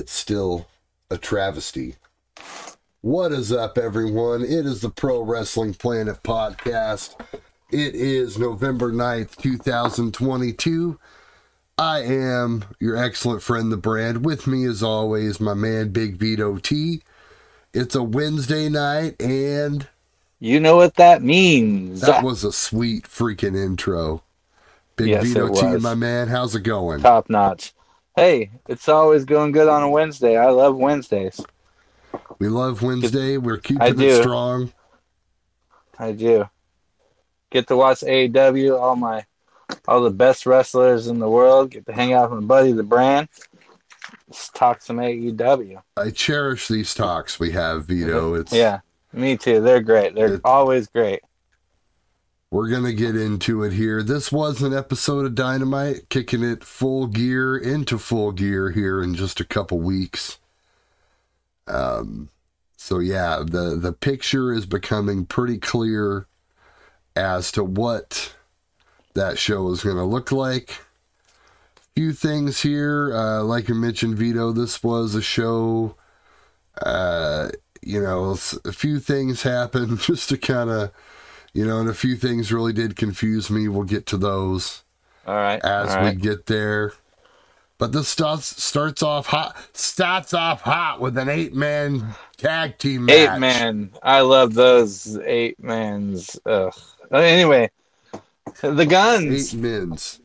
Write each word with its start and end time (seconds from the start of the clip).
it's 0.00 0.12
still 0.12 0.66
a 1.10 1.18
travesty. 1.18 1.96
What 3.02 3.32
is 3.32 3.50
up, 3.50 3.78
everyone? 3.78 4.42
It 4.42 4.66
is 4.66 4.82
the 4.82 4.90
Pro 4.90 5.22
Wrestling 5.22 5.72
Planet 5.72 6.22
podcast. 6.22 7.18
It 7.70 7.94
is 7.94 8.38
November 8.38 8.92
9th, 8.92 9.36
2022. 9.36 10.98
I 11.78 12.02
am 12.02 12.62
your 12.78 12.98
excellent 12.98 13.40
friend, 13.40 13.72
The 13.72 13.78
Brand. 13.78 14.26
With 14.26 14.46
me, 14.46 14.66
as 14.66 14.82
always, 14.82 15.40
my 15.40 15.54
man, 15.54 15.88
Big 15.92 16.16
Vito 16.16 16.58
T. 16.58 17.00
It's 17.72 17.94
a 17.94 18.02
Wednesday 18.02 18.68
night, 18.68 19.16
and 19.18 19.88
You 20.38 20.60
know 20.60 20.76
what 20.76 20.96
that 20.96 21.22
means. 21.22 22.02
that 22.02 22.22
was 22.22 22.44
a 22.44 22.52
sweet 22.52 23.04
freaking 23.04 23.56
intro. 23.56 24.22
Big 24.96 25.08
Yes, 25.08 25.24
Vito 25.24 25.48
T, 25.48 25.78
my 25.78 25.94
man. 25.94 26.28
How's 26.28 26.54
it 26.54 26.64
going? 26.64 27.00
top 27.00 27.30
notch. 27.30 27.72
Hey, 28.14 28.50
it's 28.68 28.90
always 28.90 29.24
going 29.24 29.52
good 29.52 29.68
on 29.68 29.82
a 29.82 29.88
Wednesday. 29.88 30.36
I 30.36 30.50
love 30.50 30.76
Wednesdays. 30.76 31.40
We 32.40 32.48
love 32.48 32.82
Wednesday. 32.82 33.36
We're 33.36 33.58
keeping 33.58 33.82
I 33.82 34.04
it 34.04 34.22
strong. 34.22 34.72
I 35.98 36.12
do. 36.12 36.48
Get 37.50 37.68
to 37.68 37.76
watch 37.76 38.00
AEW, 38.00 38.80
all 38.80 38.96
my 38.96 39.24
all 39.86 40.00
the 40.02 40.10
best 40.10 40.46
wrestlers 40.46 41.06
in 41.06 41.18
the 41.20 41.28
world. 41.28 41.70
Get 41.70 41.86
to 41.86 41.92
hang 41.92 42.12
out 42.14 42.30
with 42.30 42.40
my 42.40 42.46
buddy 42.46 42.72
the 42.72 42.82
brand. 42.82 43.28
Just 44.32 44.54
talk 44.54 44.80
some 44.80 44.96
AEW. 44.96 45.80
I 45.96 46.10
cherish 46.10 46.66
these 46.68 46.94
talks 46.94 47.38
we 47.38 47.50
have, 47.52 47.84
Vito. 47.84 48.34
It's 48.34 48.52
Yeah, 48.52 48.80
me 49.12 49.36
too. 49.36 49.60
They're 49.60 49.82
great. 49.82 50.14
They're 50.14 50.34
It- 50.34 50.40
always 50.44 50.88
great. 50.88 51.20
We're 52.50 52.68
gonna 52.68 52.92
get 52.94 53.14
into 53.14 53.62
it 53.62 53.72
here. 53.74 54.02
This 54.02 54.32
was 54.32 54.62
an 54.62 54.72
episode 54.74 55.26
of 55.26 55.34
Dynamite, 55.36 56.08
kicking 56.08 56.42
it 56.42 56.64
full 56.64 57.06
gear 57.06 57.56
into 57.56 57.98
full 57.98 58.32
gear 58.32 58.70
here 58.70 59.02
in 59.02 59.14
just 59.14 59.38
a 59.38 59.44
couple 59.44 59.78
weeks. 59.78 60.38
Um, 61.68 62.30
so 62.82 62.98
yeah, 62.98 63.42
the 63.44 63.76
the 63.76 63.92
picture 63.92 64.54
is 64.54 64.64
becoming 64.64 65.26
pretty 65.26 65.58
clear 65.58 66.26
as 67.14 67.52
to 67.52 67.62
what 67.62 68.34
that 69.12 69.38
show 69.38 69.68
is 69.70 69.84
gonna 69.84 70.06
look 70.06 70.32
like. 70.32 70.78
Few 71.94 72.14
things 72.14 72.62
here, 72.62 73.14
uh, 73.14 73.42
like 73.42 73.68
I 73.68 73.74
mentioned, 73.74 74.16
Vito. 74.16 74.50
This 74.52 74.82
was 74.82 75.14
a 75.14 75.20
show. 75.20 75.94
Uh, 76.80 77.50
you 77.82 78.00
know, 78.00 78.34
a 78.64 78.72
few 78.72 78.98
things 78.98 79.42
happened 79.42 79.98
just 80.00 80.30
to 80.30 80.38
kind 80.38 80.70
of 80.70 80.90
you 81.52 81.66
know, 81.66 81.80
and 81.80 81.88
a 81.90 81.94
few 81.94 82.16
things 82.16 82.50
really 82.50 82.72
did 82.72 82.96
confuse 82.96 83.50
me. 83.50 83.68
We'll 83.68 83.84
get 83.84 84.06
to 84.06 84.16
those 84.16 84.84
All 85.26 85.34
right. 85.34 85.62
as 85.62 85.94
all 85.94 86.04
we 86.04 86.14
get 86.14 86.46
there. 86.46 86.94
But 87.80 87.92
this 87.92 88.08
starts 88.08 88.62
starts 88.62 89.02
off 89.02 89.26
hot. 89.26 89.56
Starts 89.72 90.34
off 90.34 90.60
hot 90.60 91.00
with 91.00 91.16
an 91.16 91.30
eight 91.30 91.54
man 91.54 92.14
tag 92.36 92.76
team 92.76 93.06
match. 93.06 93.16
Eight 93.16 93.38
man. 93.40 93.90
I 94.02 94.20
love 94.20 94.52
those 94.52 95.16
eight 95.24 95.58
mans. 95.62 96.38
Ugh. 96.44 96.74
Uh, 97.10 97.16
anyway, 97.16 97.70
the 98.60 98.84
guns. 98.84 99.54
Eight 99.54 99.58
men's. 99.58 100.20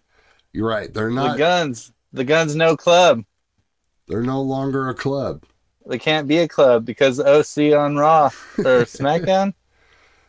You're 0.52 0.68
right. 0.68 0.94
They're 0.94 1.10
not 1.10 1.34
The 1.34 1.38
guns. 1.38 1.94
The 2.12 2.26
guns 2.26 2.58
no 2.58 2.76
club. 2.76 3.24
They're 4.10 4.22
no 4.22 4.42
longer 4.42 4.90
a 4.90 4.94
club. 4.94 5.44
They 5.88 5.98
can't 5.98 6.28
be 6.28 6.40
a 6.40 6.48
club 6.50 6.84
because 6.86 7.22
OC 7.22 7.74
on 7.74 7.96
Raw 7.96 8.26
or 8.58 8.84
SmackDown. 8.86 9.54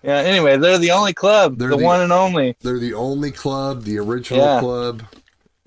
Yeah. 0.04 0.18
Anyway, 0.18 0.58
they're 0.58 0.78
the 0.78 0.92
only 0.92 1.12
club, 1.12 1.58
They're 1.58 1.70
the, 1.70 1.76
the- 1.78 1.84
one 1.84 2.02
and 2.02 2.12
only, 2.12 2.56
They're 2.60 2.78
the 2.78 2.94
only 2.94 3.32
club, 3.32 3.82
the 3.82 3.98
original 3.98 4.44
Yeah. 4.44 4.60
club. 4.60 5.02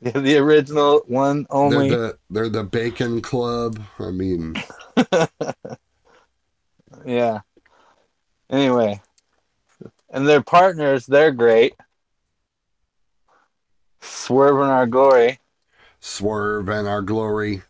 The 0.02 0.38
original 0.38 1.02
one 1.08 1.46
only. 1.50 1.90
They're 1.90 1.98
the 1.98 2.18
they're 2.30 2.50
the 2.50 2.64
Bacon 2.64 3.22
Club. 3.22 3.82
I 4.00 4.12
mean, 4.12 4.56
Yeah. 7.06 7.42
Anyway, 8.50 9.00
and 10.10 10.28
their 10.28 10.42
partners, 10.42 11.06
they're 11.06 11.32
great. 11.32 11.76
Swerve 14.02 14.56
in 14.58 14.70
our 14.70 14.88
glory. 14.88 15.40
Swerve 16.00 16.70
and 16.70 16.88
our 16.88 17.02
glory. 17.02 17.62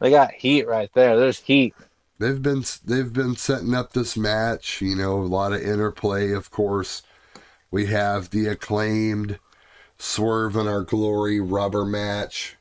They 0.00 0.10
got 0.10 0.32
heat 0.32 0.66
right 0.66 0.90
there. 0.94 1.16
There's 1.18 1.38
heat. 1.40 1.74
they've 2.18 2.42
been 2.42 2.64
they've 2.84 3.12
been 3.12 3.36
setting 3.36 3.74
up 3.74 3.92
this 3.92 4.16
match 4.16 4.80
you 4.80 4.96
know 4.96 5.20
a 5.20 5.22
lot 5.22 5.52
of 5.52 5.62
interplay 5.62 6.32
of 6.32 6.50
course 6.50 7.02
we 7.70 7.86
have 7.86 8.30
the 8.30 8.46
acclaimed 8.46 9.38
swerve 9.98 10.56
in 10.56 10.66
our 10.68 10.82
glory 10.82 11.40
rubber 11.40 11.84
match 11.84 12.56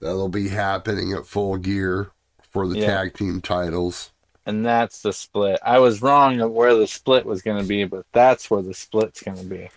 that'll 0.00 0.28
be 0.28 0.48
happening 0.48 1.12
at 1.12 1.26
full 1.26 1.56
gear 1.56 2.10
for 2.50 2.66
the 2.68 2.78
Yeah. 2.78 2.86
tag 2.86 3.14
team 3.14 3.40
titles 3.40 4.10
And 4.46 4.64
that's 4.64 5.02
the 5.02 5.12
split. 5.12 5.58
I 5.62 5.78
was 5.78 6.00
wrong 6.00 6.40
of 6.40 6.50
where 6.52 6.74
the 6.74 6.86
split 6.86 7.26
was 7.26 7.42
going 7.42 7.60
to 7.60 7.68
be, 7.68 7.84
but 7.84 8.06
that's 8.12 8.50
where 8.50 8.62
the 8.62 8.72
split's 8.72 9.22
going 9.22 9.36
to 9.36 9.44
be. 9.44 9.68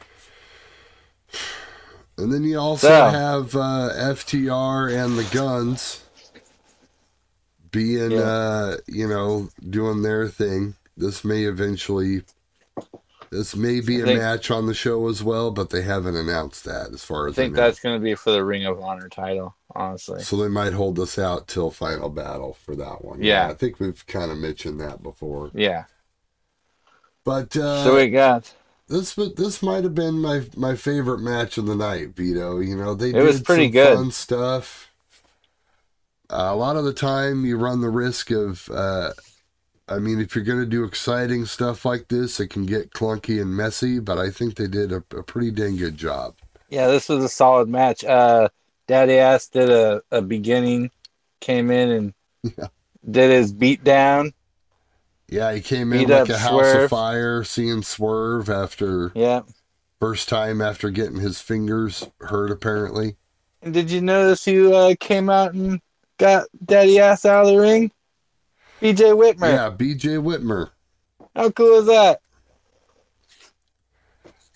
and 2.17 2.31
then 2.31 2.43
you 2.43 2.57
also 2.57 2.87
So- 2.87 3.09
have 3.09 3.55
uh, 3.55 3.89
ftr 4.15 4.93
and 4.93 5.17
the 5.17 5.23
guns 5.35 6.03
being 7.71 8.11
Yeah. 8.11 8.19
uh 8.19 8.77
you 8.87 9.07
know 9.07 9.49
doing 9.69 10.01
their 10.01 10.27
thing 10.27 10.75
this 10.97 11.23
may 11.23 11.45
eventually 11.45 12.23
this 13.31 13.55
may 13.55 13.79
be 13.79 13.97
I 13.97 14.01
a 14.01 14.05
think- 14.05 14.19
match 14.19 14.51
on 14.51 14.65
the 14.67 14.73
show 14.73 15.07
as 15.07 15.23
well, 15.23 15.51
but 15.51 15.69
they 15.69 15.81
haven't 15.83 16.15
announced 16.15 16.65
that 16.65 16.91
as 16.93 17.03
far 17.03 17.27
as 17.27 17.33
I 17.33 17.35
think 17.43 17.55
know. 17.55 17.61
that's 17.61 17.79
going 17.79 17.97
to 17.99 18.03
be 18.03 18.13
for 18.15 18.31
the 18.31 18.43
Ring 18.43 18.65
of 18.65 18.79
Honor 18.81 19.07
title, 19.09 19.55
honestly. 19.73 20.21
So 20.21 20.35
they 20.37 20.49
might 20.49 20.73
hold 20.73 20.99
us 20.99 21.17
out 21.17 21.47
till 21.47 21.71
final 21.71 22.09
battle 22.09 22.53
for 22.53 22.75
that 22.75 23.03
one. 23.05 23.23
Yeah. 23.23 23.47
I 23.47 23.53
think 23.53 23.79
we've 23.79 24.05
kind 24.05 24.31
of 24.31 24.37
mentioned 24.37 24.79
that 24.81 25.01
before. 25.01 25.49
Yeah. 25.53 25.85
But 27.23 27.55
uh, 27.55 27.83
so 27.83 27.95
we 27.95 28.09
got. 28.09 28.51
this 28.87 29.13
this 29.13 29.61
might 29.61 29.83
have 29.83 29.93
been 29.95 30.15
my 30.19 30.41
my 30.57 30.75
favorite 30.75 31.19
match 31.19 31.57
of 31.57 31.67
the 31.67 31.75
night, 31.75 32.09
Vito. 32.15 32.59
You 32.59 32.75
know 32.75 32.95
they 32.95 33.09
It 33.09 33.13
did 33.13 33.23
was 33.23 33.41
pretty 33.41 33.65
some 33.67 33.71
good. 33.73 33.95
fun 33.95 34.11
stuff. 34.11 34.91
Uh, 36.29 36.49
a 36.49 36.55
lot 36.55 36.77
of 36.77 36.83
the 36.85 36.93
time, 36.93 37.45
you 37.45 37.57
run 37.57 37.81
the 37.81 37.89
risk 37.89 38.31
of. 38.31 38.67
Uh, 38.69 39.11
I 39.91 39.99
mean, 39.99 40.19
if 40.21 40.35
you're 40.35 40.43
going 40.45 40.59
to 40.59 40.65
do 40.65 40.83
exciting 40.83 41.45
stuff 41.45 41.83
like 41.85 42.07
this, 42.07 42.39
it 42.39 42.47
can 42.47 42.65
get 42.65 42.91
clunky 42.91 43.41
and 43.41 43.55
messy. 43.55 43.99
But 43.99 44.17
I 44.17 44.29
think 44.29 44.55
they 44.55 44.67
did 44.67 44.91
a, 44.91 45.03
a 45.15 45.23
pretty 45.23 45.51
dang 45.51 45.75
good 45.77 45.97
job. 45.97 46.35
Yeah, 46.69 46.87
this 46.87 47.09
was 47.09 47.23
a 47.23 47.29
solid 47.29 47.67
match. 47.67 48.03
Uh, 48.03 48.49
Daddy 48.87 49.15
Ass 49.19 49.47
did 49.49 49.69
a, 49.69 50.01
a 50.11 50.21
beginning, 50.21 50.91
came 51.41 51.69
in 51.71 51.89
and 51.91 52.13
Yeah. 52.57 52.67
did 53.09 53.31
his 53.31 53.51
beat 53.51 53.83
down. 53.83 54.33
Yeah, 55.27 55.53
he 55.53 55.61
came 55.61 55.93
in 55.93 56.07
like 56.09 56.29
a 56.29 56.37
house 56.37 56.49
Swerve. 56.49 56.83
of 56.83 56.89
fire, 56.89 57.43
seeing 57.43 57.81
Swerve 57.83 58.49
after 58.49 59.11
Yeah. 59.15 59.41
first 59.99 60.27
time 60.29 60.61
after 60.61 60.89
getting 60.89 61.19
his 61.19 61.39
fingers 61.41 62.07
hurt. 62.21 62.51
Apparently, 62.51 63.15
And 63.61 63.73
did 63.73 63.91
you 63.91 64.01
notice 64.01 64.43
who 64.43 64.73
uh, 64.73 64.95
came 64.99 65.29
out 65.29 65.53
and 65.53 65.79
got 66.17 66.47
Daddy 66.65 66.99
Ass 66.99 67.25
out 67.25 67.45
of 67.45 67.51
the 67.51 67.59
ring? 67.59 67.91
BJ 68.81 69.13
Whitmer. 69.15 69.47
yeah, 69.53 69.69
B.J. 69.69 70.09
Whitmer. 70.15 70.71
How 71.35 71.49
cool 71.51 71.79
is 71.79 71.85
that? 71.85 72.19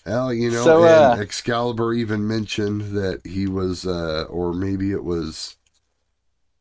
Well, 0.06 0.34
you 0.34 0.52
know, 0.52 0.64
So, 0.64 0.84
and 0.84 1.14
uh, 1.14 1.22
Excalibur 1.22 1.94
even 1.94 2.28
mentioned 2.28 2.96
that 2.96 3.26
he 3.26 3.48
was, 3.48 3.88
uh, 3.88 4.26
or 4.30 4.54
maybe 4.54 4.92
it 4.92 5.04
was, 5.04 5.58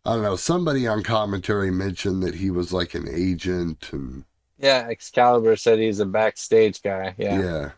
I 0.05 0.15
don't 0.15 0.23
know, 0.23 0.37
somebody 0.37 0.87
on 0.87 1.03
commentary 1.03 1.71
mentioned 1.71 2.23
that 2.23 2.37
he 2.37 2.50
was 2.50 2.73
like 2.73 2.94
an 2.94 3.06
agent 3.09 3.93
and 3.93 4.25
Yeah, 4.59 4.87
Excalibur 4.88 5.56
said 5.56 5.79
he's 5.79 6.00
a 6.00 6.06
backstage 6.06 6.83
guy. 6.83 7.15
yeah. 7.19 7.38
Yeah. 7.38 7.71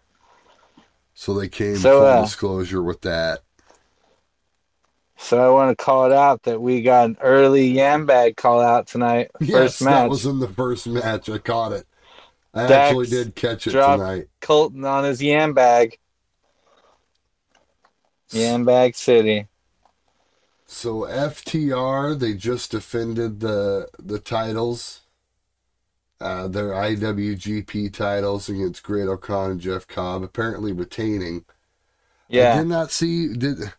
So 1.14 1.34
they 1.34 1.48
came 1.48 1.76
So, 1.78 1.98
full 1.98 2.06
uh, 2.06 2.22
disclosure 2.22 2.82
with 2.82 3.00
that. 3.02 3.40
So 5.18 5.38
I 5.44 5.52
want 5.52 5.76
to 5.76 5.82
call 5.82 6.06
it 6.06 6.12
out 6.12 6.42
that 6.44 6.60
we 6.60 6.82
got 6.82 7.06
an 7.06 7.16
early 7.20 7.72
Yambag 7.72 8.36
call 8.36 8.60
out 8.60 8.86
tonight. 8.86 9.30
Yes, 9.40 9.78
First 9.78 9.80
that 9.80 10.10
was 10.10 10.26
in 10.26 10.38
the 10.40 10.48
first 10.48 10.86
match. 10.86 11.28
I 11.28 11.38
caught 11.38 11.72
it. 11.72 11.86
I 12.54 12.62
Dax 12.64 12.90
actually 12.90 13.06
did 13.06 13.34
catch 13.34 13.66
it 13.66 13.72
tonight. 13.72 14.28
Colton 14.40 14.84
on 14.84 15.04
his 15.04 15.20
Yambag. 15.20 15.94
Yambag 18.32 18.94
City. 18.94 19.48
So 20.68 21.06
FTR, 21.06 22.14
they 22.14 22.34
just 22.34 22.70
defended 22.70 23.40
the 23.40 23.88
the 23.98 24.18
titles 24.20 25.02
uh, 26.20 26.48
their 26.48 26.72
IWGP 26.74 27.88
titles 27.90 28.48
against 28.48 28.82
Great-O-Khan 28.82 29.50
and 29.52 29.60
Jeff 29.60 29.86
Cobb, 29.86 30.22
apparently 30.22 30.72
retaining. 30.72 31.44
I 32.34 32.34
Yeah. 32.34 32.54
did 32.58 32.66
not 32.68 32.90
see 32.92 33.34
did 33.34 33.72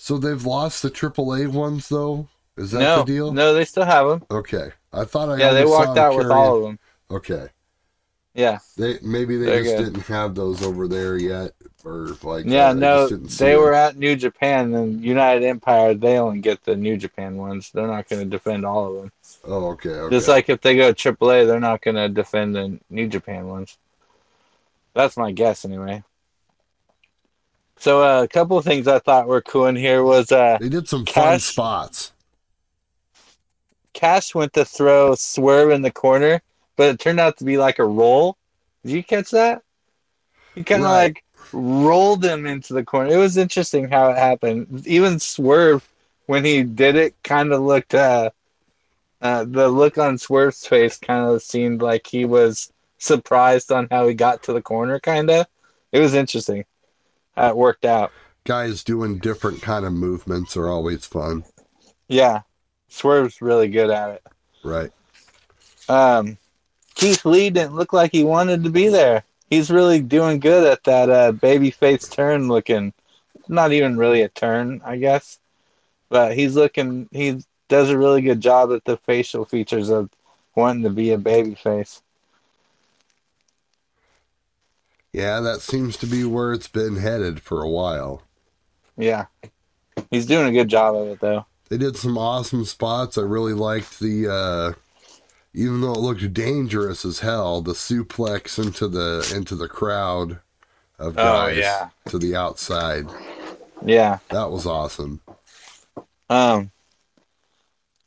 so 0.00 0.18
they've 0.18 0.44
lost 0.44 0.82
the 0.82 0.90
AAA 0.90 1.46
ones 1.46 1.88
though. 1.88 2.28
Is 2.56 2.72
that 2.72 2.80
no, 2.80 2.98
the 3.00 3.04
deal? 3.12 3.32
no, 3.32 3.54
they 3.54 3.64
still 3.64 3.84
have 3.84 4.08
them. 4.08 4.24
Okay, 4.30 4.70
I 4.92 5.04
thought 5.04 5.28
I 5.28 5.36
Yeah, 5.38 5.52
they 5.52 5.64
walked 5.64 5.94
them 5.94 6.04
out 6.04 6.16
with 6.16 6.30
all 6.30 6.56
of 6.56 6.62
them. 6.62 6.78
Okay, 7.10 7.48
Yeah. 8.34 8.58
they 8.76 8.98
maybe 9.02 9.36
they 9.36 9.46
They're 9.46 9.62
just 9.62 9.76
good. 9.76 9.84
didn't 9.86 10.06
have 10.06 10.34
those 10.34 10.62
over 10.62 10.88
there 10.88 11.16
yet, 11.16 11.52
or 11.84 12.08
like 12.22 12.46
Yeah, 12.46 12.70
uh, 12.70 12.74
no, 12.74 13.08
they 13.08 13.54
them. 13.54 13.60
were 13.60 13.74
at 13.74 13.96
New 13.96 14.16
Japan 14.16 14.74
and 14.74 15.04
United 15.04 15.44
Empire. 15.44 15.94
They 15.94 16.18
only 16.18 16.40
get 16.40 16.64
the 16.64 16.76
New 16.76 16.96
Japan 16.96 17.36
ones. 17.36 17.70
They're 17.70 17.86
not 17.86 18.08
going 18.08 18.22
to 18.22 18.28
defend 18.28 18.64
all 18.64 18.88
of 18.88 18.94
them. 19.02 19.12
Oh, 19.44 19.68
okay, 19.70 19.90
okay. 19.90 20.14
Just 20.16 20.28
like 20.28 20.48
if 20.48 20.60
they 20.60 20.76
go 20.76 20.92
to 20.92 20.94
AAA, 20.94 21.44
they're 21.44 21.60
not 21.60 21.82
going 21.82 21.96
to 21.96 22.08
defend 22.08 22.54
the 22.54 22.78
New 22.88 23.08
Japan 23.08 23.46
ones. 23.48 23.76
That's 24.94 25.16
my 25.16 25.32
guess, 25.32 25.64
anyway. 25.64 26.02
So 27.80 28.02
uh, 28.02 28.22
a 28.22 28.28
couple 28.28 28.58
of 28.58 28.64
things 28.64 28.86
I 28.86 28.98
thought 28.98 29.26
were 29.26 29.40
cool 29.40 29.64
in 29.66 29.74
here 29.74 30.04
was 30.04 30.30
uh, 30.30 30.58
they 30.60 30.68
did 30.68 30.86
some 30.86 31.06
fun 31.06 31.40
spots. 31.40 32.12
Cash 33.94 34.34
went 34.34 34.52
to 34.52 34.66
throw 34.66 35.14
Swerve 35.14 35.70
in 35.70 35.80
the 35.80 35.90
corner, 35.90 36.42
but 36.76 36.90
it 36.90 37.00
turned 37.00 37.18
out 37.18 37.38
to 37.38 37.44
be 37.44 37.56
like 37.56 37.78
a 37.78 37.84
roll. 37.84 38.36
Did 38.84 38.92
you 38.92 39.02
catch 39.02 39.30
that? 39.30 39.62
He 40.54 40.62
kind 40.62 40.82
of 40.82 40.90
Right. 40.90 41.04
like 41.04 41.24
rolled 41.52 42.22
him 42.22 42.44
into 42.44 42.74
the 42.74 42.84
corner. 42.84 43.14
It 43.14 43.16
was 43.16 43.38
interesting 43.38 43.88
how 43.88 44.10
it 44.10 44.18
happened. 44.18 44.86
Even 44.86 45.18
Swerve, 45.18 45.82
when 46.26 46.44
he 46.44 46.62
did 46.62 46.96
it, 46.96 47.14
kind 47.24 47.50
of 47.50 47.62
looked. 47.62 47.94
Uh, 47.94 48.30
uh, 49.22 49.44
the 49.44 49.70
look 49.70 49.96
on 49.96 50.18
Swerve's 50.18 50.66
face 50.66 50.98
kind 50.98 51.26
of 51.26 51.42
seemed 51.42 51.80
like 51.80 52.06
he 52.06 52.26
was 52.26 52.70
surprised 52.98 53.72
on 53.72 53.88
how 53.90 54.06
he 54.06 54.12
got 54.12 54.42
to 54.42 54.52
the 54.52 54.62
corner. 54.62 55.00
Kind 55.00 55.30
of. 55.30 55.46
It 55.92 56.00
was 56.00 56.12
interesting 56.12 56.66
how 57.40 57.48
it 57.50 57.56
worked 57.56 57.84
out. 57.84 58.12
Guys 58.44 58.84
doing 58.84 59.18
different 59.18 59.62
kind 59.62 59.84
of 59.84 59.92
movements 59.92 60.56
are 60.56 60.68
always 60.68 61.06
fun, 61.06 61.44
Yeah, 62.08 62.42
Swerve's 62.88 63.40
really 63.40 63.68
good 63.68 63.90
at 63.90 64.10
it. 64.10 64.22
right? 64.64 64.90
Um, 65.88 66.38
Keith 66.94 67.24
Lee 67.24 67.50
didn't 67.50 67.76
look 67.76 67.92
like 67.92 68.12
he 68.12 68.24
wanted 68.24 68.64
to 68.64 68.70
be 68.70 68.88
there. 68.88 69.24
He's 69.48 69.70
really 69.70 70.00
doing 70.00 70.38
good 70.38 70.66
at 70.66 70.84
that 70.84 71.10
uh, 71.10 71.32
baby 71.32 71.70
face 71.70 72.08
turn 72.08 72.48
looking. 72.48 72.92
Not 73.48 73.72
even 73.72 73.96
really 73.96 74.22
a 74.22 74.28
turn, 74.28 74.80
I 74.84 74.96
guess. 74.96 75.38
But 76.08 76.34
he's 76.36 76.54
looking, 76.56 77.08
he 77.10 77.42
does 77.68 77.90
a 77.90 77.98
really 77.98 78.22
good 78.22 78.40
job 78.40 78.72
at 78.72 78.84
the 78.84 78.96
facial 78.98 79.44
features 79.44 79.88
of 79.90 80.10
wanting 80.54 80.82
to 80.84 80.90
be 80.90 81.10
a 81.12 81.18
baby 81.18 81.54
face. 81.54 82.02
Yeah, 85.12 85.40
that 85.40 85.60
seems 85.60 85.96
to 85.98 86.06
be 86.06 86.24
where 86.24 86.52
it's 86.52 86.68
been 86.68 86.96
headed 86.96 87.40
for 87.40 87.62
a 87.62 87.68
while. 87.68 88.22
Yeah. 88.96 89.26
He's 90.10 90.26
doing 90.26 90.46
a 90.48 90.52
good 90.52 90.68
job 90.68 90.94
of 90.94 91.08
it, 91.08 91.20
though. 91.20 91.46
They 91.68 91.78
did 91.78 91.96
some 91.96 92.16
awesome 92.16 92.64
spots. 92.64 93.18
I 93.18 93.22
really 93.22 93.52
liked 93.54 93.98
the, 94.00 94.28
uh, 94.28 94.72
even 95.54 95.80
though 95.80 95.92
it 95.92 95.98
looked 96.00 96.32
dangerous 96.32 97.04
as 97.04 97.20
hell, 97.20 97.60
the 97.60 97.72
suplex 97.72 98.62
into 98.62 98.86
the 98.88 99.32
into 99.34 99.56
the 99.56 99.68
crowd 99.68 100.38
of 100.98 101.18
Oh, 101.18 101.22
guys 101.22 101.58
yeah. 101.58 101.88
to 102.08 102.18
the 102.18 102.36
outside. 102.36 103.06
Yeah. 103.84 104.18
That 104.28 104.50
was 104.50 104.66
awesome. 104.66 105.20
Um, 106.28 106.70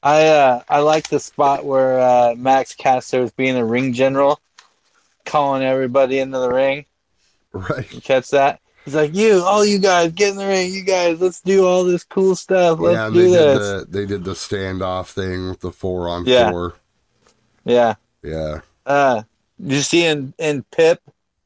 I 0.02 0.28
uh, 0.28 0.64
I 0.70 0.80
like 0.80 1.10
the 1.10 1.20
spot 1.20 1.66
where 1.66 2.00
uh, 2.00 2.36
Max 2.38 2.76
Caster 2.76 3.22
is 3.22 3.32
being 3.32 3.56
a 3.58 3.66
ring 3.66 3.94
general, 3.94 4.40
calling 5.26 5.64
everybody 5.64 6.20
into 6.20 6.40
the 6.40 6.50
ring. 6.50 6.86
Right. 7.70 7.92
You 7.94 8.02
catch 8.02 8.30
that? 8.32 8.62
He's 8.84 8.96
like, 8.96 9.16
"You, 9.16 9.42
all 9.44 9.64
you 9.64 9.80
guys, 9.80 10.12
get 10.12 10.32
in 10.32 10.38
the 10.38 10.46
ring. 10.48 10.74
You 10.74 10.84
guys, 10.84 11.22
let's 11.22 11.40
do 11.40 11.66
all 11.66 11.84
this 11.84 12.04
cool 12.04 12.36
stuff. 12.36 12.80
Let's 12.80 12.96
yeah, 12.96 13.10
do 13.10 13.14
they 13.14 13.28
did 13.30 13.32
this." 13.32 13.60
the 13.60 13.86
they 13.90 14.06
did 14.06 14.24
the 14.24 14.34
standoff 14.34 15.12
thing 15.12 15.50
with 15.50 15.60
the 15.62 15.72
four 15.72 16.10
on 16.10 16.26
Yeah. 16.26 16.50
four. 16.52 16.74
Yeah. 17.64 17.96
Yeah. 18.24 18.62
Uh, 18.86 19.22
you 19.60 19.82
see 19.82 20.06
in 20.06 20.34
in 20.38 20.64
Pip, 20.72 21.00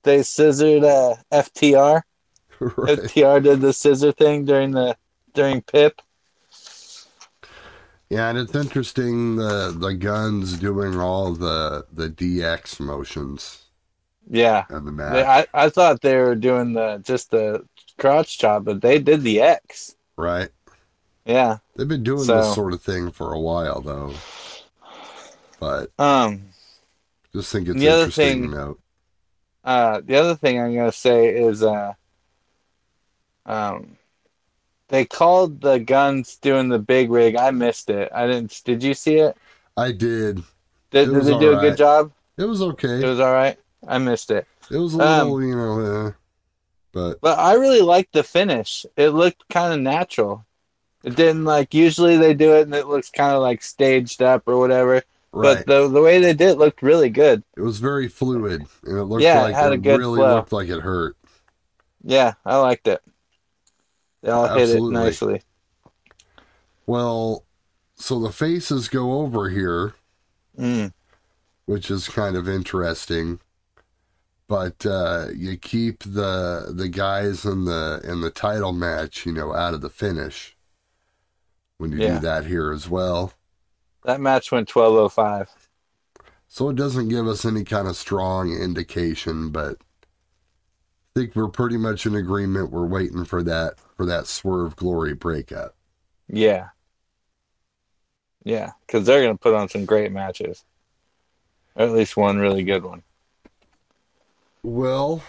they 0.03 0.23
scissored 0.23 0.83
uh, 0.83 1.15
FTR. 1.31 2.01
right. 2.59 2.97
FTR 2.99 3.43
did 3.43 3.61
the 3.61 3.73
scissor 3.73 4.11
thing 4.13 4.45
during 4.45 4.71
the 4.71 4.95
during 5.33 5.61
Pip. 5.61 6.01
Yeah, 8.09 8.29
and 8.29 8.37
it's 8.37 8.55
interesting 8.55 9.35
the 9.35 9.75
the 9.77 9.93
guns 9.93 10.57
doing 10.57 10.97
all 10.99 11.33
the 11.33 11.85
the 11.91 12.09
DX 12.09 12.79
motions 12.79 13.66
Yeah. 14.29 14.65
and 14.69 14.85
the 14.87 14.91
They. 14.91 15.23
I 15.23 15.45
I 15.53 15.69
thought 15.69 16.01
they 16.01 16.17
were 16.17 16.35
doing 16.35 16.73
the 16.73 16.97
just 17.03 17.31
the 17.31 17.65
crotch 17.97 18.37
chop, 18.37 18.65
but 18.65 18.81
they 18.81 18.99
did 18.99 19.21
the 19.23 19.41
X. 19.41 19.95
right. 20.15 20.49
Yeah. 21.25 21.57
They've 21.75 21.87
been 21.87 22.03
doing 22.03 22.23
So- 22.23 22.37
this 22.37 22.55
sort 22.55 22.71
of 22.73 22.81
thing 22.81 23.11
for 23.11 23.33
a 23.33 23.39
while 23.39 23.81
though. 23.81 24.13
But 25.59 25.91
Um. 25.99 26.49
just 27.33 27.51
think 27.51 27.67
it's 27.67 27.77
The 27.79 27.89
other 27.89 28.03
interesting 28.05 28.41
thing- 28.43 28.51
to 28.51 28.57
note. 28.57 28.79
Uh, 29.63 30.01
the 30.05 30.15
other 30.15 30.35
thing 30.35 30.59
I'm 30.61 30.73
gonna 30.73 30.91
say 30.93 31.27
is, 31.27 31.61
uh, 31.63 31.93
um, 33.45 33.97
they 34.89 35.03
called 35.05 35.59
the 35.61 35.79
guns 35.79 36.37
doing 36.37 36.69
the 36.69 36.79
big 36.79 37.11
rig. 37.11 37.35
I 37.35 37.51
missed 37.51 37.89
it. 37.89 38.09
I 38.13 38.27
didn't. 38.27 38.61
Did 38.63 38.81
you 38.83 38.93
see 38.93 39.15
it? 39.15 39.35
I 39.75 39.91
did. 39.91 40.43
Did, 40.91 41.09
It 41.09 41.13
did 41.13 41.23
they 41.25 41.39
do 41.39 41.57
a 41.57 41.61
good 41.61 41.75
job? 41.77 42.11
It 42.37 42.45
was 42.45 42.61
okay. 42.61 43.01
It 43.03 43.05
was 43.05 43.19
all 43.19 43.33
right. 43.33 43.57
I 43.87 43.97
missed 43.97 44.31
it, 44.31 44.47
It 44.69 44.77
was 44.77 44.95
a 44.95 44.99
Um, 45.01 45.29
little, 45.31 45.43
you 45.43 45.55
know, 45.55 45.79
uh, 46.07 46.11
but 46.91 47.21
but 47.21 47.39
I 47.39 47.53
really 47.53 47.81
liked 47.81 48.13
the 48.13 48.23
finish. 48.23 48.85
It 48.97 49.09
looked 49.09 49.47
kind 49.49 49.73
of 49.73 49.79
natural. 49.79 50.45
It 51.03 51.15
didn't 51.15 51.45
like 51.45 51.73
usually 51.73 52.17
they 52.17 52.33
do 52.33 52.55
it 52.55 52.63
and 52.63 52.75
it 52.75 52.87
looks 52.87 53.09
kind 53.09 53.33
of 53.35 53.41
like 53.41 53.61
staged 53.63 54.21
up 54.21 54.43
or 54.47 54.57
whatever. 54.59 55.03
right. 55.31 55.65
But 55.65 55.67
the 55.67 55.87
the 55.87 56.01
way 56.01 56.19
they 56.19 56.33
did 56.33 56.49
it 56.51 56.57
looked 56.57 56.81
really 56.81 57.09
good. 57.09 57.43
it 57.55 57.61
was 57.61 57.79
very 57.79 58.07
fluid, 58.07 58.65
and 58.85 58.97
it 58.97 59.03
looked 59.05 59.23
Yeah, 59.23 59.47
it 59.47 59.53
had 59.55 59.71
it 59.71 59.75
a 59.75 59.77
good 59.77 59.99
really 59.99 60.17
flow. 60.17 60.35
looked 60.37 60.51
like 60.53 60.69
it 60.69 60.81
hurt. 60.81 61.15
Yeah, 62.03 62.33
I 62.45 62.57
liked 62.57 62.87
it. 62.87 63.01
They 64.21 64.31
all 64.31 64.47
hit 64.47 64.69
it 64.69 64.81
nicely. 64.81 65.43
Well, 66.85 67.43
so 67.95 68.19
the 68.19 68.31
faces 68.31 68.87
go 68.87 69.19
over 69.21 69.49
here, 69.49 69.93
Mm. 70.57 70.91
which 71.65 71.91
is 71.91 72.07
kind 72.07 72.35
of 72.35 72.47
interesting. 72.49 73.39
But 74.47 74.85
uh, 74.85 75.27
you 75.35 75.57
keep 75.57 76.03
the 76.03 76.71
the 76.73 76.87
guys 76.87 77.43
in 77.45 77.65
the 77.65 77.99
in 78.03 78.21
the 78.21 78.31
title 78.31 78.71
match, 78.71 79.25
you 79.25 79.33
know, 79.33 79.53
out 79.53 79.73
of 79.73 79.81
the 79.81 79.89
finish 79.89 80.55
when 81.77 81.91
you 81.91 81.99
Yeah. 81.99 82.15
do 82.15 82.19
that 82.19 82.45
here 82.45 82.71
as 82.71 82.87
well. 82.89 83.33
That 84.03 84.21
match 84.21 84.51
went 84.51 84.69
twelve 84.69 84.95
oh 84.95 85.09
five. 85.09 85.49
So 86.47 86.69
it 86.69 86.77
doesn't 86.77 87.09
give 87.09 87.27
us 87.27 87.43
any 87.43 87.65
kind 87.65 87.89
of 87.89 87.97
strong 87.97 88.53
indication, 88.53 89.49
but 89.49 89.77
I 91.15 91.19
think 91.19 91.35
we're 91.35 91.49
pretty 91.49 91.77
much 91.77 92.05
in 92.05 92.15
agreement. 92.15 92.71
We're 92.71 92.85
waiting 92.85 93.25
for 93.25 93.43
that 93.43 93.73
for 93.97 94.05
that 94.05 94.27
swerve 94.27 94.77
glory 94.77 95.13
breakup. 95.13 95.75
Yeah. 96.29 96.69
Yeah, 98.45 98.71
because 98.85 99.05
they're 99.05 99.21
going 99.23 99.35
to 99.35 99.41
put 99.41 99.55
on 99.55 99.67
some 99.67 99.83
great 99.83 100.13
matches. 100.13 100.63
Or 101.75 101.83
at 101.83 101.91
least 101.91 102.15
one 102.15 102.37
really 102.39 102.63
good 102.63 102.83
one. 102.85 103.03
Well, 104.67 105.23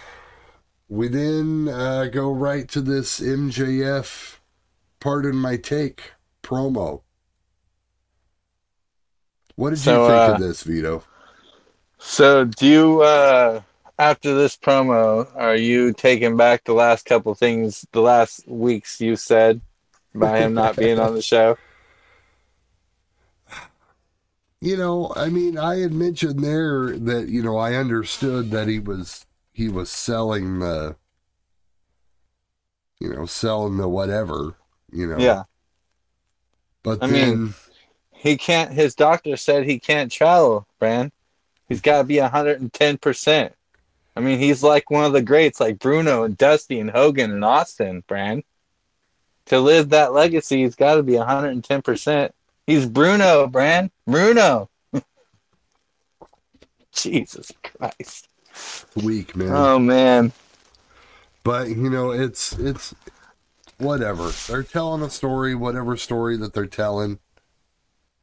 we 0.89 1.07
then 1.07 1.69
uh, 1.69 2.09
go 2.11 2.29
right 2.29 2.67
to 2.67 2.81
this 2.81 3.21
MJF, 3.21 4.35
pardon 4.99 5.37
my 5.37 5.55
take, 5.55 6.11
promo. 6.43 7.03
What 9.55 9.69
did 9.69 9.79
So, 9.79 10.03
you 10.03 10.09
think 10.09 10.29
uh, 10.29 10.33
of 10.33 10.41
this, 10.41 10.63
Vito? 10.63 11.05
So, 11.99 12.43
do 12.43 12.67
you, 12.67 13.01
uh, 13.01 13.61
after 13.97 14.35
this 14.35 14.57
promo, 14.57 15.25
are 15.37 15.55
you 15.55 15.93
taking 15.93 16.35
back 16.35 16.65
the 16.65 16.73
last 16.73 17.05
couple 17.05 17.33
things, 17.33 17.87
the 17.93 18.01
last 18.01 18.45
weeks 18.45 18.99
you 18.99 19.15
said 19.15 19.61
by 20.13 20.39
him 20.39 20.53
not 20.53 20.75
being 20.75 20.99
on 20.99 21.15
the 21.15 21.21
show? 21.21 21.57
You 24.59 24.75
know, 24.75 25.13
I 25.15 25.29
mean, 25.29 25.57
I 25.57 25.77
had 25.77 25.93
mentioned 25.93 26.43
there 26.43 26.97
that 26.97 27.29
you 27.29 27.41
know 27.41 27.55
I 27.55 27.75
understood 27.75 28.51
that 28.51 28.67
he 28.67 28.79
was 28.79 29.25
he 29.59 29.67
was 29.67 29.91
selling 29.91 30.59
the, 30.59 30.95
you 32.97 33.13
know, 33.13 33.25
selling 33.25 33.75
the 33.75 33.89
whatever, 33.89 34.55
you 34.89 35.05
know. 35.05 35.17
Yeah. 35.17 35.43
But 36.81 37.03
I 37.03 37.07
then, 37.07 37.43
mean- 37.43 37.53
He 38.11 38.37
can't, 38.37 38.71
his 38.71 38.95
doctor 38.95 39.35
said 39.35 39.65
he 39.65 39.77
can't 39.77 40.09
travel, 40.09 40.65
Bran. 40.79 41.11
He's 41.67 41.81
got 41.81 41.97
to 41.97 42.03
be 42.05 42.15
110%. 42.15 43.51
I 44.15 44.19
mean, 44.21 44.39
he's 44.39 44.63
like 44.63 44.89
one 44.89 45.03
of 45.03 45.11
the 45.11 45.21
greats, 45.21 45.59
like 45.59 45.77
Bruno 45.77 46.23
and 46.23 46.37
Dusty 46.37 46.79
and 46.79 46.89
Hogan 46.89 47.29
and 47.29 47.43
Austin, 47.43 48.01
Bran. 48.07 48.43
To 49.47 49.59
live 49.59 49.89
that 49.89 50.13
legacy, 50.13 50.63
he's 50.63 50.75
got 50.75 50.95
to 50.95 51.03
be 51.03 51.13
110%. 51.13 52.31
He's 52.65 52.85
Bruno, 52.85 53.47
Bran. 53.47 53.91
Bruno. 54.07 54.69
Jesus 56.93 57.51
Christ. 57.61 58.29
Weak, 58.95 59.35
man. 59.35 59.51
Oh 59.51 59.79
man. 59.79 60.31
But 61.43 61.69
you 61.69 61.89
know, 61.89 62.11
it's 62.11 62.53
it's 62.53 62.93
whatever. 63.77 64.29
They're 64.47 64.63
telling 64.63 65.01
a 65.01 65.09
story, 65.09 65.55
whatever 65.55 65.97
story 65.97 66.37
that 66.37 66.53
they're 66.53 66.65
telling. 66.65 67.19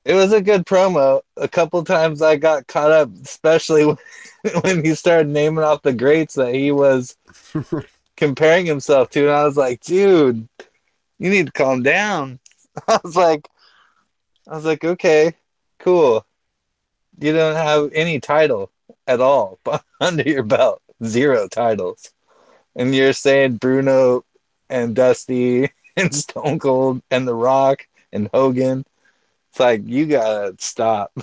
It 0.04 0.14
was 0.14 0.32
a 0.32 0.40
good 0.40 0.64
promo. 0.66 1.22
A 1.36 1.48
couple 1.48 1.82
times 1.82 2.22
I 2.22 2.36
got 2.36 2.68
caught 2.68 2.92
up, 2.92 3.10
especially 3.24 3.86
when, 3.86 3.96
when 4.62 4.84
he 4.84 4.94
started 4.94 5.28
naming 5.28 5.64
off 5.64 5.82
the 5.82 5.92
greats 5.92 6.34
that 6.34 6.54
he 6.54 6.70
was 6.70 7.16
comparing 8.16 8.66
himself 8.66 9.10
to, 9.10 9.22
and 9.22 9.30
I 9.30 9.44
was 9.44 9.56
like, 9.56 9.80
dude, 9.80 10.48
you 11.18 11.30
need 11.30 11.46
to 11.46 11.52
calm 11.52 11.82
down. 11.82 12.38
I 12.88 13.00
was 13.02 13.16
like, 13.16 13.48
I 14.46 14.54
was 14.54 14.64
like, 14.64 14.84
okay, 14.84 15.34
cool. 15.80 16.24
You 17.18 17.32
don't 17.32 17.56
have 17.56 17.90
any 17.92 18.20
title 18.20 18.70
at 19.06 19.20
all 19.20 19.58
under 20.00 20.22
your 20.22 20.42
belt, 20.42 20.82
zero 21.04 21.48
titles, 21.48 22.10
and 22.74 22.94
you're 22.94 23.12
saying 23.12 23.56
Bruno 23.56 24.24
and 24.68 24.94
Dusty 24.96 25.70
and 25.96 26.14
Stone 26.14 26.58
Cold 26.58 27.02
and 27.10 27.26
The 27.26 27.34
Rock 27.34 27.86
and 28.12 28.28
Hogan. 28.32 28.84
It's 29.50 29.60
like 29.60 29.82
you 29.86 30.06
gotta 30.06 30.54
stop. 30.58 31.12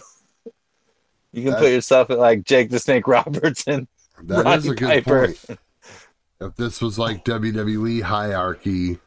You 1.36 1.42
can 1.42 1.54
That- 1.54 1.60
put 1.62 1.72
yourself 1.72 2.12
at 2.12 2.20
like 2.20 2.44
Jake 2.44 2.70
the 2.70 2.78
Snake 2.78 3.08
Robertson. 3.08 3.88
That 4.26 4.46
is 4.60 4.68
a 4.68 4.76
good 4.76 5.04
Piper. 5.04 5.26
point. 5.30 5.60
If 6.40 6.56
this 6.58 6.80
was 6.80 7.00
like 7.00 7.26
WWE 7.26 8.04
hierarchy, 8.04 9.00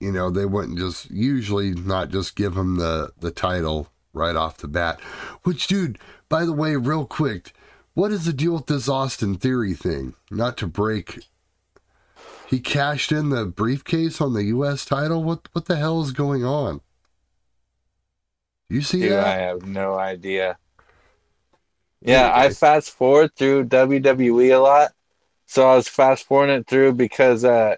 you 0.00 0.10
know, 0.10 0.28
they 0.30 0.44
wouldn't 0.44 0.76
just 0.76 1.08
usually 1.08 1.70
not 1.70 2.10
just 2.10 2.34
give 2.34 2.56
him 2.56 2.78
the 2.78 3.12
the 3.20 3.30
title 3.30 3.88
right 4.12 4.36
off 4.36 4.58
the 4.58 4.68
bat. 4.68 5.00
Which, 5.42 5.66
dude, 5.66 5.98
by 6.28 6.44
the 6.44 6.52
way, 6.52 6.76
real 6.76 7.06
quick, 7.06 7.52
what 7.94 8.12
is 8.12 8.24
the 8.24 8.32
deal 8.32 8.54
with 8.54 8.66
this 8.66 8.88
Austin 8.88 9.36
Theory 9.36 9.74
thing? 9.74 10.14
Not 10.30 10.56
to 10.58 10.66
break. 10.66 11.20
He 12.48 12.60
cashed 12.60 13.12
in 13.12 13.30
the 13.30 13.44
briefcase 13.44 14.20
on 14.20 14.32
the 14.32 14.44
U.S. 14.44 14.84
title. 14.84 15.22
What 15.22 15.48
what 15.52 15.66
the 15.66 15.76
hell 15.76 16.00
is 16.00 16.12
going 16.12 16.44
on? 16.44 16.80
You 18.70 18.82
see 18.82 19.00
Dude, 19.00 19.12
I 19.12 19.34
have 19.34 19.66
no 19.66 19.94
idea. 19.94 20.58
Yeah, 22.00 22.30
I 22.32 22.50
fast 22.50 22.90
forward 22.90 23.34
through 23.34 23.64
WWE 23.64 24.54
a 24.54 24.58
lot. 24.58 24.92
So 25.46 25.68
I 25.68 25.74
was 25.76 25.88
fast 25.88 26.24
forwarding 26.24 26.60
it 26.60 26.66
through 26.66 26.92
because 26.92 27.44
uh, 27.44 27.76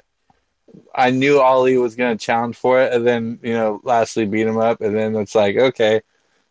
I 0.94 1.10
knew 1.10 1.40
Ali 1.40 1.76
was 1.78 1.96
going 1.96 2.16
to 2.16 2.24
challenge 2.24 2.56
for 2.56 2.80
it, 2.80 2.92
and 2.92 3.06
then 3.06 3.38
you 3.42 3.54
know 3.54 3.80
Lashley 3.84 4.26
beat 4.26 4.46
him 4.46 4.58
up, 4.58 4.80
and 4.80 4.96
then 4.96 5.16
it's 5.16 5.34
like 5.34 5.56
okay. 5.56 6.02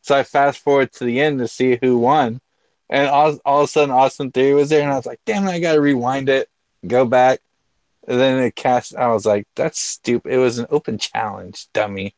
So 0.09 0.15
I 0.17 0.23
fast 0.23 0.63
forward 0.63 0.91
to 0.93 1.03
the 1.03 1.21
end 1.21 1.37
to 1.37 1.47
see 1.47 1.77
who 1.83 1.99
won, 1.99 2.41
and 2.89 3.07
all, 3.07 3.37
all 3.45 3.59
of 3.59 3.65
a 3.65 3.67
sudden 3.67 3.91
Austin 3.93 4.31
Theory 4.31 4.55
was 4.55 4.69
there, 4.69 4.81
and 4.81 4.91
I 4.91 4.95
was 4.95 5.05
like, 5.05 5.19
damn, 5.23 5.47
it, 5.47 5.51
I 5.51 5.59
got 5.59 5.73
to 5.73 5.81
rewind 5.81 6.29
it, 6.29 6.49
go 6.87 7.05
back, 7.05 7.41
and 8.07 8.19
then 8.19 8.41
it 8.41 8.55
cast. 8.55 8.95
I 8.95 9.09
was 9.09 9.27
like, 9.27 9.45
that's 9.55 9.79
stupid. 9.79 10.33
It 10.33 10.39
was 10.39 10.57
an 10.57 10.65
open 10.71 10.97
challenge, 10.97 11.67
dummy. 11.73 12.15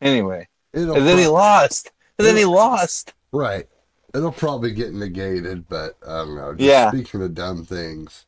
Anyway, 0.00 0.46
It'll 0.72 0.94
and 0.94 1.04
then 1.04 1.18
he 1.18 1.26
lost, 1.26 1.90
and 2.20 2.24
then 2.28 2.36
he 2.36 2.44
lost. 2.44 3.14
right. 3.32 3.66
It'll 4.14 4.30
probably 4.30 4.70
get 4.70 4.94
negated, 4.94 5.68
but 5.68 5.96
I 6.06 6.18
don't 6.18 6.36
know. 6.36 6.54
Just 6.54 6.68
Yeah. 6.68 6.92
Speaking 6.92 7.20
of 7.22 7.34
dumb 7.34 7.64
things. 7.64 8.26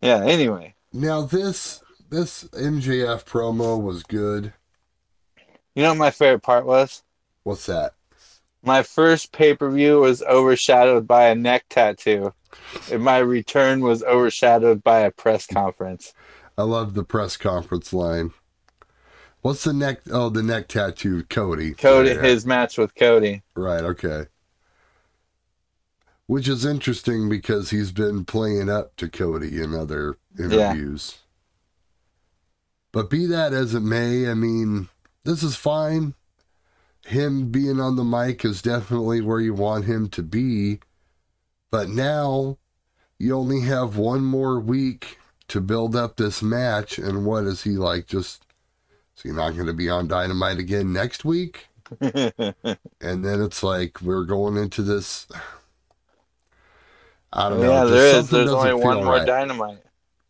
Yeah. 0.00 0.24
Anyway, 0.24 0.74
Now 0.94 1.26
this 1.26 1.82
this 2.08 2.44
MJF 2.54 3.26
promo 3.26 3.78
was 3.78 4.02
good. 4.02 4.54
you 5.74 5.82
know 5.82 5.90
what 5.90 5.98
my 5.98 6.10
favorite 6.10 6.42
part 6.42 6.64
was? 6.64 7.02
What's 7.42 7.66
that? 7.66 7.92
My 8.68 8.82
first 8.82 9.32
pay 9.32 9.54
per 9.54 9.70
view 9.70 10.00
was 10.00 10.22
overshadowed 10.22 11.06
by 11.06 11.28
a 11.28 11.34
neck 11.34 11.64
tattoo, 11.70 12.34
and 12.92 13.02
my 13.02 13.16
return 13.16 13.80
was 13.80 14.02
overshadowed 14.02 14.84
by 14.84 15.00
a 15.00 15.10
press 15.10 15.46
conference. 15.46 16.12
I 16.58 16.64
love 16.64 16.92
the 16.92 17.02
press 17.02 17.38
conference 17.38 17.94
line. 17.94 18.34
What's 19.40 19.64
the 19.64 19.72
neck? 19.72 20.02
Oh, 20.10 20.28
the 20.28 20.42
neck 20.42 20.68
tattoo, 20.68 21.24
Cody. 21.30 21.72
Cody, 21.72 22.10
Yeah, 22.10 22.20
his 22.20 22.44
match 22.44 22.76
with 22.76 22.94
Cody. 22.94 23.40
right. 23.56 23.82
Okay. 23.82 24.26
Which 26.26 26.46
is 26.46 26.66
interesting 26.66 27.30
because 27.30 27.70
he's 27.70 27.90
been 27.90 28.26
playing 28.26 28.68
up 28.68 28.96
to 28.96 29.08
Cody 29.08 29.62
in 29.62 29.74
other 29.74 30.18
interviews. 30.38 31.20
But 32.92 33.08
be 33.08 33.24
that 33.24 33.54
as 33.54 33.74
it 33.74 33.80
may, 33.80 34.28
I 34.30 34.34
mean, 34.34 34.90
this 35.24 35.42
is 35.42 35.56
fine. 35.56 36.12
Him 37.08 37.50
being 37.50 37.80
on 37.80 37.96
the 37.96 38.04
mic 38.04 38.44
is 38.44 38.60
definitely 38.60 39.22
where 39.22 39.40
you 39.40 39.54
want 39.54 39.86
him 39.86 40.08
to 40.10 40.22
be. 40.22 40.80
But 41.70 41.88
now 41.88 42.58
you 43.18 43.34
only 43.34 43.62
have 43.62 43.96
one 43.96 44.22
more 44.22 44.60
week 44.60 45.18
to 45.48 45.60
build 45.62 45.96
up 45.96 46.16
this 46.16 46.42
match. 46.42 46.98
And 46.98 47.24
what 47.24 47.44
is 47.44 47.62
he 47.62 47.70
like? 47.70 48.06
Just 48.06 48.44
is 49.16 49.22
he 49.22 49.30
not 49.30 49.54
going 49.54 49.66
to 49.66 49.72
be 49.72 49.88
on 49.88 50.06
Dynamite 50.06 50.58
again 50.58 50.92
next 50.92 51.24
week? 51.24 51.68
And 53.00 53.24
then 53.24 53.40
it's 53.40 53.62
like 53.62 54.02
we're 54.02 54.24
going 54.24 54.58
into 54.58 54.82
this. 54.82 55.26
I 57.32 57.48
don't 57.48 57.60
know. 57.60 57.70
yeah, 57.70 57.84
there 57.84 58.16
is. 58.18 58.28
There's 58.28 58.50
only 58.50 58.74
one 58.74 59.02
more 59.04 59.14
right. 59.14 59.26
dynamite. 59.26 59.82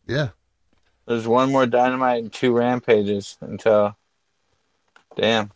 Yeah. 0.07 0.29
There's 1.05 1.27
one 1.27 1.51
more 1.51 1.65
dynamite 1.65 2.23
and 2.23 2.31
two 2.31 2.53
rampages 2.53 3.37
until. 3.41 3.97
Damn. 5.17 5.51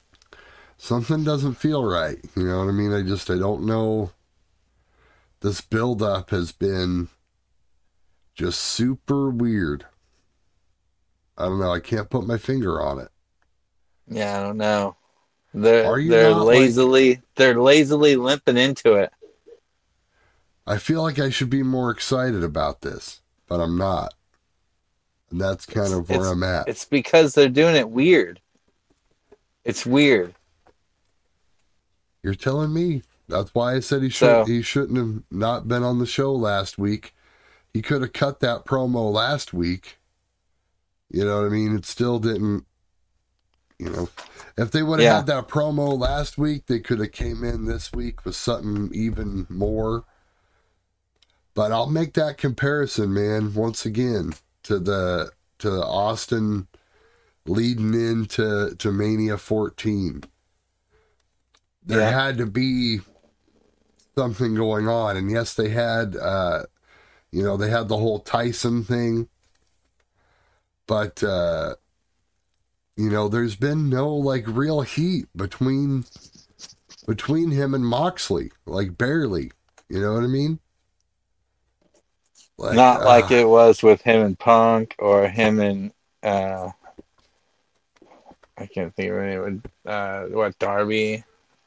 Something 0.84 1.24
doesn't 1.24 1.56
feel 1.56 1.86
right. 1.86 2.18
You 2.36 2.44
know 2.44 2.60
what 2.60 2.68
I 2.68 2.72
mean? 2.72 2.94
I 2.94 3.02
just 3.04 3.30
I 3.30 3.38
don't 3.38 3.66
know. 3.66 4.12
This 5.40 5.62
buildup 5.62 6.30
has 6.32 6.52
been 6.52 7.08
just 8.36 8.60
super 8.60 9.30
weird. 9.30 9.86
I 11.38 11.46
don't 11.46 11.60
know. 11.60 11.72
I 11.72 11.80
can't 11.80 12.10
put 12.10 12.28
my 12.28 12.38
finger 12.38 12.82
on 12.82 13.00
it. 13.00 13.10
Yeah, 14.08 14.38
I 14.38 14.44
don't 14.44 14.58
know. 14.58 14.98
They're 15.54 15.86
Are 15.86 16.00
you 16.00 16.12
they're 16.12 16.32
not, 16.32 16.46
like- 16.48 16.60
lazily 16.60 17.22
they're 17.36 17.60
lazily 17.60 18.16
limping 18.18 18.58
into 18.58 18.96
it. 18.96 19.12
I 20.68 20.78
feel 20.78 21.02
like 21.02 21.20
I 21.20 21.30
should 21.30 21.50
be 21.50 21.64
more 21.64 21.92
excited 21.92 22.44
about 22.44 22.82
this, 22.82 23.22
but 23.48 23.60
I'm 23.60 23.78
not. 23.78 24.14
And 25.30 25.40
that's 25.40 25.66
kind 25.66 25.94
of 25.94 26.10
where 26.10 26.28
I'm 26.28 26.44
at. 26.44 26.68
It's 26.68 26.86
because 26.86 27.34
they're 27.34 27.50
doing 27.50 27.76
it 27.76 27.90
weird. 27.90 28.40
It's 29.66 29.86
weird. 29.86 30.36
You're 32.24 32.36
telling 32.36 32.74
me. 32.74 33.04
That's 33.28 33.54
why 33.54 33.76
I 33.76 33.80
said 33.80 34.02
he 34.04 34.10
should 34.10 34.26
So- 34.28 34.46
he 34.46 34.62
shouldn't 34.62 34.98
have 34.98 35.24
not 35.32 35.68
been 35.68 35.84
on 35.84 36.00
the 36.00 36.06
show 36.06 36.34
last 36.34 36.78
week. 36.78 37.14
He 37.74 37.82
could 37.82 38.02
have 38.02 38.14
cut 38.14 38.40
that 38.42 38.66
promo 38.66 39.12
last 39.12 39.54
week. 39.54 39.98
You 41.10 41.26
know 41.26 41.42
what 41.42 41.48
I 41.48 41.50
mean? 41.50 41.76
It 41.76 41.86
still 41.86 42.20
didn't 42.20 42.66
you 43.80 43.90
know. 43.90 44.10
If 44.58 44.72
they 44.72 44.84
would 44.84 45.00
have 45.00 45.06
Yeah. 45.06 45.16
had 45.18 45.26
that 45.28 45.48
promo 45.50 45.98
last 45.98 46.38
week, 46.38 46.68
they 46.68 46.80
could 46.80 47.00
have 47.00 47.12
came 47.12 47.44
in 47.44 47.66
this 47.66 47.92
week 47.92 48.24
with 48.24 48.36
something 48.36 48.90
even 48.94 49.46
more. 49.50 50.06
But 51.54 51.72
I'll 51.72 51.90
make 51.90 52.14
that 52.14 52.38
comparison, 52.38 53.14
man, 53.14 53.54
once 53.54 53.86
again 53.86 54.34
to 54.64 54.80
the 54.80 55.32
to 55.60 55.84
Austin 55.84 56.68
leading 57.46 57.94
into 57.94 58.76
to 58.76 58.92
Mania 58.92 59.38
14 59.38 60.24
there 61.86 62.00
Yeah. 62.00 62.12
had 62.12 62.38
to 62.38 62.46
be 62.46 63.00
something 64.16 64.56
going 64.56 64.88
on 64.88 65.18
and 65.18 65.32
yes 65.32 65.54
they 65.56 65.70
had 65.70 66.16
uh 66.16 66.64
you 67.32 67.42
know 67.44 67.58
they 67.58 67.70
had 67.70 67.88
the 67.88 67.98
whole 67.98 68.20
tyson 68.20 68.84
thing 68.84 69.28
but 70.88 71.24
uh 71.24 71.74
you 72.96 73.10
know 73.10 73.28
there's 73.28 73.56
been 73.56 73.90
no 73.90 74.14
like 74.14 74.44
real 74.48 74.82
heat 74.82 75.26
between 75.36 76.06
between 77.08 77.50
him 77.52 77.74
and 77.74 77.86
moxley 77.88 78.52
like 78.66 78.98
barely 78.98 79.52
you 79.90 80.00
know 80.00 80.14
what 80.14 80.24
i 80.24 80.28
mean 80.28 80.60
like, 82.58 82.76
Not 82.76 83.02
uh, 83.02 83.06
like 83.06 83.32
it 83.32 83.48
was 83.48 83.82
with 83.82 84.02
him 84.02 84.22
and 84.22 84.38
Punk 84.38 84.96
or 85.00 85.28
him 85.28 85.60
and 85.60 85.92
uh 86.22 86.70
I 88.58 88.68
can't 88.68 88.96
think 88.96 89.12
of 89.12 89.18
any 89.18 89.60
uh 89.86 90.26
what 90.26 90.58
Darby. 90.60 91.24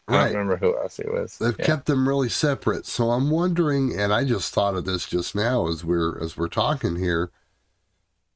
I 0.09 0.17
don't 0.19 0.29
remember 0.29 0.57
who 0.57 0.77
else 0.79 0.99
it 0.99 1.13
was. 1.13 1.39
They've 1.39 1.59
Yeah. 1.59 1.67
kept 1.67 1.87
them 1.87 2.09
really 2.09 2.29
separate. 2.29 2.87
So 2.87 3.11
I'm 3.11 3.31
wondering, 3.31 3.99
and 3.99 4.13
I 4.13 4.25
just 4.25 4.55
thought 4.55 4.75
of 4.77 4.85
this 4.85 5.07
just 5.07 5.35
now 5.35 5.69
as 5.69 5.85
we're 5.85 6.19
as 6.23 6.37
we're 6.37 6.49
talking 6.49 6.97
here. 6.97 7.31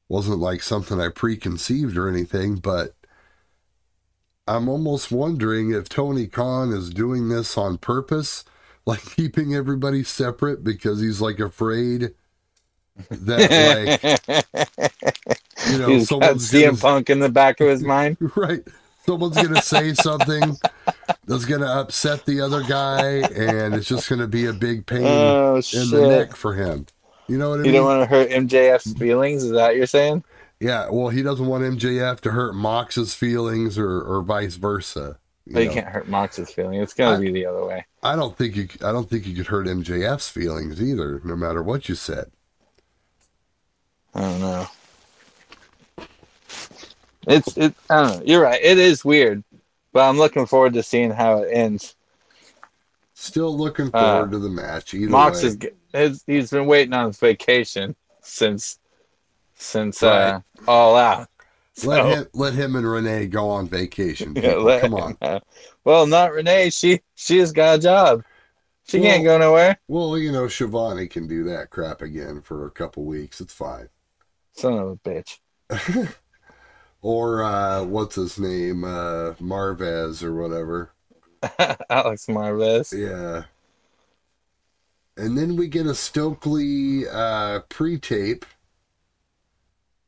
Wasn't 0.09 0.39
like 0.39 0.61
something 0.61 0.99
I 0.99 1.07
preconceived 1.09 1.97
or 1.97 2.09
anything, 2.09 2.57
but 2.57 2.95
I'm 4.47 4.67
almost 4.67 5.11
wondering 5.11 5.71
if 5.71 5.87
Tony 5.87 6.27
Khan 6.27 6.71
is 6.73 6.89
doing 6.89 7.29
this 7.29 7.57
on 7.57 7.77
purpose, 7.77 8.43
like 8.85 9.03
keeping 9.15 9.55
everybody 9.55 10.03
separate 10.03 10.63
because 10.63 10.99
he's 11.01 11.21
like 11.21 11.39
afraid 11.39 12.13
that 13.09 13.51
like 13.59 14.03
you 15.63 15.77
know 15.77 15.97
He's 15.97 16.11
got 16.19 16.39
someone's 16.39 16.49
CM 16.51 16.63
gonna, 16.63 16.77
Punk 16.79 17.09
in 17.09 17.19
the 17.19 17.29
back 17.29 17.59
of 17.61 17.67
his 17.67 17.83
mind. 17.83 18.17
right 18.35 18.61
someone's 19.05 19.37
gonna 19.39 19.61
say 19.61 19.93
something 19.93 20.59
that's 21.25 21.45
gonna 21.45 21.65
upset 21.67 22.25
the 22.25 22.41
other 22.41 22.63
guy, 22.63 23.17
and 23.35 23.73
it's 23.75 23.87
just 23.87 24.09
gonna 24.09 24.27
be 24.27 24.45
a 24.47 24.53
big 24.53 24.85
pain 24.85 25.03
oh 25.05 25.55
in 25.57 25.61
shit! 25.61 25.89
the 25.91 26.07
neck 26.07 26.35
for 26.35 26.53
him. 26.53 26.85
You 27.27 27.37
know 27.37 27.51
what 27.51 27.55
I 27.59 27.63
You 27.63 27.71
mean? 27.71 27.73
don't 27.73 27.85
want 27.85 28.01
to 28.01 28.05
hurt 28.15 28.29
MJF's 28.29 28.93
feelings. 28.93 29.43
Is 29.43 29.51
that 29.51 29.67
what 29.67 29.75
you're 29.77 29.85
saying? 29.85 30.23
yeah. 30.59 30.89
Well, 30.89 31.09
he 31.09 31.23
doesn't 31.23 31.45
want 31.45 31.63
MJF 31.63 32.19
to 32.21 32.31
hurt 32.31 32.53
Mox's 32.55 33.13
feelings, 33.13 33.77
or 33.77 34.01
or 34.01 34.21
vice 34.21 34.55
versa. 34.55 35.17
You 35.45 35.53
But 35.53 35.59
you 35.61 35.67
know? 35.69 35.73
can't 35.75 35.87
hurt 35.87 36.07
Mox's 36.07 36.51
feelings. 36.51 36.83
It's 36.83 36.93
gonna 36.93 37.17
I- 37.17 37.21
be 37.21 37.31
the 37.31 37.45
other 37.45 37.65
way. 37.65 37.85
I 38.03 38.15
don't 38.15 38.35
think 38.37 38.55
you. 38.55 38.67
I 38.83 38.91
don't 38.91 39.09
think 39.09 39.25
you 39.27 39.35
could 39.35 39.47
hurt 39.47 39.67
MJF's 39.67 40.29
feelings 40.29 40.81
either, 40.81 41.21
no 41.23 41.35
matter 41.35 41.61
what 41.63 41.87
you 41.87 41.95
said. 41.95 42.31
I 44.13 44.21
don't 44.21 44.41
know. 44.41 44.67
It's 47.27 47.55
it. 47.57 47.75
I 47.89 48.01
don't 48.03 48.17
know. 48.19 48.23
You're 48.25 48.41
right. 48.41 48.59
It 48.61 48.77
is 48.79 49.05
weird, 49.05 49.43
but 49.93 50.07
I'm 50.07 50.17
looking 50.17 50.45
forward 50.45 50.73
to 50.73 50.83
seeing 50.83 51.11
how 51.11 51.39
it 51.43 51.49
ends. 51.51 51.95
Still 53.13 53.55
looking 53.55 53.91
Uh, 53.93 53.99
forward 53.99 54.31
to 54.31 54.39
the 54.39 54.49
match. 54.49 54.93
Either 54.93 55.11
Mox 55.11 55.43
way. 55.43 55.69
is 55.93 56.23
he's 56.25 56.49
been 56.51 56.65
waiting 56.65 56.93
on 56.93 57.07
his 57.07 57.19
vacation 57.19 57.95
since 58.21 58.79
since 59.55 60.01
uh, 60.03 60.39
all 60.67 60.95
out. 60.95 61.27
let 61.85 62.03
him 62.05 62.27
let 62.33 62.53
him 62.53 62.75
and 62.75 62.89
Renee 62.89 63.27
go 63.27 63.49
on 63.49 63.67
vacation. 63.67 64.35
Yeah, 64.41 64.55
let 64.55 64.81
Come 64.81 64.93
on. 64.93 65.17
know. 65.21 65.39
Well, 65.83 66.07
not 66.07 66.31
Renee. 66.33 66.69
She 66.69 67.01
she 67.15 67.37
has 67.39 67.51
got 67.51 67.79
a 67.79 67.81
job. 67.81 68.23
She 68.87 68.99
can't 68.99 69.23
go 69.23 69.37
nowhere. 69.37 69.79
Well, 69.87 70.17
you 70.17 70.31
know, 70.31 70.47
Schiavone 70.47 71.07
can 71.07 71.27
do 71.27 71.43
that 71.45 71.69
crap 71.69 72.01
again 72.01 72.41
for 72.41 72.65
a 72.65 72.71
couple 72.71 73.03
weeks. 73.05 73.39
It's 73.41 73.53
fine. 73.53 73.89
Son 74.53 74.73
of 74.73 74.87
a 74.89 74.95
bitch. 74.97 75.39
Or 77.01 77.43
uh, 77.43 77.83
what's 77.83 78.15
his 78.15 78.37
name? 78.37 78.83
Uh, 78.83 79.33
Marvez 79.39 80.23
or 80.23 80.33
whatever. 80.33 80.91
Alex 81.89 82.27
Marvez. 82.27 82.93
Yeah. 82.93 83.43
And 85.17 85.37
then 85.37 85.55
we 85.55 85.67
get 85.67 85.85
a 85.87 85.95
Stokely 85.95 87.07
uh, 87.07 87.61
pre-tape. 87.69 88.45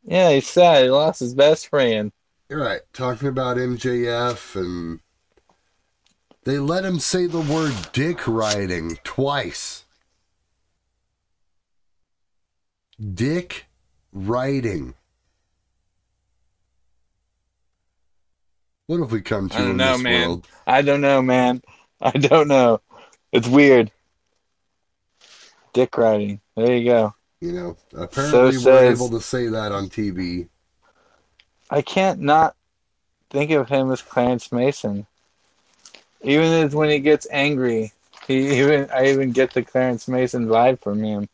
Yeah, 0.04 0.32
he's 0.32 0.48
sad. 0.48 0.84
He 0.84 0.90
lost 0.90 1.20
his 1.20 1.34
best 1.34 1.70
friend. 1.70 2.12
You're 2.50 2.62
right. 2.62 2.82
Talking 2.94 3.28
about 3.28 3.58
MJF 3.58 4.56
and 4.56 5.00
they 6.44 6.60
let 6.60 6.84
him 6.84 7.00
say 7.00 7.26
the 7.26 7.40
word 7.40 7.74
dick 7.94 8.28
riding 8.28 9.00
twice. 9.04 9.86
Dick 13.14 13.66
riding. 14.12 14.94
What 18.88 19.00
have 19.00 19.12
we 19.12 19.22
come 19.22 19.50
to 19.50 19.56
I 19.56 19.60
don't 19.60 19.78
know, 19.78 19.94
this 19.94 20.02
man. 20.04 20.28
world? 20.28 20.48
I 20.68 20.82
don't 20.82 21.02
know, 21.02 21.22
man. 21.22 21.62
I 22.02 22.12
don't 22.12 22.48
know. 22.48 22.82
It's 23.32 23.48
weird. 23.48 23.92
Dick 25.74 25.98
riding. 25.98 26.42
There 26.56 26.76
you 26.76 26.86
go. 26.90 27.16
You 27.42 27.52
know, 27.54 27.78
apparently 27.96 28.40
we're 28.42 28.52
says- 28.60 29.00
able 29.00 29.10
to 29.10 29.22
say 29.22 29.48
that 29.48 29.72
on 29.72 29.90
TV. 29.90 30.48
I 31.70 31.82
can't 31.82 32.20
not 32.20 32.56
think 33.32 33.50
of 33.52 33.68
him 33.68 33.92
as 33.92 34.02
Clarence 34.02 34.52
Mason. 34.52 35.08
Even 36.22 36.46
as 36.66 36.76
when 36.76 36.90
he 36.90 37.00
gets 37.00 37.26
angry, 37.32 37.92
he 38.28 38.60
even 38.60 38.90
I 38.94 39.08
even 39.08 39.32
get 39.32 39.54
the 39.54 39.64
Clarence 39.64 40.08
Mason 40.08 40.46
vibe 40.46 40.82
from 40.82 41.02
him. 41.04 41.28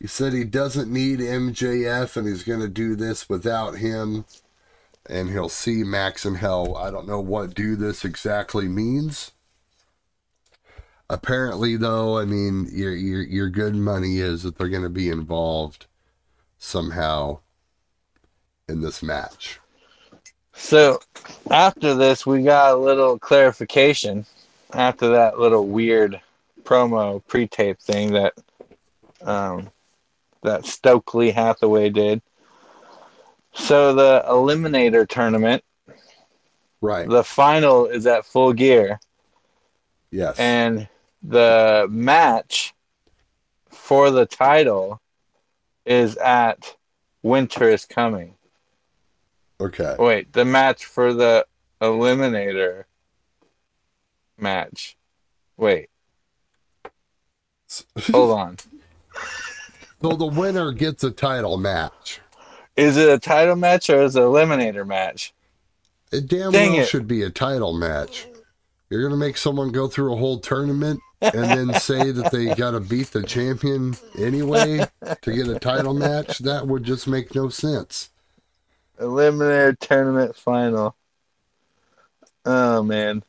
He 0.00 0.06
said 0.08 0.32
he 0.32 0.44
doesn't 0.44 0.90
need 0.92 1.20
MJF 1.20 2.16
and 2.16 2.26
he's 2.26 2.42
going 2.42 2.60
to 2.60 2.68
do 2.68 2.96
this 2.96 3.28
without 3.28 3.76
him. 3.76 4.24
And 5.08 5.30
he'll 5.30 5.48
see 5.48 5.82
Max 5.82 6.24
in 6.24 6.36
hell. 6.36 6.76
I 6.76 6.90
don't 6.90 7.08
know 7.08 7.20
what 7.20 7.54
do 7.54 7.74
this 7.74 8.04
exactly 8.04 8.68
means. 8.68 9.32
Apparently, 11.08 11.76
though, 11.76 12.18
I 12.18 12.24
mean, 12.24 12.68
your 12.70 12.94
your 12.94 13.22
your 13.22 13.48
good 13.48 13.74
money 13.74 14.18
is 14.18 14.44
that 14.44 14.56
they're 14.56 14.68
going 14.68 14.84
to 14.84 14.88
be 14.88 15.08
involved 15.08 15.86
somehow 16.58 17.40
in 18.68 18.80
this 18.80 19.02
match. 19.02 19.58
So 20.52 21.00
after 21.50 21.94
this, 21.94 22.24
we 22.24 22.42
got 22.42 22.74
a 22.74 22.76
little 22.76 23.18
clarification. 23.18 24.26
After 24.72 25.08
that 25.08 25.40
little 25.40 25.66
weird 25.66 26.20
promo 26.62 27.20
pre-tape 27.26 27.80
thing 27.80 28.12
that 28.12 28.34
um, 29.22 29.70
that 30.42 30.64
Stokely 30.64 31.32
Hathaway 31.32 31.90
did. 31.90 32.22
So 33.54 33.94
the 33.94 34.24
Eliminator 34.28 35.08
tournament, 35.08 35.62
Right. 36.80 37.08
the 37.08 37.24
final 37.24 37.86
is 37.86 38.06
at 38.06 38.24
Full 38.24 38.52
Gear, 38.54 38.98
yes. 40.10 40.38
and 40.38 40.88
the 41.22 41.86
match 41.90 42.72
for 43.68 44.10
the 44.10 44.24
title 44.24 45.00
is 45.84 46.16
at 46.16 46.74
Winter 47.22 47.68
is 47.68 47.84
Coming. 47.84 48.34
okay. 49.60 49.94
Wait, 49.98 50.32
the 50.32 50.44
match 50.44 50.86
for 50.86 51.12
the 51.12 51.44
Eliminator 51.82 52.84
match. 54.38 54.96
Wait, 55.58 55.90
hold 58.10 58.30
on. 58.38 58.56
So 60.00 60.16
the 60.16 60.26
winner 60.26 60.72
gets 60.72 61.04
a 61.04 61.10
title 61.10 61.58
match. 61.58 62.20
Is 62.76 62.96
it 62.96 63.08
a 63.08 63.18
title 63.18 63.56
match 63.56 63.90
or 63.90 64.02
is 64.02 64.16
it 64.16 64.22
an 64.22 64.28
Eliminator 64.28 64.86
match? 64.86 65.34
It 66.12 66.26
damn 66.26 66.52
Dang 66.52 66.72
well 66.72 66.80
it. 66.80 66.88
should 66.88 67.06
be 67.06 67.22
a 67.22 67.30
title 67.30 67.72
match. 67.72 68.26
You're 68.88 69.02
gonna 69.02 69.16
make 69.16 69.36
someone 69.36 69.70
go 69.70 69.86
through 69.86 70.12
a 70.12 70.16
whole 70.16 70.38
tournament 70.40 71.00
and 71.20 71.32
then 71.34 71.74
say 71.80 72.10
that 72.10 72.32
they 72.32 72.54
gotta 72.54 72.80
beat 72.80 73.08
the 73.08 73.22
champion 73.22 73.96
anyway 74.18 74.84
to 75.22 75.32
get 75.32 75.48
a 75.48 75.58
title 75.58 75.94
match? 75.94 76.38
That 76.38 76.66
would 76.66 76.82
just 76.84 77.06
make 77.06 77.34
no 77.34 77.48
sense. 77.48 78.10
Eliminator 78.98 79.78
tournament 79.78 80.36
final. 80.36 80.96
Oh 82.44 82.82
man. 82.82 83.22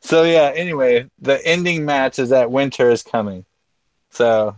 So 0.00 0.24
yeah, 0.24 0.52
anyway, 0.54 1.08
the 1.20 1.44
ending 1.46 1.84
match 1.84 2.18
is 2.18 2.30
that 2.30 2.50
winter 2.50 2.90
is 2.90 3.02
coming. 3.02 3.44
So 4.10 4.54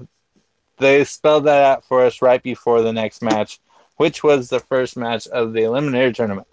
they 0.79 1.05
spelled 1.05 1.45
that 1.45 1.63
out 1.63 1.85
for 1.85 2.05
us 2.05 2.23
right 2.23 2.43
before 2.43 2.83
the 2.83 2.93
next 2.93 3.23
match, 3.23 3.61
which 3.99 4.25
was 4.25 4.49
the 4.49 4.59
first 4.61 4.97
match 4.97 5.27
of 5.29 5.53
the 5.53 5.61
Eliminator 5.61 6.15
tournament. 6.15 6.47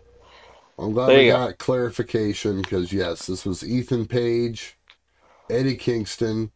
I'm 0.77 0.91
glad 0.91 1.08
There 1.08 1.17
we 1.17 1.25
you 1.27 1.31
go. 1.31 1.38
got 1.47 1.58
clarification 1.58 2.62
because 2.62 2.91
yes, 2.91 3.25
this 3.27 3.45
was 3.45 3.63
Ethan 3.63 4.05
Page, 4.08 4.77
Eddie 5.49 5.77
Kingston. 5.77 6.51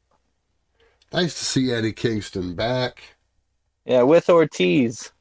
Nice 1.13 1.34
to 1.39 1.45
see 1.45 1.71
Eddie 1.71 1.93
Kingston 1.93 2.54
back. 2.54 3.02
Yeah, 3.86 4.04
with 4.04 4.30
Ortiz. 4.30 5.12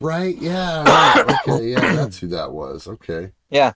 Right? 0.00 0.36
Yeah. 0.38 0.84
right. 0.84 1.38
Okay. 1.48 1.68
Yeah, 1.72 1.94
that's 1.96 2.18
who 2.18 2.28
that 2.28 2.52
was. 2.52 2.86
Okay. 2.86 3.32
Yeah. 3.50 3.72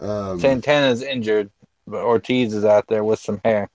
Um, 0.00 0.38
Santana's 0.38 1.02
injured, 1.02 1.50
but 1.86 2.04
Ortiz 2.04 2.52
is 2.54 2.64
out 2.64 2.86
there 2.88 3.02
with 3.04 3.18
some 3.20 3.40
hair. 3.44 3.70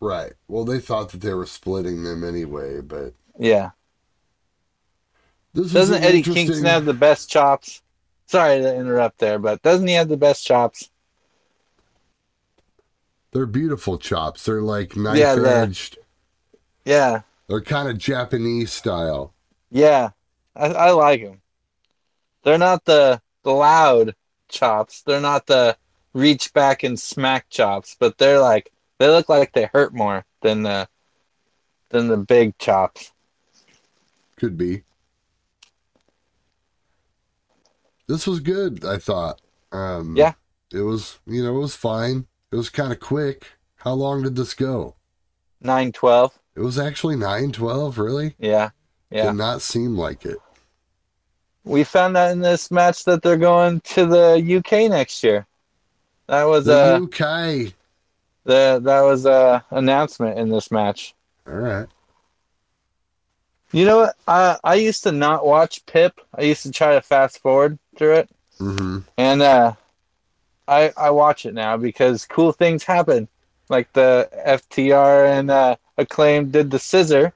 right. 0.00 0.32
Well, 0.48 0.64
they 0.64 0.78
thought 0.78 1.10
that 1.10 1.20
they 1.20 1.34
were 1.34 1.44
splitting 1.46 2.02
them 2.04 2.24
anyway, 2.24 2.80
but 2.80 3.12
Yeah. 3.38 3.70
This 5.54 5.72
Doesn't 5.72 6.02
Eddie 6.02 6.18
interesting- 6.18 6.46
Kingston 6.46 6.66
have 6.66 6.84
the 6.84 6.94
best 6.94 7.28
chops? 7.30 7.82
Sorry 8.26 8.60
to 8.60 8.74
interrupt 8.76 9.18
there, 9.18 9.38
but 9.38 9.62
doesn't 9.62 9.86
he 9.86 9.94
have 9.94 10.08
the 10.08 10.16
best 10.16 10.46
chops? 10.46 10.90
They're 13.32 13.46
beautiful 13.46 13.98
chops. 13.98 14.44
They're 14.44 14.62
like 14.62 14.96
knife 14.96 15.18
Yeah, 15.18 15.36
edged. 15.44 15.98
Yeah. 16.84 17.22
They're 17.48 17.60
kind 17.62 17.88
of 17.88 17.98
Japanese 17.98 18.72
style. 18.72 19.32
Yeah, 19.70 20.10
I, 20.56 20.66
I 20.66 20.90
like 20.90 21.22
them. 21.22 21.40
They're 22.42 22.58
not 22.58 22.84
the 22.84 23.20
the 23.42 23.52
loud 23.52 24.14
chops. 24.48 25.02
They're 25.02 25.20
not 25.20 25.46
the 25.46 25.76
reach 26.12 26.52
back 26.52 26.82
and 26.82 26.98
smack 26.98 27.48
chops, 27.50 27.96
but 27.98 28.18
they're 28.18 28.40
like 28.40 28.72
they 28.98 29.08
look 29.08 29.28
like 29.28 29.52
they 29.52 29.68
hurt 29.72 29.94
more 29.94 30.24
than 30.42 30.62
the 30.62 30.88
than 31.90 32.08
the 32.08 32.16
big 32.16 32.56
chops. 32.58 33.12
Could 34.36 34.56
be. 34.56 34.82
This 38.08 38.26
was 38.26 38.40
good, 38.40 38.84
I 38.84 38.98
thought. 38.98 39.40
Um, 39.70 40.16
Yeah. 40.16 40.32
It 40.72 40.82
was, 40.82 41.18
you 41.26 41.42
know, 41.44 41.56
it 41.56 41.60
was 41.60 41.76
fine. 41.76 42.26
It 42.52 42.56
was 42.56 42.68
kind 42.68 42.92
of 42.92 43.00
quick. 43.00 43.46
How 43.76 43.92
long 43.92 44.22
did 44.22 44.36
this 44.36 44.52
go? 44.54 44.96
Nine 45.60 45.92
twelve. 45.92 46.38
It 46.56 46.60
was 46.60 46.78
actually 46.78 47.16
nine 47.16 47.52
twelve. 47.52 47.98
really? 47.98 48.34
Yeah, 48.38 48.70
yeah. 49.10 49.26
Did 49.26 49.36
not 49.36 49.62
seem 49.62 49.96
like 49.96 50.24
it. 50.26 50.38
We 51.64 51.84
found 51.84 52.16
out 52.16 52.30
in 52.32 52.40
this 52.40 52.70
match 52.70 53.04
that 53.04 53.22
they're 53.22 53.36
going 53.36 53.80
to 53.80 54.06
the 54.06 54.56
UK 54.58 54.90
next 54.90 55.22
year. 55.22 55.46
That 56.26 56.44
was 56.44 56.66
The 56.66 56.96
a 56.96 57.02
UK. 57.02 57.72
the 58.44 58.80
that 58.82 59.00
was 59.02 59.24
a 59.26 59.64
announcement 59.70 60.38
in 60.38 60.48
this 60.50 60.70
match. 60.70 61.14
All 61.46 61.54
right. 61.54 61.86
You 63.72 63.84
know 63.84 63.98
what? 63.98 64.16
I 64.26 64.58
I 64.64 64.74
used 64.76 65.02
to 65.04 65.12
not 65.12 65.46
watch 65.46 65.84
Pip. 65.86 66.20
I 66.34 66.42
used 66.42 66.62
to 66.64 66.70
try 66.70 66.94
to 66.94 67.00
fast 67.02 67.38
forward 67.40 67.78
through 67.98 68.14
it. 68.14 68.30
Mm-hmm. 68.58 68.98
And 69.18 69.42
uh 69.42 69.74
I 70.68 70.92
I 70.96 71.10
watch 71.10 71.46
it 71.46 71.54
now 71.54 71.76
because 71.76 72.26
cool 72.26 72.52
things 72.52 72.84
happen. 72.84 73.26
Like 73.70 73.92
the 73.94 74.28
FTR 74.46 75.38
and 75.38 75.50
uh, 75.50 75.76
Acclaim 75.96 76.50
did 76.50 76.70
the 76.70 76.78
scissor, 76.78 77.32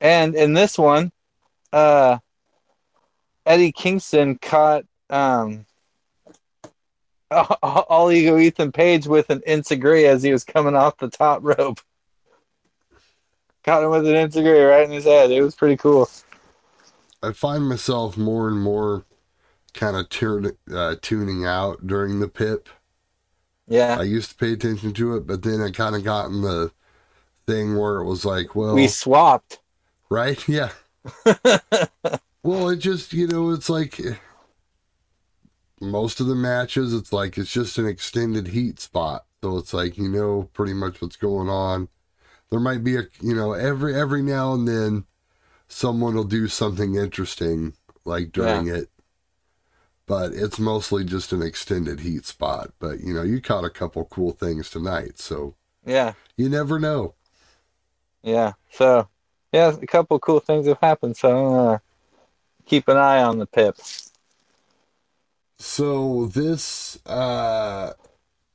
and 0.00 0.34
in 0.34 0.52
this 0.52 0.76
one, 0.76 1.12
uh, 1.72 2.18
Eddie 3.46 3.72
Kingston 3.72 4.36
caught 4.36 4.84
um, 5.08 5.64
all 7.30 8.12
ego 8.12 8.36
Ethan 8.36 8.72
Page 8.72 9.06
with 9.06 9.30
an 9.30 9.40
enzuigiri 9.46 10.04
as 10.04 10.22
he 10.22 10.32
was 10.32 10.44
coming 10.44 10.74
off 10.74 10.98
the 10.98 11.08
top 11.08 11.40
rope. 11.42 11.80
Caught 13.64 13.84
him 13.84 13.90
with 13.90 14.06
an 14.06 14.14
enzuigiri 14.14 14.68
right 14.68 14.84
in 14.84 14.90
his 14.90 15.04
head. 15.04 15.30
It 15.30 15.42
was 15.42 15.54
pretty 15.54 15.76
cool. 15.76 16.10
I 17.22 17.32
find 17.32 17.66
myself 17.68 18.16
more 18.16 18.48
and 18.48 18.60
more 18.60 19.04
kind 19.78 19.96
of 19.96 20.08
turn, 20.10 20.52
uh, 20.74 20.96
tuning 21.02 21.46
out 21.46 21.86
during 21.86 22.20
the 22.20 22.28
pip. 22.28 22.68
Yeah. 23.68 23.98
I 23.98 24.04
used 24.04 24.30
to 24.30 24.36
pay 24.36 24.52
attention 24.52 24.92
to 24.94 25.16
it, 25.16 25.26
but 25.26 25.42
then 25.42 25.60
I 25.60 25.70
kind 25.70 25.94
of 25.94 26.04
got 26.04 26.26
in 26.26 26.40
the 26.42 26.72
thing 27.46 27.76
where 27.76 27.98
it 28.00 28.06
was 28.06 28.24
like, 28.24 28.54
well, 28.54 28.74
we 28.74 28.88
swapped. 28.88 29.60
right? 30.10 30.42
Yeah. 30.48 30.70
well, 32.42 32.68
it 32.70 32.76
just, 32.78 33.12
you 33.12 33.26
know, 33.26 33.50
it's 33.50 33.68
like 33.70 34.00
most 35.80 36.20
of 36.20 36.26
the 36.26 36.34
matches, 36.34 36.92
it's 36.94 37.12
like 37.12 37.38
it's 37.38 37.52
just 37.52 37.78
an 37.78 37.86
extended 37.86 38.48
heat 38.48 38.80
spot. 38.80 39.24
So 39.42 39.56
it's 39.58 39.72
like, 39.72 39.96
you 39.96 40.08
know, 40.08 40.50
pretty 40.52 40.74
much 40.74 41.00
what's 41.00 41.16
going 41.16 41.48
on. 41.48 41.88
There 42.50 42.60
might 42.60 42.84
be 42.84 42.96
a, 42.96 43.04
you 43.22 43.34
know, 43.34 43.52
every 43.54 43.94
every 43.94 44.22
now 44.22 44.54
and 44.54 44.68
then 44.68 45.06
someone 45.68 46.14
will 46.16 46.24
do 46.24 46.48
something 46.48 46.96
interesting 46.96 47.74
like 48.04 48.32
during 48.32 48.66
Yeah. 48.66 48.74
it. 48.74 48.90
But 50.08 50.32
it's 50.32 50.58
mostly 50.58 51.04
just 51.04 51.32
an 51.32 51.42
extended 51.42 52.00
heat 52.00 52.24
spot. 52.26 52.72
But 52.80 53.00
you 53.00 53.14
know, 53.14 53.22
you 53.22 53.40
caught 53.40 53.64
a 53.64 53.70
couple 53.70 54.04
cool 54.06 54.32
things 54.32 54.70
tonight, 54.70 55.18
so 55.20 55.54
Yeah. 55.86 56.14
you 56.36 56.48
never 56.48 56.80
know. 56.80 57.14
Yeah. 58.22 58.54
So, 58.72 59.06
yeah, 59.52 59.72
a 59.80 59.86
couple 59.86 60.18
cool 60.18 60.40
things 60.40 60.66
have 60.66 60.80
happened. 60.80 61.16
So, 61.16 61.54
uh, 61.54 61.78
keep 62.66 62.88
an 62.88 62.96
eye 62.96 63.22
on 63.22 63.38
the 63.38 63.46
pip. 63.46 63.76
So 65.58 66.26
this 66.26 66.98
uh 67.06 67.92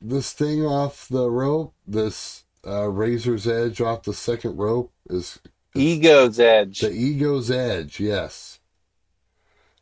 this 0.00 0.32
thing 0.32 0.64
off 0.64 1.08
the 1.08 1.30
rope, 1.30 1.74
this 1.86 2.44
uh 2.66 2.88
razor's 2.88 3.46
edge 3.46 3.80
off 3.80 4.04
the 4.04 4.14
second 4.14 4.56
rope 4.56 4.92
is 5.10 5.38
Ego's 5.74 6.38
Edge. 6.40 6.80
the 6.80 6.90
ego's 6.92 7.50
edge, 7.50 7.98
yes. 8.00 8.53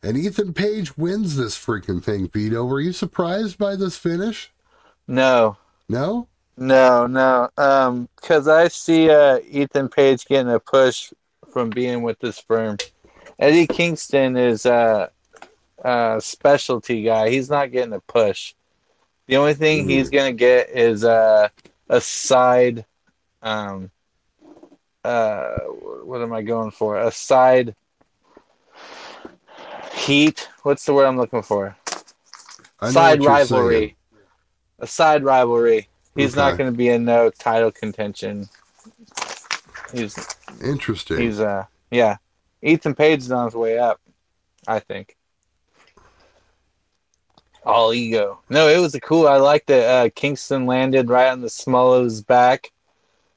And 0.02 0.16
Ethan 0.16 0.52
Page 0.52 0.96
wins 0.96 1.36
this 1.36 1.56
freaking 1.56 2.02
thing, 2.02 2.28
Vito. 2.28 2.64
Were 2.64 2.80
you 2.80 2.92
surprised 2.92 3.56
by 3.56 3.76
this 3.76 3.96
finish? 3.96 4.50
No. 5.06 5.56
No? 5.88 6.26
No, 6.56 7.06
no. 7.06 7.48
Um, 7.56 8.08
cause 8.16 8.48
I 8.48 8.68
see 8.68 9.10
uh 9.10 9.38
Ethan 9.48 9.88
Page 9.88 10.26
getting 10.26 10.52
a 10.52 10.58
push 10.60 11.12
from 11.52 11.70
being 11.70 12.02
with 12.02 12.18
this 12.18 12.38
firm. 12.38 12.76
Eddie 13.38 13.66
Kingston 13.66 14.36
is 14.36 14.66
a, 14.66 15.10
a 15.84 16.20
specialty 16.20 17.02
guy. 17.02 17.30
He's 17.30 17.48
not 17.50 17.72
getting 17.72 17.94
a 17.94 18.00
push. 18.00 18.54
The 19.26 19.36
only 19.36 19.54
thing 19.54 19.86
Mhm. 19.86 19.90
he's 19.90 20.10
gonna 20.10 20.32
get 20.32 20.70
is 20.70 21.04
uh, 21.04 21.48
a 21.88 22.00
side. 22.00 22.84
Um, 23.40 23.90
uh, 25.04 25.56
what 26.04 26.22
am 26.22 26.32
I 26.32 26.42
going 26.42 26.70
for? 26.70 26.98
A 26.98 27.10
side 27.10 27.74
heat. 29.92 30.48
What's 30.62 30.85
the 30.85 30.94
word 30.94 31.07
I'm 31.07 31.16
looking 31.16 31.42
for? 31.42 31.76
Side 32.90 33.24
rivalry. 33.24 33.96
A 34.78 34.87
side 34.87 35.24
rivalry. 35.24 35.88
He's 36.14 36.37
not 36.37 36.59
going 36.59 36.70
to 36.70 36.76
be 36.76 36.88
in 36.88 37.05
no 37.05 37.31
title 37.31 37.70
contention. 37.70 38.48
He's 39.92 40.16
Interesting. 40.62 41.18
he's 41.18 41.40
uh 41.40 41.66
yeah. 41.90 42.16
Ethan 42.62 42.94
Page 42.94 43.20
is 43.20 43.33
on 43.33 43.46
his 43.46 43.55
way 43.55 43.78
up. 43.78 44.00
I 44.66 44.78
think. 44.78 45.16
All 47.64 47.94
ego. 47.94 48.40
No, 48.48 48.68
it 48.68 48.78
was 48.78 48.94
a 48.94 49.00
cool. 49.00 49.28
I 49.28 49.37
like 49.37 49.66
that 49.66 49.88
uh, 49.88 50.11
Kingston 50.14 50.66
landed 50.66 51.09
right 51.09 51.31
on 51.31 51.40
the 51.40 51.50
Smallow's 51.50 52.20
back, 52.20 52.72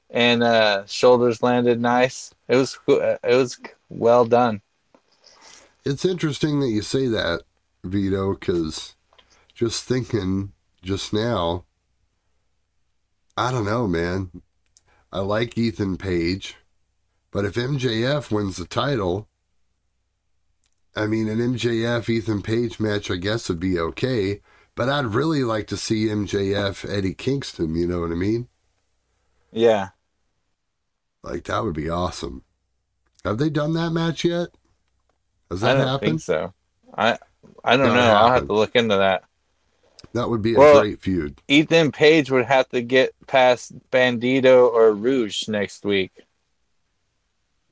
and 0.10 0.42
uh, 0.42 0.86
shoulders 0.88 1.44
landed 1.44 1.80
nice. 1.80 2.34
It 2.48 2.56
was 2.56 2.78
uh, 2.88 3.18
It 3.24 3.36
was 3.36 3.60
well 3.90 4.26
done. 4.26 4.62
It's 5.86 6.04
interesting 6.04 6.60
that 6.62 6.70
you 6.70 6.82
say 6.82 7.06
that, 7.08 7.44
Vito, 7.84 8.34
because 8.34 8.96
just 9.54 9.84
thinking 9.84 10.52
just 10.82 11.14
now, 11.14 11.66
I 13.38 13.52
don't 13.52 13.66
know, 13.66 13.88
man. 13.88 14.42
I 15.12 15.20
like 15.20 15.58
Ethan 15.58 15.98
Page, 15.98 16.56
but 17.30 17.46
if 17.46 17.54
MJF 17.54 18.32
wins 18.32 18.58
the 18.58 18.66
title, 18.66 19.28
I 20.96 21.06
mean, 21.06 21.30
an 21.30 21.38
MJF 21.38 22.10
Ethan 22.10 22.42
Page 22.42 22.80
match, 22.80 23.12
I 23.12 23.18
guess, 23.18 23.48
would 23.48 23.60
be 23.60 23.78
okay, 23.78 24.42
but 24.74 24.90
I'd 24.90 25.06
really 25.06 25.44
like 25.44 25.68
to 25.68 25.78
see 25.78 26.08
MJF 26.08 26.90
Eddie 26.90 27.14
Kingston, 27.14 27.76
you 27.76 27.88
know 27.88 28.02
what 28.02 28.12
I 28.12 28.16
mean? 28.16 28.48
Yeah. 29.52 29.90
Like, 31.22 31.44
that 31.44 31.64
would 31.64 31.76
be 31.76 31.90
awesome. 31.90 32.44
Have 33.24 33.38
they 33.38 33.50
done 33.50 33.74
that 33.74 33.92
match 33.92 34.26
yet? 34.26 34.50
Has 35.52 35.64
I 35.64 35.74
don't 35.74 35.88
happened? 35.88 36.10
think 36.10 36.22
so. 36.22 36.54
I 36.98 37.18
I 37.64 37.78
don't 37.78 37.88
Gotta 37.88 38.00
know. 38.02 38.14
I'll 38.14 38.32
have 38.32 38.48
to 38.48 38.54
look 38.54 38.76
into 38.76 38.98
that. 38.98 39.24
That 40.14 40.30
would 40.30 40.42
be 40.42 40.56
a 40.56 40.58
Well- 40.58 40.82
great 40.82 41.02
feud. 41.02 41.42
Ethan 41.48 41.92
Page 41.92 42.32
would 42.32 42.46
have 42.46 42.70
to 42.70 42.82
get 42.82 43.14
past 43.28 43.74
Bandido 43.92 44.72
or 44.72 44.94
Rouge 44.94 45.48
next 45.48 45.84
week. 45.86 46.12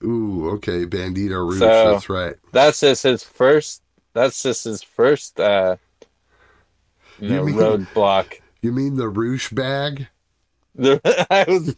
Ooh, 0.04 0.50
okay, 0.56 0.86
Bandido 0.86 1.48
Rouge, 1.48 1.60
So- 1.60 1.92
that's 1.94 2.10
right. 2.10 2.36
That's 2.52 2.80
just 2.82 3.04
his 3.04 3.24
first. 3.24 3.82
That's 4.14 4.44
just 4.44 4.66
his 4.66 4.84
first. 4.84 5.40
uh 5.40 5.78
you 7.20 7.30
You 7.30 7.36
know, 7.36 7.44
mean- 7.46 7.56
roadblock. 7.56 8.40
You 8.62 8.72
mean 8.72 8.96
the 8.96 9.08
Rouge 9.10 9.50
bag? 9.52 10.08
The, 10.76 11.00
I 11.30 11.46
was. 11.48 11.76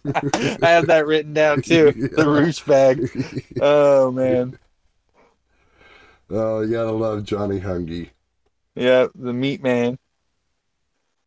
I 0.64 0.70
have 0.70 0.88
that 0.88 1.06
written 1.06 1.34
down 1.34 1.62
too. 1.62 1.92
The 2.16 2.28
Rouge 2.28 2.62
bag. 2.62 3.46
Oh 3.62 4.10
man. 4.12 4.58
Oh, 6.36 6.62
you 6.62 6.72
gotta 6.72 6.92
love 6.92 7.24
Johnny 7.24 7.60
Hungy. 7.60 8.10
Yeah, 8.76 9.08
the 9.16 9.34
Meat 9.34 9.64
Man. 9.64 9.98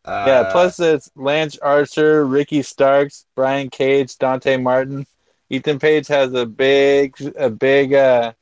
Uh, 0.04 0.24
Yeah. 0.26 0.52
Plus 0.52 0.78
it's 0.80 1.10
Lance 1.16 1.58
Archer, 1.58 2.24
Ricky 2.24 2.62
Starks, 2.62 3.26
Brian 3.34 3.70
Cage, 3.70 4.16
Dante 4.18 4.56
Martin. 4.56 5.06
Ethan 5.50 5.78
Page 5.78 6.06
has 6.08 6.32
a 6.34 6.44
big, 6.44 7.14
a 7.36 7.48
big, 7.50 7.94
uh 7.94 8.32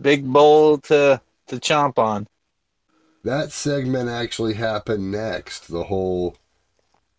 big 0.00 0.26
bowl 0.26 0.78
to 0.78 1.20
to 1.46 1.56
chomp 1.56 1.98
on. 1.98 2.26
that 3.22 3.52
segment 3.52 4.08
actually 4.08 4.54
happened 4.54 5.10
next. 5.10 5.68
The 5.68 5.84
whole 5.84 6.36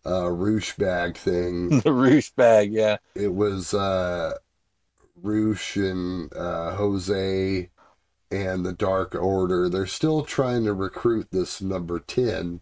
uh, 0.04 0.30
bag 0.78 1.16
thing. 1.16 1.80
the 1.80 1.92
Rouge 1.92 2.30
bag. 2.30 2.72
Yeah. 2.72 2.98
it 3.14 3.32
was 3.32 3.74
uh, 3.74 4.34
Rouge 5.26 5.76
and 5.76 6.32
uh, 6.34 6.76
Jose 6.76 7.68
and 8.30 8.64
the 8.64 8.72
Dark 8.72 9.14
Order. 9.14 9.68
They're 9.68 9.86
still 9.86 10.22
trying 10.22 10.64
to 10.64 10.72
recruit 10.72 11.28
this 11.32 11.60
number 11.60 11.98
ten 11.98 12.60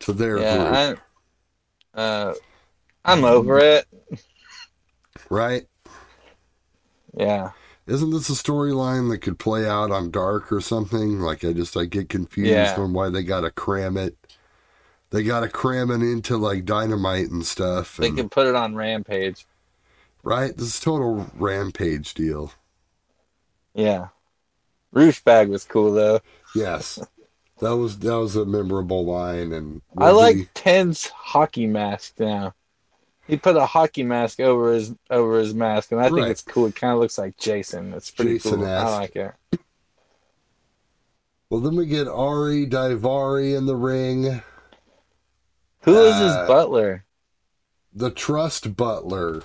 to 0.00 0.12
their 0.12 0.34
group, 0.36 0.42
Yeah. 0.44 0.94
I, 1.94 2.00
uh, 2.00 2.34
I'm 3.04 3.24
over 3.24 3.58
it. 3.58 3.86
right? 5.30 5.66
Yeah. 7.16 7.50
Isn't 7.86 8.10
this 8.10 8.28
a 8.30 8.32
storyline 8.32 9.10
that 9.10 9.18
could 9.18 9.38
play 9.38 9.68
out 9.68 9.90
on 9.90 10.10
Dark 10.10 10.52
or 10.52 10.60
something? 10.60 11.20
Like 11.20 11.44
I 11.44 11.52
just 11.52 11.76
I 11.76 11.84
get 11.84 12.08
confused 12.08 12.50
Yeah. 12.50 12.74
on 12.78 12.92
why 12.92 13.10
they 13.10 13.22
gotta 13.22 13.50
cram 13.50 13.96
it. 13.96 14.16
They 15.10 15.22
gotta 15.22 15.48
cram 15.48 15.90
it 15.90 16.02
into 16.02 16.36
like 16.36 16.64
dynamite 16.64 17.30
and 17.30 17.44
stuff. 17.44 17.96
They 17.96 18.08
and- 18.08 18.16
can 18.16 18.28
put 18.28 18.46
it 18.46 18.54
on 18.54 18.74
Rampage. 18.74 19.46
Right? 20.22 20.56
This 20.56 20.74
is 20.74 20.80
total 20.80 21.30
rampage 21.34 22.14
deal. 22.14 22.52
Yeah. 23.74 24.08
Rouge 24.92 25.20
bag 25.20 25.48
was 25.48 25.64
cool 25.64 25.92
though. 25.92 26.20
Yes. 26.54 26.98
That 27.60 27.76
was 27.76 27.98
that 28.00 28.18
was 28.18 28.36
a 28.36 28.44
memorable 28.44 29.04
line 29.04 29.52
and 29.52 29.82
I 29.96 30.10
like 30.10 30.48
Ten's 30.54 31.06
hockey 31.08 31.66
mask 31.66 32.14
now. 32.18 32.54
He 33.28 33.36
put 33.36 33.56
a 33.56 33.64
hockey 33.64 34.02
mask 34.02 34.40
over 34.40 34.72
his 34.72 34.92
over 35.08 35.38
his 35.38 35.54
mask, 35.54 35.92
and 35.92 36.00
I 36.00 36.04
think 36.08 36.18
Right. 36.18 36.30
it's 36.32 36.42
cool. 36.42 36.66
It 36.66 36.74
kind 36.74 36.92
of 36.92 36.98
looks 36.98 37.16
like 37.18 37.36
Jason. 37.38 37.94
It's 37.94 38.10
pretty 38.10 38.40
cool. 38.40 38.66
I 38.66 38.82
like 38.90 39.14
it. 39.16 39.32
Well 41.48 41.60
then 41.60 41.76
we 41.76 41.86
get 41.86 42.08
Ari 42.08 42.66
Daivari 42.66 43.56
in 43.56 43.66
the 43.66 43.76
ring. 43.76 44.42
Who 45.82 45.96
is 45.98 46.14
his 46.16 46.32
Uh, 46.32 46.46
butler? 46.46 47.04
The 47.94 48.10
trust 48.10 48.76
butler. 48.76 49.42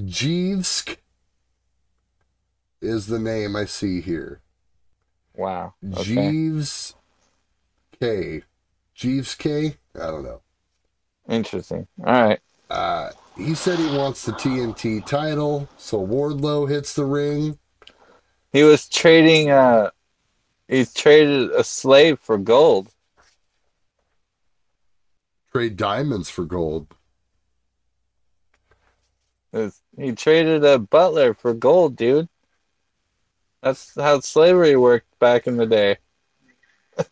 Jeevsk 0.00 0.96
is 2.80 3.06
the 3.06 3.18
name 3.18 3.56
I 3.56 3.64
see 3.64 4.00
here. 4.00 4.40
Wow. 5.36 5.74
Okay. 5.92 6.02
Jeeves 6.04 6.94
K. 8.00 8.42
Jeeves 8.94 9.34
K? 9.34 9.76
I 9.94 10.06
don't 10.06 10.24
know. 10.24 10.40
Interesting. 11.28 11.86
All 12.04 12.12
right. 12.28 12.40
Uh, 12.70 13.10
he 13.36 13.54
said 13.54 13.78
he 13.78 13.96
wants 13.96 14.24
the 14.24 14.32
TNT 14.32 15.04
title, 15.04 15.68
so 15.76 16.04
Wardlow 16.04 16.68
hits 16.68 16.94
the 16.94 17.04
ring. 17.04 17.58
He 18.52 18.62
was 18.62 18.88
trading. 18.88 19.50
Uh, 19.50 19.90
he 20.68 20.84
traded 20.84 21.50
a 21.50 21.64
slave 21.64 22.18
for 22.20 22.38
gold. 22.38 22.88
Trade 25.52 25.76
diamonds 25.76 26.30
for 26.30 26.44
gold. 26.44 26.94
It's- 29.52 29.80
He 29.96 30.12
traded 30.12 30.64
a 30.64 30.78
butler 30.78 31.34
for 31.34 31.54
gold, 31.54 31.96
dude. 31.96 32.28
That's 33.62 33.94
how 33.94 34.20
slavery 34.20 34.76
worked 34.76 35.18
back 35.18 35.46
in 35.46 35.56
the 35.56 35.66
day. 35.66 35.98
it's 36.98 37.08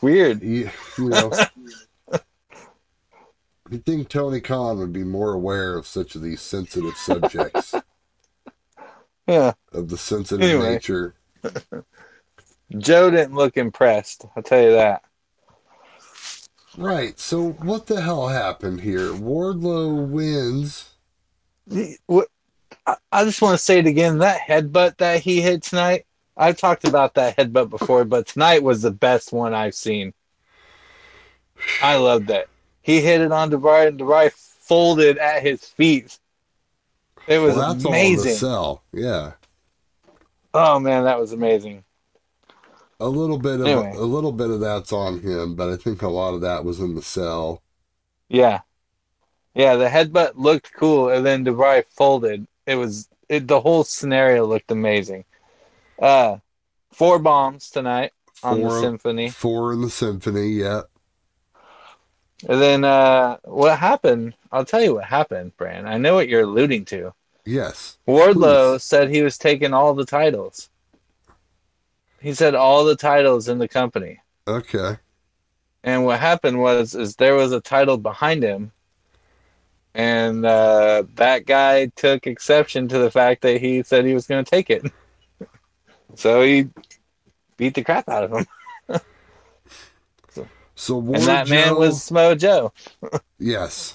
weird. 0.00 0.42
You, 0.42 0.70
you 0.96 1.08
know, 1.08 1.32
you'd 3.70 3.84
think 3.84 4.08
Tony 4.08 4.40
Khan 4.40 4.78
would 4.78 4.92
be 4.92 5.04
more 5.04 5.32
aware 5.32 5.76
of 5.76 5.86
such 5.86 6.14
of 6.14 6.22
these 6.22 6.40
sensitive 6.40 6.96
subjects, 6.96 7.74
Yeah. 9.26 9.52
of 9.72 9.88
the 9.88 9.98
sensitive 9.98 10.48
Anyway. 10.48 10.74
nature. 10.74 11.14
Joe 12.78 13.10
didn't 13.10 13.34
look 13.34 13.56
impressed. 13.56 14.24
I'll 14.36 14.42
tell 14.44 14.62
you 14.62 14.72
that. 14.72 15.02
Right. 16.80 17.20
So 17.20 17.50
what 17.50 17.86
the 17.86 18.00
hell 18.00 18.28
happened 18.28 18.80
here? 18.80 19.10
Wardlow 19.10 20.08
wins. 20.08 20.94
What- 22.06 22.28
I- 23.12 23.24
just 23.24 23.42
want 23.42 23.58
to 23.58 23.62
say 23.62 23.78
it 23.80 23.86
again. 23.86 24.18
That 24.18 24.40
headbutt 24.40 24.96
that 24.96 25.20
he 25.20 25.42
hit 25.42 25.62
tonight, 25.62 26.06
I've 26.38 26.56
talked 26.56 26.84
about 26.84 27.14
that 27.14 27.36
headbutt 27.36 27.68
before, 27.68 28.04
but 28.06 28.26
tonight 28.26 28.62
was 28.62 28.80
the 28.80 28.90
best 28.90 29.30
one 29.30 29.52
I've 29.52 29.74
seen. 29.74 30.14
I 31.82 31.96
loved 31.96 32.28
that. 32.28 32.48
He 32.80 33.02
hit 33.02 33.20
it 33.20 33.30
on 33.30 33.50
Daivari, 33.50 33.88
and 33.88 34.00
Daivari 34.00 34.32
folded 34.32 35.18
at 35.18 35.42
his 35.42 35.62
feet. 35.62 36.18
It 37.26 37.38
was 37.38 37.56
well, 37.56 37.74
that's 37.74 37.84
all 37.84 37.92
in 37.92 37.98
the 38.00 38.10
amazing. 38.14 38.36
Yeah. 38.94 39.32
Oh 40.54 40.80
man, 40.80 41.04
that 41.04 41.20
was 41.20 41.32
amazing. 41.32 41.84
A 43.00 43.08
little 43.08 43.38
bit 43.38 43.60
of 43.60 43.66
Anyway. 43.66 43.92
a 43.96 44.02
little 44.02 44.32
bit 44.32 44.50
of 44.50 44.60
that's 44.60 44.92
on 44.92 45.20
him, 45.20 45.54
but 45.54 45.70
I 45.70 45.76
think 45.76 46.02
a 46.02 46.08
lot 46.08 46.34
of 46.34 46.42
that 46.42 46.64
was 46.64 46.80
in 46.80 46.94
the 46.94 47.02
sell. 47.02 47.62
Yeah, 48.28 48.60
yeah. 49.54 49.76
The 49.76 49.88
headbutt 49.88 50.32
looked 50.36 50.72
cool, 50.74 51.08
and 51.08 51.24
then 51.24 51.44
Daivari 51.44 51.84
folded. 51.90 52.46
It 52.66 52.74
was 52.76 53.08
it, 53.28 53.48
the 53.48 53.60
whole 53.60 53.84
scenario 53.84 54.44
looked 54.46 54.70
amazing. 54.70 55.24
Uh, 55.98 56.38
four 56.92 57.18
bombs 57.18 57.70
tonight 57.70 58.12
on 58.42 58.60
the 58.60 58.80
symphony. 58.80 59.30
Four 59.30 59.72
in 59.72 59.80
the 59.80 59.90
symphony, 59.90 60.48
yeah. 60.48 60.82
And 62.48 62.60
then 62.60 62.84
uh, 62.84 63.38
what 63.44 63.78
happened? 63.78 64.34
I'll 64.52 64.64
tell 64.64 64.82
you 64.82 64.94
what 64.94 65.04
happened, 65.04 65.56
Bran. 65.56 65.86
I 65.86 65.98
know 65.98 66.14
what 66.14 66.28
you're 66.28 66.42
alluding 66.42 66.84
to. 66.86 67.12
Yes. 67.44 67.98
Wardlow 68.06 68.74
Please. 68.74 68.82
said 68.82 69.10
he 69.10 69.22
was 69.22 69.38
taking 69.38 69.72
all 69.72 69.94
the 69.94 70.04
titles. 70.06 70.68
He 72.20 72.34
said 72.34 72.54
all 72.54 72.84
the 72.84 72.96
titles 72.96 73.48
in 73.48 73.58
the 73.58 73.68
company. 73.68 74.20
Okay. 74.46 74.98
And 75.82 76.04
what 76.04 76.20
happened 76.20 76.60
was 76.60 76.94
is 76.94 77.16
there 77.16 77.34
was 77.34 77.52
a 77.52 77.60
title 77.60 77.96
behind 77.96 78.42
him, 78.42 78.72
and 79.94 80.44
uh, 80.44 81.04
that 81.14 81.46
guy 81.46 81.86
took 81.96 82.26
exception 82.26 82.88
to 82.88 82.98
the 82.98 83.10
fact 83.10 83.42
that 83.42 83.60
he 83.60 83.82
said 83.82 84.04
he 84.04 84.14
was 84.14 84.26
going 84.26 84.44
to 84.44 84.50
take 84.50 84.68
it. 84.68 84.84
so 86.14 86.42
he 86.42 86.68
beat 87.56 87.74
the 87.74 87.82
crap 87.82 88.08
out 88.08 88.24
of 88.24 88.32
him, 88.32 88.46
So 90.80 90.96
Ward 90.96 91.18
and 91.18 91.28
that 91.28 91.50
man 91.50 91.76
was 91.76 92.02
Samoa 92.02 92.34
Joe. 92.36 92.72
yes. 93.38 93.94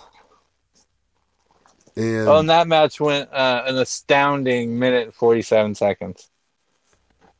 And 1.95 2.27
Oh, 2.27 2.37
and 2.37 2.49
that 2.51 2.67
match 2.67 2.99
went 2.99 3.33
uh, 3.33 3.63
an 3.65 3.79
astounding 3.79 4.77
minute 4.77 5.15
forty-seven 5.15 5.73
seconds. 5.73 6.29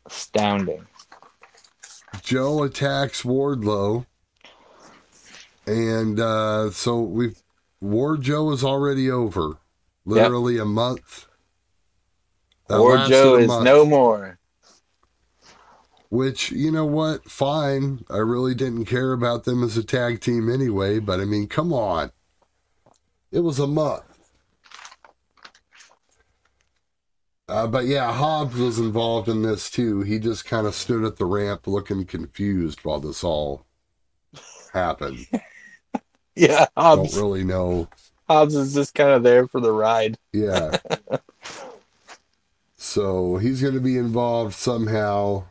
Astounding. 0.05 0.85
Joe 2.21 2.63
attacks 2.63 3.23
Wardlow, 3.23 4.05
and 5.67 6.19
uh, 6.19 6.71
so 6.71 7.01
we 7.01 7.33
Ward 7.81 8.21
Joe 8.21 8.51
is 8.51 8.63
already 8.63 9.11
over, 9.11 9.57
literally 10.05 10.57
a 10.57 10.65
month. 10.65 11.27
That 12.67 12.79
Joe 13.09 13.35
is 13.35 13.47
month, 13.47 13.65
no 13.65 13.85
more. 13.85 14.39
Which 16.09 16.51
you 16.51 16.71
know 16.71 16.85
what? 16.85 17.29
Fine. 17.29 18.05
I 18.09 18.17
really 18.17 18.55
didn't 18.55 18.85
care 18.85 19.11
about 19.11 19.43
them 19.43 19.63
as 19.63 19.75
a 19.77 19.83
tag 19.83 20.21
team 20.21 20.51
anyway. 20.51 20.99
But 20.99 21.19
I 21.19 21.25
mean, 21.25 21.47
come 21.47 21.73
on. 21.73 22.11
It 23.31 23.41
was 23.41 23.59
a 23.59 23.67
month. 23.67 24.04
Uh, 27.47 27.67
but 27.67 27.86
yeah, 27.86 28.12
Hobbs 28.12 28.55
was 28.58 28.79
involved 28.79 29.27
in 29.29 29.41
this 29.41 29.69
too. 29.69 30.01
He 30.01 30.19
just 30.19 30.45
kind 30.45 30.65
of 30.67 30.75
stood 30.75 31.03
at 31.03 31.17
the 31.17 31.25
ramp 31.25 31.67
looking 31.67 32.05
confused 32.05 32.79
while 32.84 32.99
this 32.99 33.23
all 33.23 33.65
happened. 34.73 35.27
Yeah, 36.36 36.65
I 36.75 36.95
Don't 36.95 37.12
Hobbs, 37.12 37.15
really 37.15 37.43
know. 37.43 37.88
Hobbs 38.27 38.55
is 38.55 38.73
just 38.73 38.93
kind 38.93 39.12
of 39.12 39.23
there 39.23 39.47
for 39.47 39.62
the 39.62 39.71
ride. 39.71 40.17
Yeah. 40.34 40.77
so 42.77 43.38
he's 43.38 43.62
going 43.62 43.73
to 43.73 43.79
be 43.79 43.97
involved 43.97 44.53
somehow. 44.53 45.45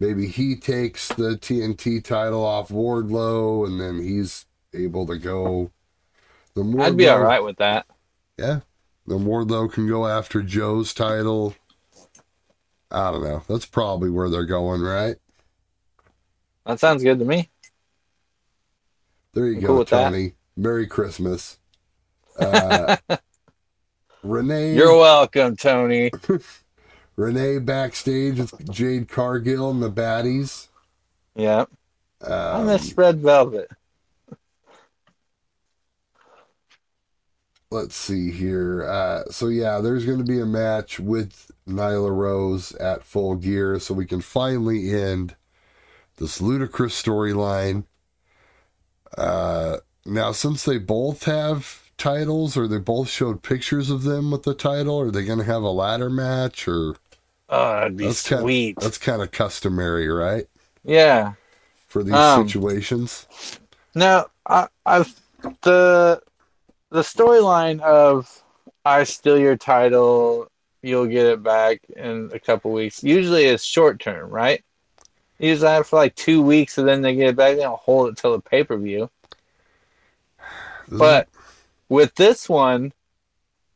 Maybe 0.00 0.28
he 0.28 0.56
takes 0.56 1.08
the 1.08 1.36
TNT 1.36 2.02
title 2.04 2.44
off 2.44 2.68
Wardlow, 2.68 3.66
and 3.66 3.80
then 3.80 4.02
he's 4.02 4.46
able 4.72 5.06
to 5.06 5.18
go. 5.18 5.72
Then 6.54 6.72
Wardlow, 6.72 6.82
I'd 6.84 6.96
be 6.96 7.08
all 7.08 7.20
right 7.20 7.42
with 7.42 7.56
that. 7.58 7.86
Yeah. 8.38 8.60
Then 9.08 9.20
Wardlow 9.24 9.72
can 9.72 9.88
go 9.88 10.06
after 10.06 10.42
Joe's 10.42 10.92
title. 10.92 11.54
I 12.90 13.10
don't 13.10 13.24
know. 13.24 13.42
That's 13.48 13.64
probably 13.64 14.10
where 14.10 14.28
they're 14.28 14.44
going, 14.44 14.82
right? 14.82 15.16
That 16.66 16.78
sounds 16.78 17.02
good 17.02 17.18
to 17.18 17.24
me. 17.24 17.48
There 19.32 19.46
you 19.46 19.56
I'm 19.56 19.60
go, 19.62 19.66
cool 19.68 19.78
with 19.78 19.88
that. 19.88 20.04
Tony. 20.10 20.34
Merry 20.56 20.86
Christmas. 20.86 21.58
Uh, 22.38 22.96
Renee. 24.22 24.74
You're 24.74 24.96
welcome, 24.98 25.56
Tony. 25.56 26.10
Renee 27.16 27.58
backstage 27.60 28.38
with 28.38 28.70
Jade 28.70 29.08
Cargill 29.08 29.70
and 29.70 29.82
the 29.82 29.90
baddies. 29.90 30.68
Yeah, 31.34 31.64
I 32.20 32.30
Um, 32.60 32.66
miss 32.66 32.96
Red 32.96 33.20
Velvet. 33.20 33.70
Let's 37.70 37.94
see 37.96 38.30
here. 38.30 38.84
Uh, 38.88 39.24
so 39.30 39.48
yeah, 39.48 39.78
there's 39.80 40.04
going 40.04 40.18
to 40.18 40.24
be 40.24 40.40
a 40.40 40.46
match 40.46 40.98
with 40.98 41.50
Nyla 41.68 42.14
Rose 42.14 42.72
at 42.76 43.04
Full 43.04 43.36
Gear, 43.36 43.78
so 43.78 43.94
we 43.94 44.06
can 44.06 44.20
finally 44.20 44.90
end 44.90 45.36
this 46.16 46.40
ludicrous 46.40 47.00
storyline. 47.00 47.84
Uh, 49.16 49.78
now, 50.04 50.32
since 50.32 50.64
they 50.64 50.78
both 50.78 51.24
have 51.24 51.90
titles, 51.98 52.56
or 52.56 52.66
they 52.68 52.78
both 52.78 53.08
showed 53.08 53.42
pictures 53.42 53.90
of 53.90 54.02
them 54.04 54.30
with 54.30 54.44
the 54.44 54.54
title, 54.54 55.00
are 55.00 55.10
they 55.10 55.24
going 55.24 55.38
to 55.38 55.44
have 55.44 55.62
a 55.62 55.70
ladder 55.70 56.10
match, 56.10 56.66
or 56.68 56.96
Oh, 57.50 57.72
that'd 57.80 57.96
be 57.96 58.04
That's 58.06 58.28
kinda- 58.28 58.42
sweet. 58.42 58.78
that's 58.78 58.98
kind 58.98 59.22
of 59.22 59.30
customary, 59.30 60.06
right, 60.08 60.46
Yeah. 60.84 61.32
for 61.86 62.02
these 62.02 62.12
Um, 62.12 62.46
situations? 62.46 63.26
Now, 63.94 64.26
I, 64.46 64.68
I've 64.84 65.18
the 65.62 66.20
the 66.90 67.00
storyline 67.00 67.80
of 67.80 68.42
I 68.84 69.04
steal 69.04 69.38
your 69.38 69.56
title, 69.56 70.50
you'll 70.82 71.06
get 71.06 71.26
it 71.26 71.42
back 71.42 71.80
in 71.96 72.30
a 72.32 72.38
couple 72.38 72.72
weeks. 72.72 73.02
Usually, 73.02 73.44
it's 73.44 73.64
short 73.64 74.00
term, 74.00 74.30
right? 74.30 74.64
Usually, 75.38 75.70
have 75.70 75.86
for 75.86 75.96
like 75.96 76.14
two 76.14 76.42
weeks, 76.42 76.78
and 76.78 76.88
then 76.88 77.02
they 77.02 77.14
get 77.14 77.28
it 77.28 77.36
back. 77.36 77.56
They 77.56 77.62
don't 77.62 77.78
hold 77.78 78.10
it 78.10 78.16
till 78.16 78.32
the 78.32 78.40
pay 78.40 78.64
per 78.64 78.76
view. 78.76 79.10
But 80.90 81.28
with 81.88 82.14
this 82.14 82.48
one, 82.48 82.92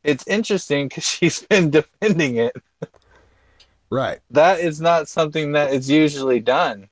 it's 0.03 0.27
interesting 0.27 0.87
because 0.87 1.03
she's 1.07 1.41
been 1.43 1.69
defending 1.69 2.37
it. 2.37 2.55
right, 3.89 4.19
That 4.31 4.59
is 4.59 4.81
not 4.81 5.07
something 5.07 5.53
that 5.53 5.73
is 5.73 5.89
usually 5.89 6.39
done. 6.39 6.89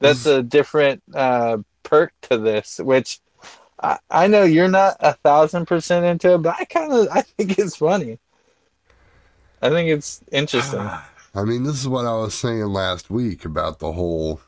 That's 0.00 0.24
a 0.24 0.42
different 0.42 1.02
uh, 1.14 1.58
perk 1.82 2.12
to 2.22 2.38
this, 2.38 2.80
which 2.82 3.20
I, 3.82 3.98
I 4.10 4.26
know 4.26 4.44
you're 4.44 4.68
not 4.68 4.96
a 5.00 5.14
thousand 5.14 5.66
percent 5.66 6.04
into 6.06 6.34
it, 6.34 6.38
but 6.38 6.56
I 6.58 6.64
kind 6.64 6.92
of 6.92 7.08
I 7.12 7.22
think 7.22 7.58
it's 7.58 7.76
funny. 7.76 8.18
I 9.62 9.70
think 9.70 9.88
it's 9.90 10.22
interesting. 10.32 10.92
I 11.34 11.44
mean, 11.44 11.62
this 11.64 11.80
is 11.80 11.88
what 11.88 12.06
I 12.06 12.14
was 12.16 12.34
saying 12.34 12.64
last 12.66 13.10
week 13.10 13.44
about 13.44 13.78
the 13.78 13.92
whole. 13.92 14.40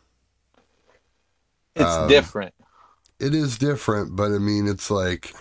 It's 1.74 1.98
Um, 1.98 1.98
different. 1.98 2.54
It 3.20 3.34
is 3.34 3.58
different, 3.58 4.16
but 4.16 4.32
I 4.32 4.38
mean, 4.38 4.66
it's 4.68 4.90
like 4.90 5.34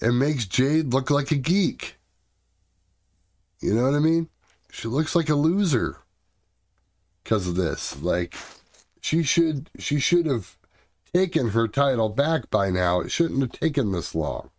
it 0.00 0.12
makes 0.12 0.46
Jade 0.46 0.92
look 0.94 1.10
like 1.10 1.30
a 1.32 1.36
geek. 1.36 1.96
You 3.60 3.74
know 3.74 3.82
what 3.84 3.94
I 3.94 3.98
mean? 3.98 4.28
She 4.70 4.86
looks 4.88 5.14
like 5.16 5.28
a 5.28 5.34
loser 5.34 5.98
because 7.22 7.48
of 7.48 7.56
this. 7.56 8.00
Like, 8.00 8.34
she 9.00 9.22
should 9.22 9.70
she 9.78 9.98
should 10.00 10.26
have 10.26 10.56
taken 11.14 11.50
her 11.50 11.68
title 11.68 12.08
back 12.08 12.50
by 12.50 12.70
now. 12.70 13.00
It 13.00 13.10
shouldn't 13.10 13.40
have 13.40 13.52
taken 13.52 13.92
this 13.92 14.14
long. 14.14 14.50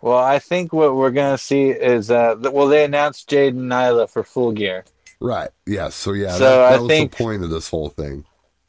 Well, 0.00 0.18
I 0.18 0.40
think 0.40 0.72
what 0.72 0.96
we're 0.96 1.12
gonna 1.12 1.38
see 1.38 1.68
is 1.70 2.10
uh, 2.10 2.34
well, 2.40 2.66
they 2.66 2.84
announced 2.84 3.28
Jade 3.28 3.54
and 3.54 3.70
Nyla 3.70 4.10
for 4.10 4.24
Full 4.24 4.50
Gear. 4.52 4.84
Right. 5.20 5.50
Yes. 5.64 5.94
So 5.94 6.12
yeah, 6.12 6.32
So 6.32 6.38
that, 6.40 6.56
that 6.70 6.72
I 6.72 6.78
was 6.78 6.88
think- 6.88 7.12
the 7.12 7.16
point 7.16 7.44
of 7.44 7.50
this 7.50 7.68
whole 7.68 7.88
thing. 7.88 8.24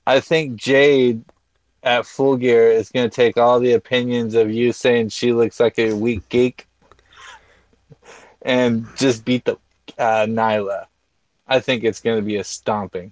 I 0.06 0.19
think 0.19 0.58
Jade 0.58 1.24
at 1.82 2.06
Full 2.06 2.38
Gear 2.38 2.69
is 2.72 2.91
gonna 2.91 3.10
take 3.10 3.38
all 3.38 3.60
the 3.60 3.74
opinions 3.74 4.36
of 4.36 4.52
you 4.52 4.72
saying 4.72 5.10
she 5.10 5.34
looks 5.34 5.60
like 5.60 5.80
a 5.80 5.93
weak 5.93 6.28
geek, 6.30 6.67
and 8.43 8.86
just 8.96 9.26
beat 9.26 9.46
the 9.46 9.58
uh, 9.98 10.26
Nyla. 10.28 10.86
I 11.48 11.60
think 11.60 11.84
it's 11.84 12.00
gonna 12.00 12.22
be 12.22 12.36
a 12.38 12.43
stomping, 12.43 13.12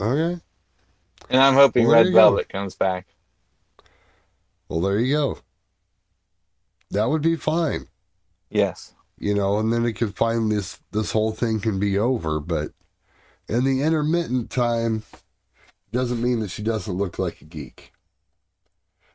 Okay. 0.00 0.40
and 1.30 1.40
I'm 1.42 1.54
hoping 1.54 1.86
Well, 1.86 1.96
Red 1.96 2.06
you 2.06 2.12
go. 2.12 2.18
Velvet 2.18 2.48
comes 2.48 2.74
back. 2.76 3.06
Well, 4.74 4.82
there 4.82 4.98
you 4.98 5.14
go. 5.14 5.38
That 6.90 7.08
would 7.08 7.22
be 7.22 7.36
fine. 7.36 7.86
Yes. 8.50 8.92
you 9.16 9.32
know, 9.32 9.60
and 9.60 9.72
then 9.72 9.86
it 9.86 9.92
could 9.92 10.16
finally 10.16 10.56
this 10.56 10.80
this 10.90 11.12
whole 11.12 11.30
thing 11.30 11.60
can 11.60 11.78
be 11.78 11.96
over. 11.96 12.40
But 12.40 12.72
in 13.48 13.62
the 13.62 13.82
intermittent 13.82 14.50
time, 14.50 15.04
doesn't 15.92 16.20
mean 16.20 16.40
that 16.40 16.50
she 16.50 16.62
doesn't 16.62 16.94
look 16.94 17.20
like 17.20 17.40
a 17.40 17.44
geek. 17.44 17.92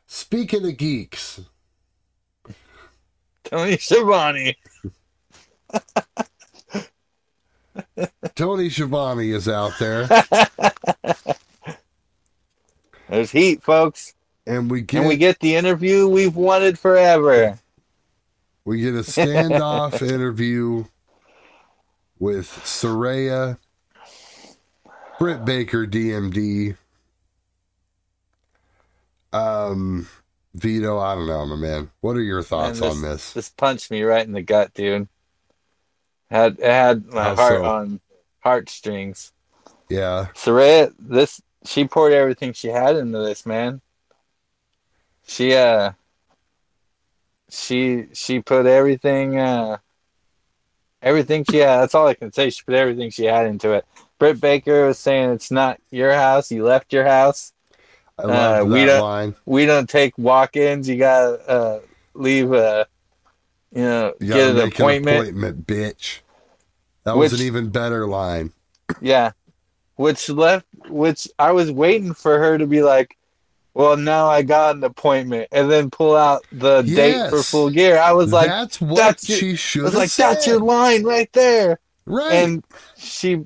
Speaking 0.06 0.66
of 0.66 0.78
geeks, 0.78 1.42
Tony 3.44 3.76
Schiavone. 3.76 4.56
Tony 8.34 8.70
Schiavone 8.70 9.30
is 9.30 9.46
out 9.46 9.72
there, 9.78 10.08
There's 13.10 13.30
heat, 13.30 13.62
folks. 13.62 14.14
And 14.50 14.68
we 14.68 14.80
get 14.82 14.98
and 14.98 15.08
we 15.08 15.16
get 15.16 15.38
the 15.38 15.54
interview 15.54 16.08
we've 16.08 16.34
wanted 16.34 16.76
forever. 16.76 17.56
we 18.64 18.80
get 18.80 18.94
a 18.94 19.02
standoff 19.02 20.02
interview 20.08 20.86
with 22.18 22.48
Saraya, 22.64 23.58
Britt 25.20 25.44
Baker, 25.44 25.86
DMD. 25.86 26.76
Um, 29.32 30.08
Vito, 30.54 30.98
I 30.98 31.14
don't 31.14 31.28
know, 31.28 31.46
my 31.46 31.54
man. 31.54 31.90
What 32.00 32.16
are 32.16 32.22
your 32.22 32.42
thoughts 32.42 32.80
Man, 32.80 32.90
on 32.90 33.02
this? 33.02 33.32
This 33.32 33.50
punched 33.50 33.92
me 33.92 34.02
right 34.02 34.26
in 34.26 34.32
the 34.32 34.42
gut, 34.42 34.74
dude. 34.74 35.06
Had 36.28 36.58
it 36.58 36.64
had 36.64 37.06
my 37.06 37.22
How 37.22 37.36
heart 37.36 37.60
so? 37.60 37.64
on 37.64 38.00
heartstrings. 38.40 39.30
Yeah. 39.88 40.26
Saraya, 40.34 40.92
this 40.98 41.40
she 41.64 41.84
poured 41.84 42.12
everything 42.12 42.52
she 42.52 42.66
had 42.66 42.96
into 42.96 43.18
this, 43.20 43.46
man. 43.46 43.80
She 45.30 45.54
uh 45.54 45.92
she 47.50 48.06
she 48.14 48.40
put 48.40 48.66
everything 48.66 49.38
uh 49.38 49.76
everything 51.00 51.44
she 51.44 51.58
had 51.58 51.82
that's 51.82 51.94
all 51.94 52.08
I 52.08 52.14
can 52.14 52.32
say. 52.32 52.50
She 52.50 52.64
put 52.64 52.74
everything 52.74 53.10
she 53.10 53.26
had 53.26 53.46
into 53.46 53.72
it. 53.74 53.84
Britt 54.18 54.40
Baker 54.40 54.88
was 54.88 54.98
saying 54.98 55.30
it's 55.30 55.52
not 55.52 55.80
your 55.92 56.12
house, 56.12 56.50
you 56.50 56.64
left 56.64 56.92
your 56.92 57.06
house. 57.06 57.52
Uh, 58.18 58.64
we 58.66 58.84
don't- 58.84 59.00
line. 59.00 59.34
We 59.46 59.66
don't 59.66 59.88
take 59.88 60.18
walk 60.18 60.56
ins, 60.56 60.88
you 60.88 60.96
gotta 60.98 61.48
uh 61.48 61.80
leave 62.14 62.52
a 62.52 62.88
you 63.72 63.82
know, 63.82 64.14
You 64.18 64.32
get 64.32 64.50
an 64.50 64.58
appointment. 64.58 65.16
an 65.16 65.22
appointment, 65.26 65.64
bitch. 65.64 66.18
That 67.04 67.16
was 67.16 67.32
an 67.40 67.46
even 67.46 67.68
better 67.68 68.08
line. 68.08 68.52
Yeah. 69.00 69.30
Which 69.94 70.28
left 70.28 70.66
which 70.88 71.28
I 71.38 71.52
was 71.52 71.70
waiting 71.70 72.14
for 72.14 72.36
her 72.36 72.58
to 72.58 72.66
be 72.66 72.82
like, 72.82 73.16
Well 73.74 73.96
now 73.96 74.26
I 74.28 74.42
got 74.42 74.76
an 74.76 74.84
appointment 74.84 75.48
and 75.52 75.70
then 75.70 75.90
pull 75.90 76.16
out 76.16 76.44
the 76.52 76.82
date 76.82 77.30
for 77.30 77.42
full 77.42 77.70
gear. 77.70 77.98
I 77.98 78.12
was 78.12 78.32
like 78.32 78.48
that's 78.48 78.80
what 78.80 78.96
that's 78.96 79.28
your- 79.28 79.38
she 79.38 79.52
I 79.52 79.54
should 79.56 79.82
was 79.82 79.92
have 79.92 80.00
like, 80.00 80.10
said. 80.10 80.34
That's 80.34 80.46
your 80.46 80.58
line 80.60 81.04
right 81.04 81.32
there. 81.32 81.78
right. 82.06 82.32
And 82.32 82.64
she 82.96 83.44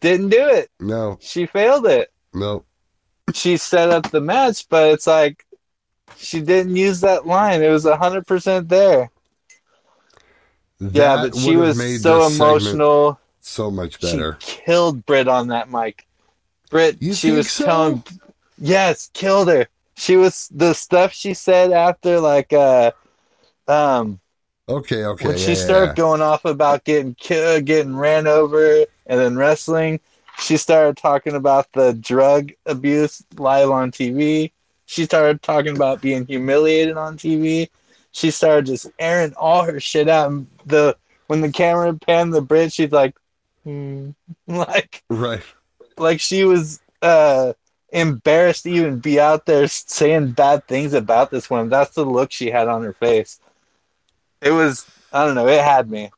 didn't 0.00 0.28
do 0.30 0.46
it. 0.48 0.70
no, 0.80 1.18
She 1.20 1.46
failed 1.46 1.86
it. 1.86 2.12
no. 2.34 2.64
She 3.34 3.56
set 3.56 3.88
up 3.90 4.10
the 4.10 4.20
match, 4.20 4.68
but 4.68 4.92
it's 4.92 5.06
like 5.06 5.46
she 6.16 6.40
didn't 6.40 6.76
use 6.76 7.00
that 7.00 7.26
line. 7.26 7.62
It 7.62 7.68
was 7.70 7.86
hundred 7.86 8.26
percent 8.26 8.68
there. 8.68 9.10
Yeah, 10.80 11.16
but 11.28 11.36
she 11.36 11.56
was 11.56 12.02
so 12.02 12.26
emotional. 12.26 13.18
so 13.40 13.70
much 13.70 14.00
better. 14.00 14.36
She 14.40 14.56
killed 14.64 15.06
Britt 15.06 15.28
on 15.28 15.48
that 15.48 15.70
mic. 15.70 16.06
Britt, 16.70 17.00
You 17.00 17.14
she 17.14 17.30
was 17.30 17.50
so? 17.50 17.64
telling, 17.64 18.02
yes, 18.58 19.10
killed 19.12 19.48
her. 19.48 19.68
She 19.96 20.16
was 20.16 20.48
the 20.54 20.72
stuff 20.74 21.12
she 21.12 21.34
said 21.34 21.72
after, 21.72 22.20
like, 22.20 22.52
uh, 22.52 22.92
um, 23.68 24.20
Okay, 24.68 25.04
okay. 25.04 25.26
when 25.26 25.36
yeah, 25.36 25.44
she 25.44 25.52
yeah, 25.52 25.64
started 25.64 25.86
yeah. 25.88 25.94
going 25.94 26.22
off 26.22 26.44
about 26.44 26.84
getting 26.84 27.14
killed, 27.16 27.64
getting 27.64 27.96
ran 27.96 28.26
over 28.26 28.84
and 29.06 29.20
then 29.20 29.36
wrestling, 29.36 30.00
she 30.38 30.56
started 30.56 30.96
talking 30.96 31.34
about 31.34 31.70
the 31.72 31.94
drug 31.94 32.52
abuse 32.66 33.22
live 33.36 33.70
on 33.70 33.90
TV. 33.90 34.52
She 34.86 35.04
started 35.04 35.42
talking 35.42 35.74
about 35.74 36.00
being 36.00 36.26
humiliated 36.26 36.96
on 36.96 37.16
TV. 37.16 37.68
She 38.12 38.30
started 38.30 38.66
just 38.66 38.90
airing 38.98 39.34
all 39.34 39.64
her 39.64 39.80
shit 39.80 40.08
out. 40.08 40.30
And 40.30 40.46
the 40.66 40.96
when 41.26 41.40
the 41.40 41.50
camera 41.50 41.94
panned 41.94 42.32
the 42.32 42.42
bridge, 42.42 42.72
she's 42.72 42.92
like, 42.92 43.16
hmm, 43.64 44.10
like 44.46 45.02
right. 45.10 45.42
like 45.98 46.20
she 46.20 46.44
was 46.44 46.80
uh 47.02 47.52
embarrassed 47.92 48.64
to 48.64 48.70
even 48.70 48.98
be 49.00 49.20
out 49.20 49.46
there 49.46 49.68
saying 49.68 50.32
bad 50.32 50.66
things 50.66 50.94
about 50.94 51.30
this 51.30 51.50
one. 51.50 51.68
That's 51.70 51.94
the 51.94 52.04
look 52.04 52.32
she 52.32 52.50
had 52.50 52.68
on 52.68 52.82
her 52.82 52.94
face. 52.94 53.40
It 54.42 54.50
was 54.52 54.86
I 55.12 55.24
don't 55.26 55.34
know, 55.34 55.48
it 55.48 55.62
had 55.62 55.90
me. 55.90 56.10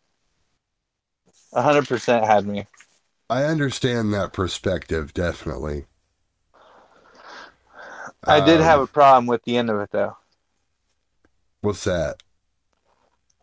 A 1.55 1.63
hundred 1.63 1.89
percent 1.89 2.27
had 2.27 2.47
me. 2.47 2.67
I 3.29 3.45
understand 3.45 4.15
that 4.15 4.33
perspective, 4.33 5.13
definitely. 5.13 5.87
I 8.27 8.41
did 8.41 8.61
Um, 8.61 8.61
have 8.61 8.81
a 8.81 8.87
problem 8.87 9.27
with 9.27 9.45
the 9.45 9.57
end 9.57 9.71
of 9.71 9.81
it 9.81 9.91
though. 9.91 10.17
What's 11.63 11.85
that? 11.85 12.23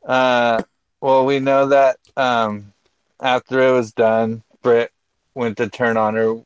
Uh 0.05 0.63
well 1.01 1.25
we 1.25 1.39
know 1.39 1.67
that 1.67 1.97
um 2.17 2.73
after 3.19 3.59
it 3.61 3.71
was 3.71 3.93
done, 3.93 4.43
Britt 4.63 4.91
went 5.35 5.57
to 5.57 5.69
turn 5.69 5.97
on 5.97 6.15
her, 6.15 6.41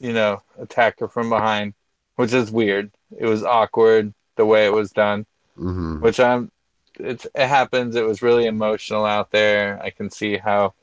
you 0.00 0.12
know, 0.12 0.42
attack 0.58 1.00
her 1.00 1.08
from 1.08 1.30
behind, 1.30 1.74
which 2.16 2.34
is 2.34 2.52
weird. 2.52 2.92
It 3.18 3.26
was 3.26 3.44
awkward 3.44 4.14
the 4.36 4.46
way 4.46 4.66
it 4.66 4.72
was 4.74 4.92
done. 4.92 5.26
hmm 5.56 6.00
which 6.00 6.20
I'm 6.20 6.50
it's 6.98 7.26
it 7.34 7.48
happens 7.48 7.96
it 7.96 8.06
was 8.06 8.22
really 8.22 8.46
emotional 8.46 9.06
out 9.06 9.30
there 9.32 9.80
I 9.82 9.90
can 9.90 10.10
see 10.10 10.38
how 10.38 10.74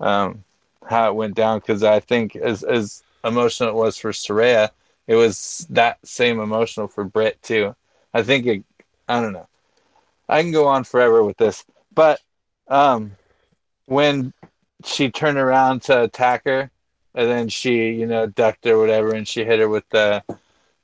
um 0.00 0.44
how 0.88 1.10
it 1.10 1.14
went 1.16 1.34
down 1.34 1.60
because 1.60 1.82
I 1.84 2.00
think 2.00 2.36
as 2.36 2.62
as 2.64 3.02
emotional 3.24 3.70
it 3.70 3.76
was 3.76 3.98
for 3.98 4.12
Saraya 4.12 4.70
it 5.06 5.16
was 5.16 5.66
that 5.70 5.98
same 6.06 6.40
emotional 6.40 6.88
for 6.88 7.04
Britt 7.04 7.42
too 7.42 7.76
I 8.14 8.22
think 8.22 8.46
it 8.46 8.64
I 9.08 9.20
don't 9.20 9.32
know 9.32 9.48
I 10.28 10.42
can 10.42 10.52
go 10.52 10.66
on 10.68 10.84
forever 10.84 11.24
with 11.24 11.38
this 11.38 11.64
but 11.94 12.20
um 12.68 13.12
when 13.86 14.34
she 14.84 15.10
turned 15.10 15.38
around 15.38 15.82
to 15.84 16.02
attack 16.04 16.42
her 16.46 16.71
and 17.14 17.28
then 17.28 17.48
she 17.48 17.90
you 17.92 18.06
know 18.06 18.26
ducked 18.26 18.66
or 18.66 18.78
whatever 18.78 19.14
and 19.14 19.26
she 19.28 19.44
hit 19.44 19.60
her 19.60 19.68
with 19.68 19.88
the 19.90 20.22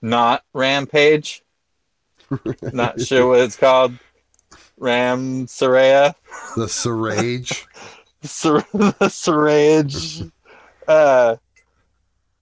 not 0.02 0.44
rampage 0.52 1.42
not 2.72 3.00
sure 3.00 3.26
what 3.28 3.40
it's 3.40 3.56
called. 3.56 3.94
Ram 4.76 5.46
Saraya. 5.46 6.14
The 6.56 6.66
Sarage. 6.66 7.64
Sor- 8.22 8.64
the 8.72 8.92
Sorage. 9.08 10.30
Uh, 10.86 11.36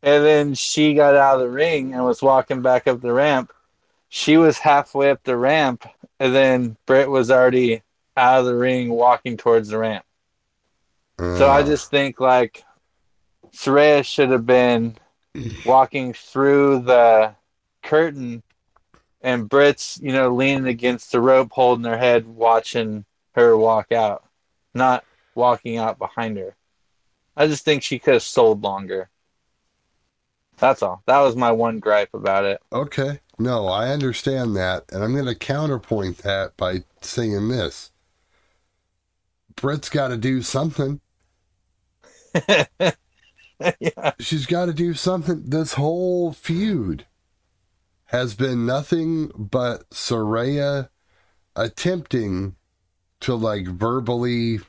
and 0.02 0.24
then 0.24 0.54
she 0.54 0.92
got 0.94 1.14
out 1.14 1.36
of 1.36 1.40
the 1.40 1.48
ring 1.48 1.94
and 1.94 2.04
was 2.04 2.20
walking 2.22 2.62
back 2.62 2.86
up 2.86 3.00
the 3.00 3.12
ramp. 3.12 3.52
She 4.08 4.36
was 4.36 4.58
halfway 4.58 5.10
up 5.10 5.22
the 5.24 5.36
ramp, 5.36 5.86
and 6.20 6.34
then 6.34 6.76
Britt 6.86 7.08
was 7.10 7.30
already 7.30 7.82
out 8.16 8.40
of 8.40 8.46
the 8.46 8.54
ring 8.54 8.90
walking 8.90 9.36
towards 9.36 9.68
the 9.68 9.78
ramp. 9.78 10.04
So 11.18 11.48
I 11.48 11.60
Uh, 11.60 11.66
just 11.66 11.90
think 11.90 12.20
like 12.20 12.64
Saraya 13.56 14.04
should 14.04 14.30
have 14.30 14.44
been 14.44 14.96
walking 15.64 16.12
through 16.12 16.80
the 16.80 17.34
curtain 17.82 18.42
and 19.22 19.48
Britt's, 19.48 19.98
you 20.02 20.12
know, 20.12 20.34
leaning 20.34 20.66
against 20.66 21.10
the 21.10 21.20
rope 21.20 21.50
holding 21.52 21.86
her 21.86 21.96
head 21.96 22.26
watching 22.26 23.06
her 23.34 23.56
walk 23.56 23.92
out, 23.92 24.24
not 24.74 25.04
walking 25.34 25.78
out 25.78 25.98
behind 25.98 26.36
her. 26.36 26.54
I 27.34 27.46
just 27.46 27.64
think 27.64 27.82
she 27.82 27.98
could 27.98 28.14
have 28.14 28.22
sold 28.22 28.62
longer. 28.62 29.08
That's 30.58 30.82
all. 30.82 31.02
That 31.06 31.20
was 31.20 31.34
my 31.34 31.52
one 31.52 31.80
gripe 31.80 32.14
about 32.14 32.44
it. 32.44 32.60
Okay. 32.72 33.20
No, 33.38 33.68
I 33.68 33.88
understand 33.88 34.54
that. 34.56 34.84
And 34.92 35.02
I'm 35.02 35.12
going 35.12 35.26
to 35.26 35.34
counterpoint 35.34 36.18
that 36.18 36.56
by 36.56 36.84
saying 37.00 37.48
this 37.48 37.90
Britt's 39.54 39.88
got 39.88 40.08
to 40.08 40.16
do 40.16 40.42
something. 40.42 41.00
yeah. 43.80 44.12
She's 44.18 44.46
got 44.46 44.66
to 44.66 44.72
do 44.74 44.94
something. 44.94 45.44
This 45.46 45.74
whole 45.74 46.32
feud 46.32 47.06
has 48.06 48.34
been 48.34 48.66
nothing 48.66 49.30
but 49.36 49.88
Saraya 49.90 50.88
attempting 51.54 52.54
to 53.20 53.34
like 53.34 53.66
verbally 53.66 54.60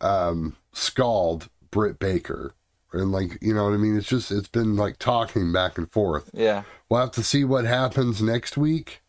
um 0.00 0.56
scald 0.72 1.48
Britt 1.70 1.98
Baker. 1.98 2.54
And 2.92 3.10
like, 3.10 3.38
you 3.40 3.54
know 3.54 3.64
what 3.64 3.72
I 3.72 3.78
mean? 3.78 3.96
It's 3.96 4.08
just 4.08 4.30
it's 4.30 4.48
been 4.48 4.76
like 4.76 4.98
talking 4.98 5.52
back 5.52 5.78
and 5.78 5.90
forth. 5.90 6.30
Yeah. 6.34 6.64
We'll 6.88 7.00
have 7.00 7.12
to 7.12 7.22
see 7.22 7.44
what 7.44 7.64
happens 7.64 8.20
next 8.20 8.56
week. 8.56 9.00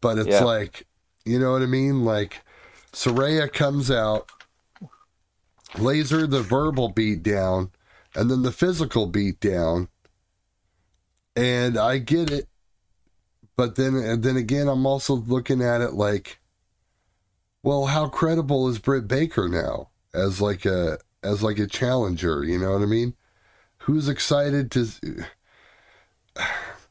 But 0.00 0.18
it's 0.18 0.28
Yeah. 0.28 0.44
like, 0.44 0.86
you 1.24 1.38
know 1.38 1.52
what 1.52 1.62
I 1.62 1.66
mean? 1.66 2.04
Like, 2.04 2.40
Saraya 2.92 3.52
comes 3.52 3.90
out, 3.90 4.30
lays 5.78 6.10
her 6.10 6.26
the 6.26 6.42
verbal 6.42 6.88
beat 6.88 7.22
down, 7.22 7.70
and 8.14 8.30
then 8.30 8.42
the 8.42 8.52
physical 8.52 9.06
beat 9.06 9.40
down. 9.40 9.88
And 11.36 11.78
I 11.78 11.98
get 11.98 12.30
it. 12.30 12.48
But 13.56 13.76
then, 13.76 13.94
and 13.94 14.22
then 14.22 14.36
again, 14.36 14.68
I'm 14.68 14.86
also 14.86 15.14
looking 15.14 15.62
at 15.62 15.80
it 15.80 15.92
like, 15.92 16.38
well, 17.62 17.86
how 17.86 18.08
credible 18.08 18.68
is 18.68 18.78
Britt 18.78 19.06
Baker 19.06 19.48
now 19.48 19.90
as 20.14 20.40
like 20.40 20.64
a 20.64 20.98
as 21.22 21.42
like 21.42 21.58
a 21.58 21.66
challenger? 21.66 22.42
You 22.44 22.58
know 22.58 22.72
what 22.72 22.82
I 22.82 22.86
mean? 22.86 23.14
Who's 23.78 24.08
excited 24.08 24.70
to? 24.72 24.86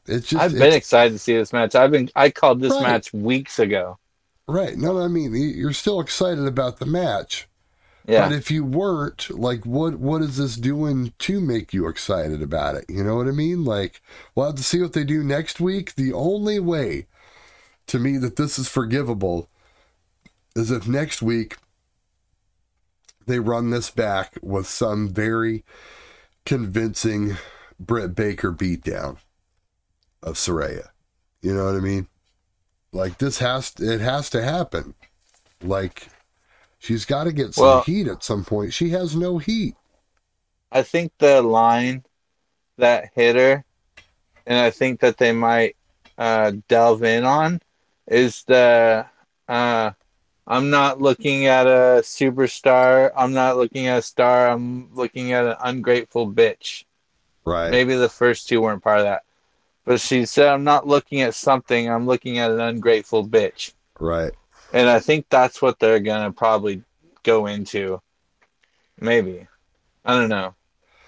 It's 0.06 0.26
just 0.28 0.42
I've 0.42 0.52
been 0.52 0.62
it's- 0.62 0.76
excited 0.76 1.12
to 1.12 1.18
see 1.18 1.34
this 1.36 1.52
match. 1.52 1.74
I've 1.76 1.92
been 1.92 2.10
I 2.16 2.30
called 2.30 2.60
this 2.60 2.72
Right. 2.72 2.82
match 2.82 3.12
weeks 3.12 3.58
ago. 3.60 3.98
right. 4.48 4.76
No, 4.76 4.98
I 5.00 5.06
mean 5.08 5.34
you're 5.34 5.72
still 5.74 6.00
excited 6.00 6.46
about 6.46 6.78
the 6.78 6.86
match, 6.86 7.46
Yeah. 8.06 8.28
but 8.28 8.34
if 8.34 8.50
you 8.50 8.64
weren't, 8.64 9.30
like, 9.30 9.64
what 9.64 9.96
what 9.96 10.22
is 10.22 10.36
this 10.36 10.56
doing 10.56 11.12
to 11.20 11.40
make 11.40 11.72
you 11.72 11.86
excited 11.86 12.42
about 12.42 12.76
it? 12.76 12.86
You 12.88 13.04
know 13.04 13.16
what 13.16 13.28
I 13.28 13.32
mean? 13.32 13.64
Like, 13.64 14.00
we'll 14.34 14.46
have 14.46 14.54
to 14.56 14.62
see 14.62 14.80
what 14.80 14.94
they 14.94 15.04
do 15.04 15.22
next 15.22 15.60
week. 15.60 15.94
The 15.94 16.12
only 16.12 16.58
way, 16.58 17.06
to 17.86 17.98
me, 17.98 18.16
that 18.18 18.36
this 18.36 18.58
is 18.58 18.68
forgivable, 18.68 19.48
is 20.56 20.70
if 20.70 20.88
next 20.88 21.22
week 21.22 21.56
they 23.26 23.38
run 23.38 23.70
this 23.70 23.90
back 23.90 24.38
with 24.42 24.66
some 24.66 25.08
very 25.08 25.64
convincing 26.44 27.36
Britt 27.78 28.14
Baker 28.14 28.52
beatdown 28.52 29.18
of 30.22 30.34
Saraya. 30.34 30.88
You 31.42 31.54
know 31.54 31.66
what 31.66 31.76
I 31.76 31.80
mean? 31.80 32.08
Like 32.92 33.18
this 33.18 33.38
has 33.38 33.72
it 33.78 34.00
has 34.00 34.28
to 34.30 34.42
happen. 34.42 34.94
Like 35.62 36.08
she's 36.80 37.04
got 37.04 37.24
to 37.24 37.32
get 37.32 37.54
some 37.54 37.64
Well- 37.64 37.82
heat 37.82 38.08
at 38.08 38.24
some 38.24 38.44
point. 38.44 38.72
She 38.72 38.90
has 38.90 39.14
no 39.14 39.38
heat. 39.38 39.76
I 40.72 40.82
think 40.82 41.12
the 41.18 41.42
line 41.42 42.04
that 42.78 43.10
hit 43.14 43.36
her, 43.36 43.64
and 44.46 44.58
I 44.58 44.70
think 44.70 45.00
that 45.00 45.18
they 45.18 45.32
might 45.32 45.76
uh, 46.18 46.52
delve 46.68 47.04
in 47.04 47.24
on, 47.24 47.60
is 48.06 48.44
the 48.44 49.06
uh, 49.48 49.90
I'm 50.46 50.70
not 50.70 51.00
looking 51.00 51.46
at 51.46 51.66
a 51.66 52.02
superstar. 52.02 53.12
I'm 53.16 53.32
not 53.32 53.56
looking 53.56 53.86
at 53.86 53.98
a 53.98 54.02
star. 54.02 54.48
I'm 54.48 54.92
looking 54.94 55.32
at 55.32 55.44
an 55.44 55.56
ungrateful 55.60 56.30
bitch. 56.30 56.84
Right. 57.44 57.70
Maybe 57.70 57.94
the 57.94 58.08
first 58.08 58.48
two 58.48 58.60
weren't 58.60 58.82
part 58.82 58.98
of 58.98 59.04
that. 59.04 59.22
But 59.84 60.00
she 60.00 60.26
said, 60.26 60.48
I'm 60.48 60.64
not 60.64 60.86
looking 60.86 61.20
at 61.20 61.34
something. 61.34 61.88
I'm 61.88 62.06
looking 62.06 62.38
at 62.38 62.50
an 62.50 62.60
ungrateful 62.60 63.26
bitch. 63.26 63.72
Right. 63.98 64.32
And 64.72 64.88
I 64.88 65.00
think 65.00 65.26
that's 65.28 65.60
what 65.60 65.78
they're 65.78 66.00
going 66.00 66.24
to 66.24 66.32
probably 66.32 66.82
go 67.22 67.46
into. 67.46 68.00
Maybe. 69.00 69.46
I 70.04 70.14
don't 70.14 70.28
know. 70.28 70.54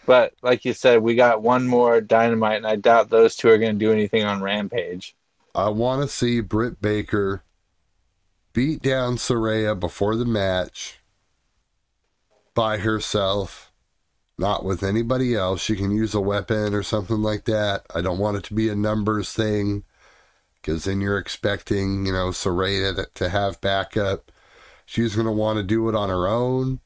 But 0.04 0.34
like 0.42 0.64
you 0.64 0.72
said, 0.72 1.02
we 1.02 1.14
got 1.14 1.42
one 1.42 1.66
more 1.66 2.00
dynamite, 2.00 2.56
and 2.56 2.66
I 2.66 2.76
doubt 2.76 3.10
those 3.10 3.36
two 3.36 3.48
are 3.48 3.58
going 3.58 3.78
to 3.78 3.84
do 3.84 3.92
anything 3.92 4.24
on 4.24 4.42
Rampage. 4.42 5.14
I 5.54 5.68
want 5.68 6.02
to 6.02 6.08
see 6.08 6.40
Britt 6.40 6.80
Baker 6.80 7.44
beat 8.52 8.82
down 8.82 9.16
Saraya 9.16 9.78
before 9.78 10.16
the 10.16 10.24
match 10.24 10.98
by 12.54 12.78
herself, 12.78 13.72
not 14.36 14.64
with 14.64 14.82
anybody 14.82 15.34
else. 15.34 15.60
She 15.62 15.76
can 15.76 15.90
use 15.90 16.14
a 16.14 16.20
weapon 16.20 16.74
or 16.74 16.82
something 16.82 17.22
like 17.22 17.44
that. 17.44 17.86
I 17.94 18.00
don't 18.00 18.18
want 18.18 18.38
it 18.38 18.44
to 18.44 18.54
be 18.54 18.68
a 18.68 18.74
numbers 18.74 19.32
thing 19.32 19.84
because 20.62 20.84
then 20.84 21.02
you're 21.02 21.18
expecting, 21.18 22.06
you 22.06 22.12
know, 22.12 22.30
Saraya 22.30 22.96
to, 22.96 23.08
to 23.14 23.30
have 23.30 23.60
backup. 23.60 24.32
She's 24.86 25.16
going 25.16 25.26
to 25.26 25.32
want 25.32 25.58
to 25.58 25.64
do 25.64 25.88
it 25.88 25.96
on 25.96 26.08
her 26.10 26.28
own. 26.28 26.80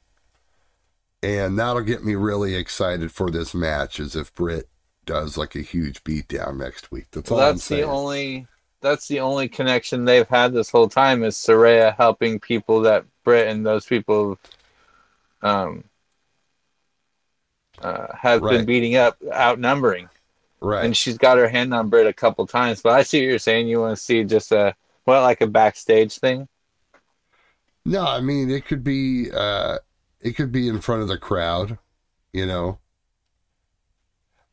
And 1.23 1.59
that'll 1.59 1.83
get 1.83 2.05
me 2.05 2.15
really 2.15 2.55
excited 2.55 3.11
for 3.13 3.31
this 3.31 3.55
match 3.55 3.99
as 4.01 4.15
if 4.17 4.35
Britt 4.35 4.69
does 5.05 5.37
like 5.37 5.55
a 5.55 5.61
huge 5.61 6.05
beatdown 6.05 6.57
next 6.59 6.91
week. 6.93 7.07
That's 7.11 7.31
all 7.31 7.39
Well, 7.39 7.49
I'm 7.51 7.59
that's 7.59 7.65
saying. 7.65 7.83
the 7.83 7.87
only 7.87 8.47
that's 8.81 9.09
the 9.09 9.21
only 9.21 9.49
connection 9.49 10.05
they've 10.05 10.29
had 10.29 10.53
this 10.53 10.71
whole 10.71 10.89
time 10.89 11.23
is 11.25 11.37
Saraya 11.37 11.95
helping 11.97 12.39
people 12.41 12.81
that 12.83 13.05
Britt 13.25 13.49
and 13.49 13.67
those 13.67 13.87
people 13.87 14.39
um 15.43 15.85
uh, 17.81 18.07
have 18.17 18.49
been 18.49 18.65
beating 18.65 18.97
up, 18.97 19.17
outnumbering. 19.33 20.09
Right. 20.61 20.85
and 20.85 20.97
she's 20.97 21.19
got 21.19 21.39
her 21.39 21.49
hand 21.49 21.73
on 21.75 21.89
Britt 21.89 22.07
a 22.07 22.13
couple 22.13 22.47
times. 22.47 22.83
But 22.83 22.93
I 22.93 23.03
see 23.03 23.21
what 23.21 23.29
you're 23.29 23.39
saying. 23.39 23.69
You 23.69 23.81
want 23.81 23.97
to 23.97 24.03
see 24.03 24.25
just 24.25 24.53
a 24.53 24.75
what, 25.05 25.23
like 25.23 25.41
a 25.41 25.47
backstage 25.47 26.19
thing? 26.19 26.49
No, 27.85 28.05
I 28.05 28.21
mean 28.21 28.51
it 28.51 28.67
could 28.67 28.83
be 28.83 29.31
uh 29.33 29.79
it 30.21 30.33
could 30.33 30.53
be 30.53 30.69
in 30.69 30.81
front 30.81 31.03
of 31.03 31.09
the 31.09 31.19
crowd, 31.19 31.79
you 32.33 32.47
know. 32.47 32.79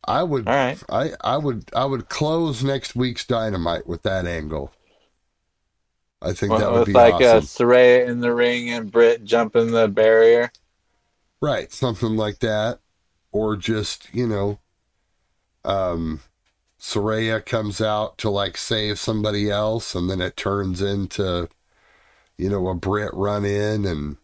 I 0.05 0.23
would 0.23 0.47
All 0.47 0.53
right. 0.53 0.81
I 0.89 1.11
I 1.21 1.37
would 1.37 1.69
I 1.75 1.85
would 1.85 2.09
close 2.09 2.63
next 2.63 2.95
week's 2.95 3.25
dynamite 3.25 3.87
with 3.87 4.03
that 4.03 4.25
angle. 4.25 4.71
I 6.21 6.33
think 6.33 6.57
that 6.57 6.71
would 6.71 6.79
With 6.79 6.87
be 6.87 6.93
like 6.93 7.21
uh, 7.21 7.37
awesome. 7.37 7.67
Saraya 7.67 8.07
in 8.07 8.21
the 8.21 8.33
ring 8.33 8.69
and 8.69 8.91
Britt 8.91 9.23
jumping 9.25 9.71
the 9.71 9.87
barrier. 9.89 10.51
right, 11.41 11.71
something 11.71 12.15
like 12.15 12.39
that 12.39 12.79
or 13.33 13.57
just, 13.57 14.07
you 14.13 14.27
know, 14.27 14.59
um 15.66 16.22
Saraya 16.80 17.43
comes 17.45 17.80
out 17.80 18.18
to 18.20 18.30
like 18.30 18.57
save 18.57 18.99
somebody 18.99 19.49
else 19.49 19.95
and 19.95 20.09
then 20.09 20.20
it 20.20 20.36
turns 20.36 20.82
into 20.82 21.47
you 22.38 22.49
know 22.49 22.68
a 22.68 22.76
Britt 22.76 23.14
run 23.14 23.45
in 23.45 23.86
and 23.86 24.18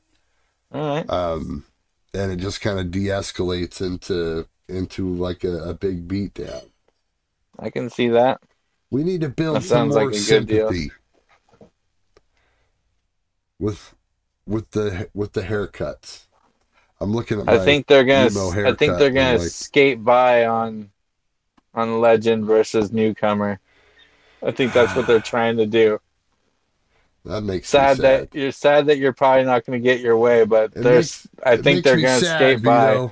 All 0.74 0.82
right. 0.96 1.10
um, 1.10 1.64
and 2.14 2.32
it 2.32 2.38
just 2.38 2.60
kind 2.60 2.80
of 2.80 2.92
de-escalates 2.92 3.80
into 3.82 4.48
into 4.68 5.08
like 5.16 5.44
a, 5.44 5.70
a 5.70 5.74
big 5.74 6.08
beatdown. 6.08 6.70
I 7.58 7.70
can 7.70 7.90
see 7.90 8.08
that. 8.10 8.42
We 8.92 9.04
need 9.04 9.22
to 9.22 9.30
build 9.30 9.58
That 9.58 9.64
some 9.64 9.90
more 9.90 10.06
like 10.06 10.16
a 10.16 10.20
good 10.26 10.48
deal. 10.48 10.68
sympathy 10.70 10.92
with 13.60 13.94
with 14.46 14.72
the 14.72 15.10
with 15.14 15.34
the 15.34 15.42
haircuts. 15.42 16.26
I'm 17.02 17.14
looking 17.14 17.40
at 17.40 17.46
my 17.46 17.54
I 17.54 17.60
think 17.60 17.88
they're 17.88 18.04
gonna. 18.04 18.26
I 18.68 18.74
think 18.74 18.98
they're 18.98 19.12
gonna 19.12 19.38
like- 19.38 19.48
skate 19.50 20.04
by 20.04 20.46
on 20.46 20.90
on 21.74 21.99
Legend 22.01 22.45
versus 22.45 22.91
Newcomer. 22.91 23.59
I 24.45 24.51
think 24.51 24.74
that's 24.74 24.95
what 24.95 25.05
they're 25.07 25.20
trying 25.20 25.57
to 25.57 25.65
do. 25.65 25.99
that 27.26 27.41
makes 27.41 27.67
Sad, 27.70 27.97
me 27.97 28.03
sad. 28.03 28.30
that 28.32 28.38
you're 28.39 28.51
sad 28.51 28.86
that 28.88 28.97
you're 28.97 29.13
probably 29.13 29.43
not 29.45 29.65
going 29.65 29.82
to 29.82 29.84
get 29.84 29.99
your 29.99 30.17
way, 30.17 30.45
but 30.45 30.72
It 30.76 30.84
there's. 30.84 31.28
I 31.45 31.57
think 31.57 31.84
they're 31.84 31.99
going 31.99 32.20
to 32.20 32.26
skate 32.26 32.63
by 32.63 33.11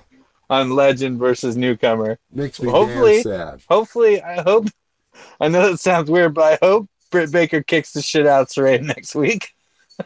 on 0.50 0.72
Legend 0.72 1.20
versus 1.20 1.58
Newcomer. 1.58 2.18
Makes 2.32 2.62
me 2.62 2.70
Hopefully- 2.72 3.22
sad. 3.22 3.62
Hopefully, 3.70 4.22
I 4.22 4.42
hope. 4.42 4.68
I 5.42 5.48
know 5.50 5.70
that 5.72 5.80
sounds 5.80 6.10
weird, 6.10 6.34
but 6.34 6.54
I 6.62 6.66
hope 6.66 6.88
Britt 7.12 7.32
Baker 7.32 7.62
kicks 7.64 7.92
the 7.92 8.02
shit 8.02 8.26
out 8.28 8.42
of 8.44 8.48
Saraya 8.50 8.82
next 8.82 9.16
week. 9.16 9.54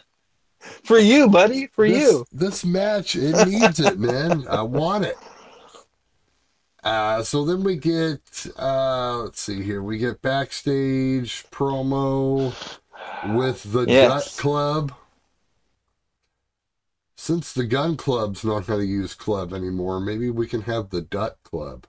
For 0.84 0.98
you, 1.00 1.28
buddy. 1.30 1.68
For 1.68 1.88
this, 1.88 2.00
you. 2.02 2.26
This 2.32 2.64
match, 2.66 3.16
it 3.16 3.48
needs 3.48 3.80
it, 3.80 4.00
man. 4.00 4.48
I 4.48 4.62
want 4.62 5.06
it. 5.06 5.18
Uh, 6.84 7.22
so 7.24 7.46
then 7.46 7.64
we 7.64 7.76
get, 7.76 8.48
uh, 8.58 9.20
let's 9.24 9.42
see 9.42 9.62
here, 9.62 9.84
we 9.84 9.98
get 10.00 10.22
backstage 10.22 11.46
promo 11.52 12.54
with 13.34 13.72
the 13.72 13.86
Yes. 13.86 14.08
Dut 14.08 14.34
Club. 14.38 14.94
Since 17.16 17.54
the 17.54 17.66
Gun 17.66 17.98
Club's 17.98 18.44
not 18.44 18.66
going 18.66 18.80
to 18.80 18.86
use 18.86 19.14
club 19.14 19.54
anymore, 19.54 20.00
maybe 20.00 20.32
we 20.32 20.48
can 20.48 20.62
have 20.64 20.90
the 20.90 21.02
Dut 21.02 21.38
Club. 21.44 21.86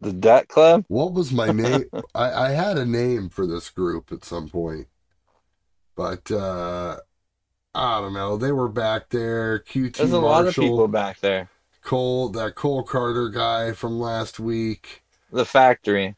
The 0.00 0.12
Dut 0.12 0.48
Club. 0.48 0.84
What 0.88 1.12
was 1.12 1.32
my 1.32 1.50
name? 1.50 1.84
I, 2.14 2.32
I 2.32 2.50
had 2.50 2.78
a 2.78 2.84
name 2.86 3.28
for 3.28 3.46
this 3.46 3.70
group 3.70 4.10
at 4.10 4.24
some 4.24 4.48
point, 4.48 4.88
but 5.94 6.30
uh, 6.32 6.96
I 7.74 8.00
don't 8.00 8.14
know. 8.14 8.36
They 8.36 8.52
were 8.52 8.68
back 8.68 9.10
there. 9.10 9.60
QT 9.60 9.96
There's 9.98 10.12
a 10.12 10.18
Marshall, 10.18 10.28
lot 10.28 10.46
of 10.48 10.54
people 10.54 10.88
back 10.88 11.20
there. 11.20 11.48
Cole, 11.88 12.28
that 12.28 12.54
Cole 12.54 12.84
Karter 12.84 13.32
guy 13.32 13.72
from 13.72 13.98
last 13.98 14.38
week. 14.38 15.02
The 15.30 15.46
factory. 15.46 16.16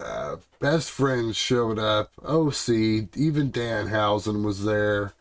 Uh, 0.00 0.36
best 0.58 0.90
friends 0.90 1.36
showed 1.36 1.78
up. 1.78 2.12
OC, 2.24 2.70
even 3.14 3.50
Dan 3.50 3.88
Danhausen 3.88 4.42
was 4.42 4.64
there. 4.64 5.12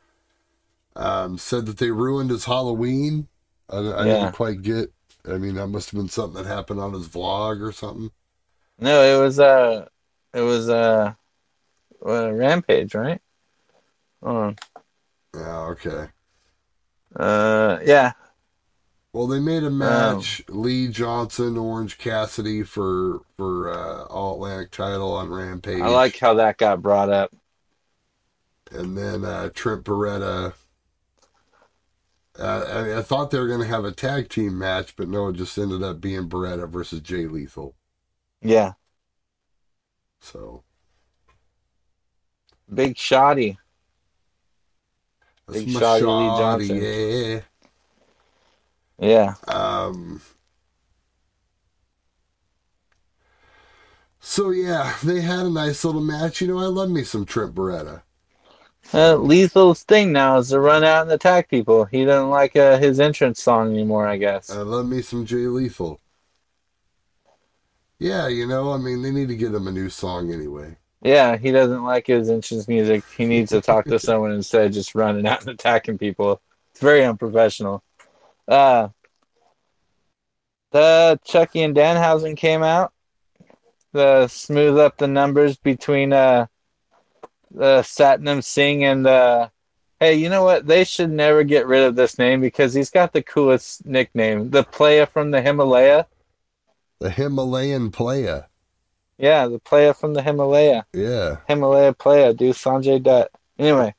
Um, 0.96 1.38
said 1.38 1.66
that 1.66 1.78
they 1.78 1.92
ruined 1.92 2.30
his 2.30 2.46
Halloween. 2.46 3.28
I, 3.70 3.80
I 3.80 4.06
Yeah. 4.06 4.08
didn't 4.08 4.32
quite 4.32 4.62
get 4.62 4.94
I 5.28 5.38
mean, 5.38 5.56
that 5.56 5.68
must 5.68 5.92
have 5.92 6.00
been 6.00 6.10
something 6.10 6.42
that 6.42 6.50
happened 6.50 6.80
on 6.80 6.94
his 6.94 7.08
vlog 7.08 7.62
or 7.62 7.72
something. 7.74 8.12
No, 8.80 9.02
it 9.04 9.22
was 9.24 9.40
uh 9.40 9.88
it 10.34 10.42
was 10.42 10.70
uh 10.70 11.14
uh, 12.06 12.32
Rampage, 12.34 12.96
right? 12.96 13.22
Oh, 14.24 14.56
Yeah, 15.36 15.66
okay. 15.72 16.08
uh, 17.16 17.80
yeah, 17.86 18.14
Well, 19.14 19.28
they 19.28 19.40
made 19.40 19.64
a 19.64 19.70
match: 19.70 20.42
Lee 20.48 20.88
Johnson, 20.88 21.58
Orange 21.58 21.98
Cassidy 21.98 22.64
for 22.64 23.22
for 23.38 23.70
uh, 23.70 24.04
All 24.06 24.36
Atlantic 24.36 24.72
title 24.72 25.14
on 25.14 25.30
Rampage. 25.30 25.82
I 25.82 25.90
like 25.90 26.18
how 26.18 26.34
that 26.36 26.58
got 26.58 26.82
brought 26.82 27.10
up. 27.10 27.32
and 28.72 28.98
then 28.98 29.24
uh, 29.26 29.50
Trent 29.54 29.84
Beretta. 29.84 30.54
Uh, 32.40 32.66
I, 32.74 32.84
mean, 32.84 32.98
I 32.98 33.02
thought 33.02 33.30
they 33.32 33.40
were 33.40 33.48
going 33.48 33.60
to 33.62 33.68
have 33.68 33.86
a 33.86 33.92
tag 33.92 34.30
team 34.30 34.58
match, 34.58 34.96
but 34.96 35.08
no, 35.10 35.28
it 35.28 35.34
just 35.36 35.58
ended 35.58 35.84
up 35.84 36.00
being 36.02 36.30
Beretta 36.30 36.68
versus 36.70 37.02
Jay 37.02 37.28
Lethal. 37.28 37.76
Yeah, 38.42 38.74
So 40.22 40.64
Big 42.74 42.98
Shoddy. 42.98 43.58
Big 45.52 45.70
shot, 45.70 46.02
Lee 46.02 46.34
Johnson. 46.38 46.78
Yeah. 46.82 47.42
Yeah, 49.02 49.34
Um. 49.48 50.22
So 54.20 54.52
yeah, 54.52 54.96
they 55.04 55.22
had 55.22 55.48
a 55.48 55.50
nice 55.50 55.84
little 55.84 56.02
match. 56.02 56.42
You 56.42 56.48
know, 56.48 56.60
I 56.60 56.66
love 56.68 56.92
me 56.92 57.04
some 57.04 57.26
Trent 57.26 57.56
Beretta. 57.56 58.04
uh, 58.94 59.16
Lethal's 59.18 59.84
thing 59.84 60.12
now 60.12 60.38
is 60.38 60.50
to 60.50 60.60
run 60.60 60.84
out 60.84 61.02
and 61.02 61.12
attack 61.12 61.50
people. 61.50 61.86
He 61.86 62.06
doesn't 62.06 62.30
like 62.30 62.56
uh, 62.56 62.78
his 62.78 63.00
entrance 63.00 63.42
song 63.42 63.74
anymore, 63.74 64.08
I 64.08 64.18
guess. 64.18 64.52
I 64.52 64.58
love 64.62 64.88
me 64.88 65.02
some 65.02 65.26
Jay 65.26 65.48
Lethal. 65.48 66.00
Yeah, 67.98 68.28
you 68.28 68.48
know, 68.48 68.72
I 68.72 68.78
mean, 68.78 69.02
they 69.02 69.12
need 69.12 69.28
to 69.30 69.36
get 69.36 69.54
him 69.54 69.68
a 69.68 69.72
new 69.72 69.90
song 69.90 70.32
anyway. 70.32 70.78
Yeah, 71.04 71.38
he 71.38 71.52
doesn't 71.52 71.84
like 71.84 72.06
his 72.08 72.30
entrance 72.30 72.68
music. 72.68 73.04
He 73.18 73.26
needs 73.26 73.52
to 73.52 73.62
talk 73.62 73.86
to 73.86 73.98
someone 74.00 74.32
instead 74.32 74.68
of 74.68 74.72
just 74.72 74.94
running 74.94 75.26
out 75.26 75.42
and 75.42 75.50
attacking 75.50 75.98
people. 75.98 76.42
It's 76.72 76.80
very 76.80 77.04
unprofessional. 77.04 77.84
Uh, 78.48 78.90
the 80.72 81.20
Chucky 81.24 81.62
and 81.62 81.76
Danhausen 81.76 82.36
came 82.36 82.64
out. 82.64 82.94
The 83.94 84.28
smooth 84.28 84.80
up 84.80 84.98
the 84.98 85.08
numbers 85.08 85.58
between 85.58 86.14
uh 86.14 86.48
the 87.52 87.82
Satnam 87.82 88.42
Singh 88.42 88.86
and 88.86 89.06
uh 89.06 89.50
hey, 90.00 90.16
you 90.16 90.30
know 90.30 90.44
what? 90.44 90.66
They 90.66 90.84
should 90.84 91.12
never 91.12 91.44
get 91.44 91.68
rid 91.68 91.84
of 91.84 91.96
this 91.96 92.18
name 92.18 92.42
because 92.42 92.74
he's 92.74 92.90
got 92.90 93.14
the 93.14 93.22
coolest 93.22 93.86
nickname. 93.86 94.50
The 94.50 94.64
player 94.64 95.06
from 95.06 95.32
the 95.32 95.42
Himalaya. 95.42 96.08
The 97.00 97.10
Himalayan 97.10 97.92
player. 97.92 98.48
Yeah, 99.18 99.48
the 99.48 99.60
player 99.60 99.94
from 99.94 100.14
the 100.14 100.24
Himalaya. 100.24 100.86
Yeah. 100.94 101.38
Himalaya 101.48 101.94
player, 101.94 102.34
do 102.34 102.54
Sanjay 102.54 103.04
Dutt. 103.04 103.30
Anyway, 103.60 103.94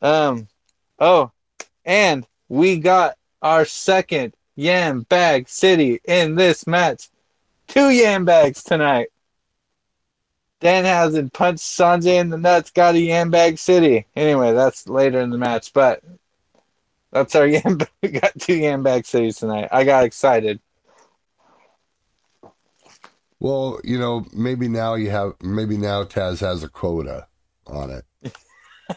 um, 0.00 0.48
oh, 0.98 1.30
and 1.84 2.26
we 2.48 2.78
got 2.78 3.16
our 3.42 3.64
second 3.64 4.34
yam 4.54 5.02
bag 5.02 5.48
city 5.48 6.00
in 6.04 6.36
this 6.36 6.66
match. 6.66 7.10
Two 7.66 7.90
yam 7.90 8.24
bags 8.24 8.62
tonight. 8.62 9.08
Danhausen 10.60 11.32
punched 11.32 11.64
Sanjay 11.64 12.20
in 12.20 12.30
the 12.30 12.38
nuts, 12.38 12.70
got 12.70 12.94
a 12.94 13.00
yam 13.00 13.30
bag 13.30 13.58
city. 13.58 14.06
Anyway, 14.14 14.52
that's 14.52 14.88
later 14.88 15.20
in 15.20 15.30
the 15.30 15.38
match, 15.38 15.72
but 15.72 16.02
that's 17.10 17.34
our 17.34 17.46
yam. 17.48 17.78
We 18.02 18.10
got 18.10 18.32
two 18.38 18.54
yam 18.54 18.82
bag 18.82 19.04
cities 19.04 19.38
tonight. 19.38 19.68
I 19.72 19.84
got 19.84 20.04
excited. 20.04 20.60
Well, 23.40 23.80
you 23.82 23.98
know, 23.98 24.24
maybe 24.32 24.68
now 24.68 24.94
you 24.94 25.10
have, 25.10 25.32
maybe 25.42 25.76
now 25.76 26.04
Taz 26.04 26.38
has 26.40 26.62
a 26.62 26.68
quota 26.68 27.26
on 27.66 27.90
it. 27.90 28.04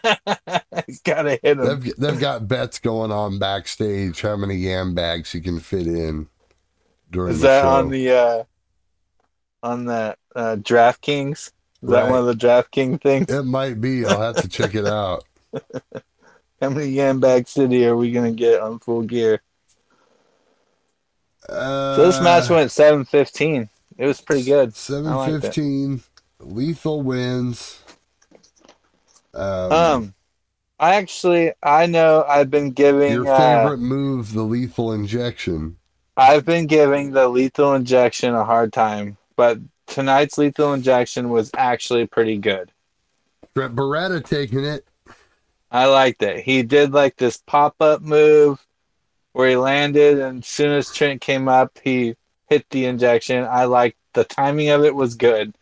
Gotta 1.03 1.39
hit 1.41 1.57
him. 1.59 1.65
They've, 1.65 1.95
they've 1.95 2.19
got 2.19 2.47
bets 2.47 2.79
going 2.79 3.11
on 3.11 3.39
backstage 3.39 4.21
how 4.21 4.35
many 4.35 4.55
yam 4.55 4.93
bags 4.93 5.31
he 5.31 5.41
can 5.41 5.59
fit 5.59 5.87
in 5.87 6.27
during 7.11 7.33
Is 7.33 7.41
the 7.41 7.47
that 7.47 7.61
show. 7.61 7.69
on 7.69 7.89
the 7.89 8.11
uh 8.11 8.43
on 9.63 9.85
the 9.85 10.15
uh 10.35 10.55
DraftKings? 10.57 11.31
Is 11.83 11.89
that 11.89 12.09
one 12.09 12.19
of 12.19 12.25
the 12.25 12.33
DraftKings 12.33 13.01
things? 13.01 13.29
It 13.29 13.43
might 13.43 13.79
be. 13.79 14.05
I'll 14.05 14.21
have 14.21 14.37
to 14.37 14.47
check 14.47 14.75
it 14.75 14.85
out. 14.85 15.23
How 16.61 16.69
many 16.69 16.93
Yambag 16.93 17.47
City 17.47 17.85
are 17.85 17.95
we 17.95 18.11
gonna 18.11 18.31
get 18.31 18.59
on 18.61 18.79
full 18.79 19.03
gear? 19.03 19.41
Uh, 21.47 21.95
So 21.95 22.05
this 22.07 22.21
match 22.21 22.49
went 22.49 22.71
seven 22.71 23.05
fifteen. 23.05 23.69
It 23.97 24.05
was 24.07 24.19
pretty 24.21 24.43
good. 24.43 24.75
Seven 24.75 25.07
I 25.11 25.15
liked 25.15 25.33
it. 25.33 25.41
fifteen. 25.41 26.01
Lethal 26.39 27.01
wins. 27.01 27.81
Um, 29.35 29.71
Um 29.71 30.15
I 30.79 30.95
actually 30.95 31.53
I 31.63 31.85
know 31.85 32.25
I've 32.27 32.49
been 32.49 32.71
giving 32.71 33.13
your 33.13 33.27
uh, 33.27 33.37
favorite 33.37 33.79
move, 33.79 34.33
the 34.33 34.43
lethal 34.43 34.91
injection. 34.91 35.77
I've 36.17 36.45
been 36.45 36.67
giving 36.67 37.11
the 37.11 37.27
lethal 37.27 37.73
injection 37.73 38.33
a 38.33 38.43
hard 38.43 38.73
time, 38.73 39.17
but 39.35 39.59
tonight's 39.87 40.37
lethal 40.37 40.73
injection 40.73 41.29
was 41.29 41.51
actually 41.55 42.07
pretty 42.07 42.37
good. 42.37 42.71
Beretta 43.55 44.23
taking 44.23 44.65
it. 44.65 44.85
I 45.71 45.85
liked 45.85 46.21
it. 46.23 46.43
He 46.43 46.63
did 46.63 46.91
like 46.91 47.15
this 47.17 47.37
pop 47.37 47.75
up 47.81 48.01
move 48.01 48.65
where 49.33 49.49
he 49.49 49.55
landed, 49.55 50.19
and 50.19 50.39
as 50.43 50.47
soon 50.47 50.71
as 50.71 50.91
Trent 50.93 51.21
came 51.21 51.47
up, 51.47 51.77
he 51.83 52.15
hit 52.47 52.65
the 52.69 52.85
injection. 52.85 53.43
I 53.43 53.65
liked 53.65 53.97
the 54.13 54.23
timing 54.23 54.69
of 54.69 54.83
it 54.83 54.95
was 54.95 55.15
good. 55.15 55.55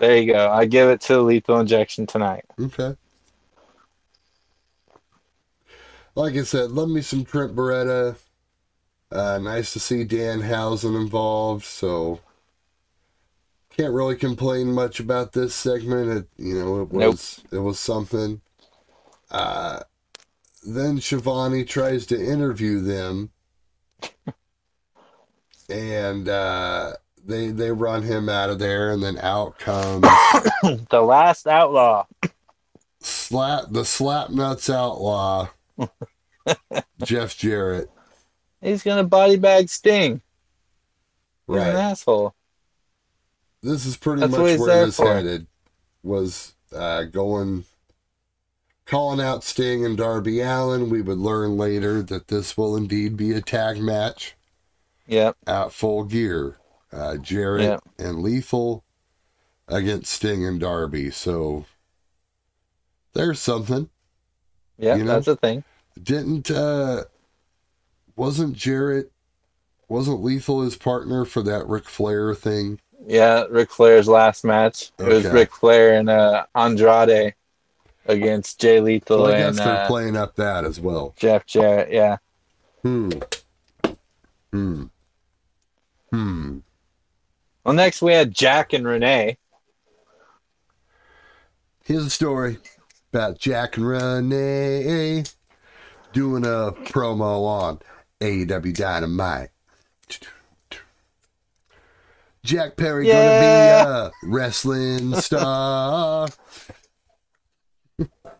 There 0.00 0.16
you 0.16 0.32
go. 0.32 0.50
I 0.50 0.64
give 0.64 0.88
it 0.88 1.02
to 1.02 1.20
lethal 1.20 1.60
injection 1.60 2.06
tonight. 2.06 2.46
Okay. 2.58 2.96
Like 6.14 6.34
I 6.34 6.42
said, 6.42 6.70
love 6.72 6.88
me 6.88 7.02
some 7.02 7.24
Trent 7.24 7.54
Beretta. 7.54 8.16
Uh, 9.12 9.38
nice 9.38 9.74
to 9.74 9.80
see 9.80 10.06
Danhausen 10.06 10.98
involved. 10.98 11.64
So 11.64 12.20
can't 13.76 13.92
really 13.92 14.16
complain 14.16 14.72
much 14.72 15.00
about 15.00 15.32
this 15.32 15.54
segment. 15.54 16.10
It 16.10 16.28
you 16.42 16.54
know 16.54 16.82
it 16.82 16.92
Nope. 16.92 17.12
was 17.12 17.44
it 17.52 17.58
was 17.58 17.78
something. 17.78 18.40
Uh, 19.30 19.80
then 20.66 21.00
Schiavone 21.00 21.64
tries 21.64 22.06
to 22.06 22.18
interview 22.18 22.80
them, 22.80 23.30
and 25.68 26.28
uh, 26.28 26.94
they 27.26 27.48
they 27.48 27.70
run 27.72 28.02
him 28.02 28.28
out 28.28 28.50
of 28.50 28.58
there, 28.58 28.90
and 28.92 29.02
then 29.02 29.18
out 29.18 29.58
comes 29.58 30.02
the 30.90 31.00
last 31.02 31.46
outlaw. 31.46 32.06
slap 33.00 33.64
the 33.70 33.84
slap 33.84 34.30
nuts 34.30 34.68
outlaw, 34.70 35.48
Jeff 37.04 37.36
Jarrett. 37.36 37.90
He's 38.60 38.82
gonna 38.82 39.04
body 39.04 39.36
bag 39.36 39.68
Sting. 39.68 40.20
He's 41.46 41.56
an 41.56 41.62
Right. 41.62 41.74
asshole. 41.74 42.34
This 43.62 43.84
is 43.86 43.96
pretty 43.96 44.20
That's 44.20 44.32
much 44.32 44.58
where 44.58 44.86
this 44.86 44.96
for. 44.96 45.14
headed. 45.14 45.46
Was 46.02 46.54
uh, 46.74 47.02
going, 47.04 47.64
calling 48.86 49.20
out 49.20 49.44
Sting 49.44 49.84
and 49.84 49.96
Darby 49.98 50.40
Allin. 50.40 50.88
We 50.88 51.02
would 51.02 51.18
learn 51.18 51.56
later 51.58 52.02
that 52.02 52.28
this 52.28 52.56
will 52.56 52.74
indeed 52.76 53.16
be 53.18 53.32
a 53.32 53.42
tag 53.42 53.78
match 53.78 54.34
Yep. 55.06 55.36
at 55.46 55.72
Full 55.72 56.04
Gear. 56.04 56.56
Uh, 56.92 57.16
Jarrett 57.18 57.62
Yeah. 57.62 57.78
and 58.04 58.22
Lethal 58.22 58.84
against 59.68 60.12
Sting 60.12 60.44
and 60.44 60.58
Darby. 60.60 61.10
So 61.10 61.66
there's 63.12 63.40
something. 63.40 63.88
Yeah, 64.78 64.96
You 64.96 65.04
know? 65.04 65.12
That's 65.14 65.28
a 65.28 65.36
thing. 65.36 65.62
Didn't 66.02 66.50
uh, 66.50 67.04
wasn't 68.16 68.54
Jarrett 68.54 69.12
wasn't 69.88 70.22
Lethal 70.22 70.62
his 70.62 70.76
partner 70.76 71.24
for 71.24 71.42
that 71.42 71.66
Ric 71.66 71.88
Flair 71.88 72.34
thing? 72.34 72.80
Yeah, 73.06 73.44
Ric 73.50 73.70
Flair's 73.70 74.08
last 74.08 74.44
match. 74.44 74.92
It 74.98 75.04
was 75.06 75.26
Okay. 75.26 75.34
Ric 75.34 75.52
Flair 75.54 75.94
and 75.98 76.08
uh, 76.08 76.46
Andrade 76.54 77.34
against 78.06 78.60
Jay 78.60 78.80
Lethal 78.80 79.26
So 79.26 79.26
I 79.26 79.38
guess 79.38 79.48
and 79.48 79.58
they're 79.58 79.84
uh, 79.84 79.86
playing 79.86 80.16
up 80.16 80.36
that 80.36 80.64
as 80.64 80.80
well. 80.80 81.14
Jeff 81.18 81.44
Jarrett. 81.46 81.92
Yeah. 81.92 82.16
Hmm. 82.82 83.10
Hmm. 84.52 84.84
Hmm. 86.12 86.58
Well, 87.64 87.74
next 87.74 88.00
we 88.02 88.12
had 88.12 88.32
Jack 88.34 88.72
and 88.72 88.86
Renee. 88.86 89.36
Here's 91.84 92.04
a 92.06 92.10
story 92.10 92.58
about 93.12 93.38
Jack 93.38 93.76
and 93.76 93.86
Renee 93.86 95.24
doing 96.12 96.44
a 96.44 96.72
promo 96.84 97.44
on 97.46 97.80
AEW 98.20 98.74
Dynamite. 98.76 99.50
Jack 102.42 102.76
Perry 102.76 103.06
Yeah. 103.06 103.84
gonna 103.84 104.10
be 104.10 104.26
a 104.28 104.32
wrestling 104.32 105.14
star. 105.20 106.28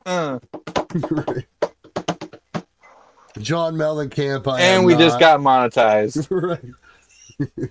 Uh, 0.06 0.38
John 3.38 3.74
Mellencamp. 3.76 4.46
I 4.50 4.60
and 4.62 4.84
we 4.86 4.96
just 4.96 5.20
got 5.20 5.40
monetized. 5.40 6.26
right. 6.30 6.58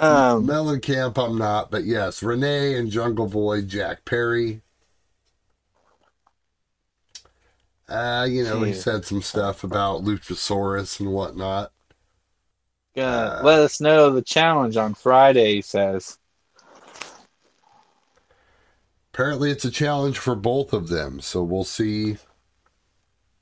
Um, 0.00 0.46
Mellencamp, 0.46 1.22
I'm 1.22 1.36
not, 1.36 1.70
but 1.70 1.84
yes, 1.84 2.22
Renee 2.22 2.74
and 2.74 2.90
Jungle 2.90 3.26
Boy, 3.28 3.60
Jack 3.60 4.06
Perry. 4.06 4.62
Uh, 7.86 8.26
you 8.28 8.44
know, 8.44 8.62
he 8.62 8.72
said 8.72 9.04
some 9.04 9.20
stuff 9.20 9.62
about 9.62 10.02
Luchasaurus 10.02 11.00
and 11.00 11.12
whatnot. 11.12 11.72
Uh, 12.96 13.40
let 13.42 13.58
us 13.58 13.80
know 13.80 14.10
the 14.10 14.22
challenge 14.22 14.76
on 14.76 14.94
Friday. 14.94 15.56
He 15.56 15.62
says. 15.62 16.18
Apparently, 19.12 19.50
it's 19.50 19.64
a 19.64 19.70
challenge 19.70 20.18
for 20.18 20.34
both 20.34 20.72
of 20.72 20.88
them, 20.88 21.20
so 21.20 21.42
we'll 21.42 21.64
see. 21.64 22.16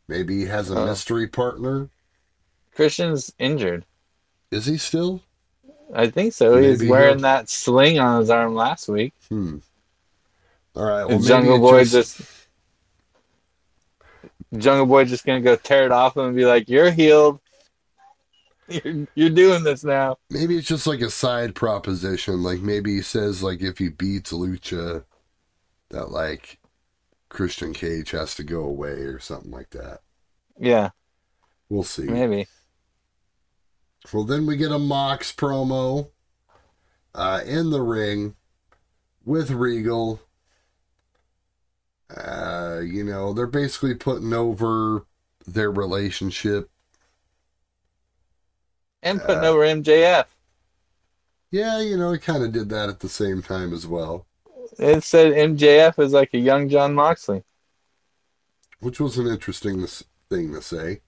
Maybe 0.09 0.39
he 0.41 0.47
has 0.47 0.71
a 0.71 0.79
Oh. 0.81 0.87
mystery 0.87 1.29
partner. 1.29 1.89
Christian's 2.75 3.33
injured. 3.39 3.85
Is 4.51 4.67
he 4.67 4.77
still? 4.79 5.23
I 5.95 6.11
think 6.11 6.32
so. 6.34 6.57
He's 6.61 6.80
Maybe 6.80 6.91
wearing 6.91 7.14
he'll- 7.18 7.22
that 7.22 7.49
sling 7.49 7.99
on 7.99 8.20
his 8.20 8.30
arm 8.30 8.55
last 8.55 8.89
week. 8.89 9.14
Hmm. 9.28 9.59
All 10.74 10.84
right. 10.84 11.05
Well, 11.07 11.18
Jungle 11.20 11.59
Boy 11.59 11.84
just- 11.84 12.18
just... 12.18 12.20
Jungle 14.57 14.86
Boy 14.86 15.05
just 15.05 15.26
gonna 15.26 15.41
go 15.41 15.57
tear 15.57 15.84
it 15.84 15.93
off 15.93 16.16
him 16.16 16.24
and 16.26 16.36
be 16.36 16.47
like, 16.47 16.68
"You're 16.68 16.91
healed. 16.91 17.41
You're, 18.68 19.07
you're 19.14 19.30
doing 19.30 19.62
this 19.62 19.84
now." 19.84 20.16
Maybe 20.30 20.57
it's 20.57 20.66
just 20.68 20.86
like 20.86 21.01
a 21.01 21.11
side 21.11 21.55
proposition. 21.55 22.43
Like 22.43 22.61
maybe 22.61 22.95
he 22.97 23.03
says 23.03 23.43
like 23.43 23.61
if 23.62 23.78
he 23.78 23.89
beats 23.89 24.32
Lucha, 24.32 25.05
that 25.91 26.11
like 26.11 26.59
Christian 27.28 27.72
Cage 27.74 28.11
has 28.12 28.34
to 28.36 28.43
go 28.43 28.61
away 28.64 28.91
or 28.91 29.18
something 29.20 29.51
like 29.51 29.70
that. 29.70 30.01
Yeah, 30.59 30.91
We'll 31.68 31.82
see. 31.84 32.03
maybe. 32.05 32.47
Well, 34.12 34.24
then 34.24 34.46
we 34.46 34.57
get 34.57 34.72
a 34.72 34.78
Mox 34.78 35.32
promo 35.32 36.11
uh, 37.14 37.42
in 37.44 37.70
the 37.70 37.82
ring 37.82 38.36
with 39.24 39.51
Regal. 39.51 40.20
Uh, 42.14 42.80
you 42.82 43.05
know, 43.05 43.32
they're 43.34 43.46
basically 43.46 43.94
putting 43.94 44.32
over 44.32 45.05
their 45.46 45.70
relationship. 45.70 46.70
And 49.03 49.20
putting 49.20 49.44
Uh, 49.44 49.49
over 49.49 49.61
MJF. 49.64 50.26
Yeah, 51.51 51.80
you 51.80 51.96
know, 51.96 52.12
it 52.12 52.22
kind 52.22 52.42
of 52.42 52.53
did 52.53 52.68
that 52.70 52.88
at 52.88 53.01
the 53.01 53.09
same 53.09 53.42
time 53.42 53.72
as 53.72 53.86
well, 53.86 54.26
It 54.78 55.03
said 55.03 55.32
MJF 55.32 55.99
is 55.99 56.12
like 56.12 56.32
a 56.34 56.38
young 56.38 56.68
Jon 56.68 56.94
Moxley. 56.94 57.42
which 58.80 59.01
was 59.01 59.18
an 59.18 59.26
interesting 59.26 59.84
thing 60.30 60.53
to 60.55 60.62
say. 60.62 61.01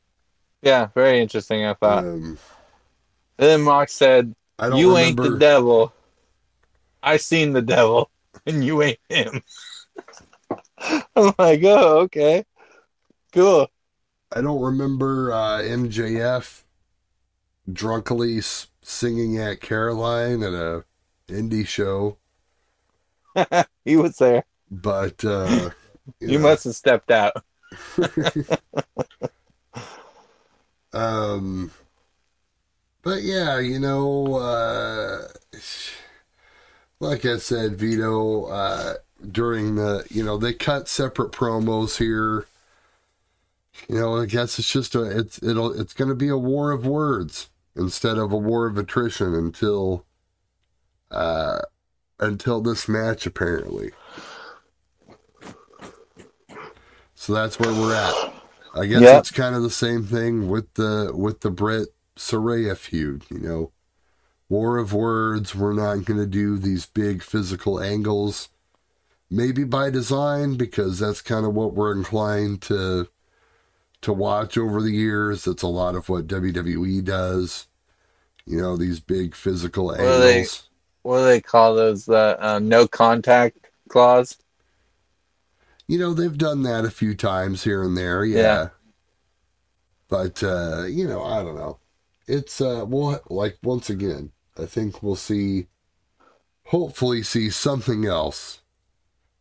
Yeah, 0.63 0.87
very 0.95 1.21
interesting. 1.21 1.65
I 1.65 1.75
thought. 1.75 2.05
Um, 2.05 2.39
then 3.41 3.63
Mox 3.63 3.93
said, 3.93 4.35
"You 4.61 4.97
remember. 4.97 4.99
ain't 4.99 5.17
the 5.17 5.39
devil. 5.39 5.93
I 7.03 7.17
seen 7.17 7.53
the 7.53 7.63
devil, 7.63 8.11
and 8.47 8.65
you 8.65 8.83
ain't 8.83 8.99
him." 9.09 9.43
I'm 11.17 11.33
like, 11.39 11.63
"Oh, 11.65 12.01
okay, 12.01 12.45
cool." 13.33 13.69
I 14.33 14.41
don't 14.41 14.61
remember 14.63 15.33
uh, 15.33 15.61
MJF 15.61 16.63
drunkily 17.73 18.39
s- 18.39 18.69
singing 18.83 19.39
at 19.39 19.61
Caroline 19.61 20.43
at 20.43 20.53
a 20.53 20.85
indie 21.29 21.67
show, 21.67 22.19
he 23.85 23.97
was 23.97 24.17
there. 24.17 24.45
but 24.71 25.25
uh, 25.25 25.71
You 26.21 26.39
know, 26.39 26.39
must 26.39 26.65
have 26.65 26.75
stepped 26.77 27.11
out. 27.11 27.33
um, 30.93 31.71
but 33.03 33.23
yeah, 33.23 33.59
you 33.59 33.79
know, 33.79 34.35
uh, 34.37 35.29
like 37.01 37.25
I 37.25 37.39
said, 37.39 37.77
Vito, 37.77 38.45
uh, 38.47 38.95
during 39.31 39.77
the, 39.77 40.05
you 40.11 40.23
know, 40.25 40.37
they 40.37 40.53
cut 40.53 40.89
separate 40.89 41.33
promos 41.33 41.99
here. 41.99 42.47
You 43.89 43.97
know, 44.01 44.17
I 44.21 44.27
guess 44.27 44.59
it's 44.59 44.71
just 44.71 44.95
a, 44.95 45.03
it's, 45.19 45.43
it'll, 45.43 45.79
it's 45.79 45.95
going 45.95 46.09
to 46.11 46.15
be 46.15 46.29
a 46.29 46.37
war 46.37 46.71
of 46.71 46.87
words 46.87 47.49
instead 47.75 48.19
of 48.19 48.33
a 48.33 48.37
war 48.37 48.67
of 48.67 48.77
attrition 48.77 49.35
until, 49.35 50.05
uh, 51.11 51.61
until 52.19 52.61
this 52.61 52.89
match 52.89 53.27
apparently. 53.27 53.93
So 57.15 57.33
that's 57.35 57.59
where 57.59 57.73
we're 57.73 57.95
at. 57.95 58.15
I 58.75 58.87
guess 58.87 59.01
Yep. 59.03 59.19
it's 59.21 59.31
kind 59.31 59.55
of 59.55 59.63
the 59.63 59.71
same 59.71 60.05
thing 60.05 60.49
with 60.49 60.73
the 60.75 61.13
with 61.15 61.41
the 61.41 61.51
Brett 61.51 61.89
Saraya 62.21 62.77
feud. 62.77 63.25
You 63.31 63.39
know, 63.39 63.73
war 64.49 64.79
of 64.79 64.93
words. 64.93 65.55
We're 65.55 65.73
not 65.73 66.05
going 66.05 66.21
to 66.21 66.27
do 66.27 66.59
these 66.59 66.87
big 66.87 67.23
physical 67.23 67.81
angles. 67.81 68.51
Maybe 69.31 69.65
by 69.65 69.91
design, 69.91 70.57
because 70.57 70.99
that's 70.99 71.23
kind 71.23 71.47
of 71.47 71.55
what 71.55 71.75
we're 71.75 71.93
inclined 71.97 72.63
to 72.63 73.09
to 74.03 74.13
watch 74.13 74.59
over 74.59 74.83
the 74.83 74.91
years. 74.93 75.45
That's 75.45 75.63
a 75.63 75.69
lot 75.69 75.95
of 75.95 76.09
what 76.09 76.27
WWE 76.27 77.05
does. 77.05 77.67
You 78.47 78.61
know, 78.61 78.77
these 78.77 79.01
big 79.01 79.35
physical 79.35 79.93
they- 79.93 80.05
angles. 80.05 80.65
What 81.03 81.21
do 81.21 81.25
they 81.25 81.41
call 81.41 81.75
those? 81.75 82.05
The 82.05 82.37
uh, 82.39 82.59
no 82.59 82.87
contact 82.87 83.71
clause. 83.89 84.37
You 85.89 85.99
know, 85.99 86.13
they've 86.13 86.37
done 86.37 86.63
that 86.65 86.85
a 86.85 86.91
few 86.91 87.15
times 87.15 87.65
here 87.65 87.83
and 87.83 87.97
there, 87.97 88.23
yeah. 88.25 88.39
Yeah. 88.39 88.69
But 90.09 90.43
uh, 90.43 90.85
you 90.85 91.09
know, 91.09 91.25
I 91.25 91.43
don't 91.43 91.57
know. 91.57 91.79
It's 92.31 92.61
uh 92.61 92.85
well 92.87 93.21
like 93.29 93.59
once 93.61 93.91
again, 93.91 94.31
I 94.57 94.65
think 94.67 95.03
we'll 95.03 95.17
see 95.17 95.67
hopefully 96.67 97.25
see 97.25 97.51
something 97.51 98.07
else 98.07 98.61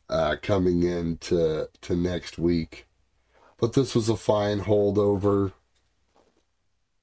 uh 0.10 0.38
coming 0.42 0.82
into 0.82 1.70
to 1.82 1.96
next 1.96 2.40
week. 2.40 2.88
But 3.60 3.74
this 3.74 3.94
was 3.94 4.10
a 4.10 4.18
fine 4.18 4.62
holdover. 4.62 5.54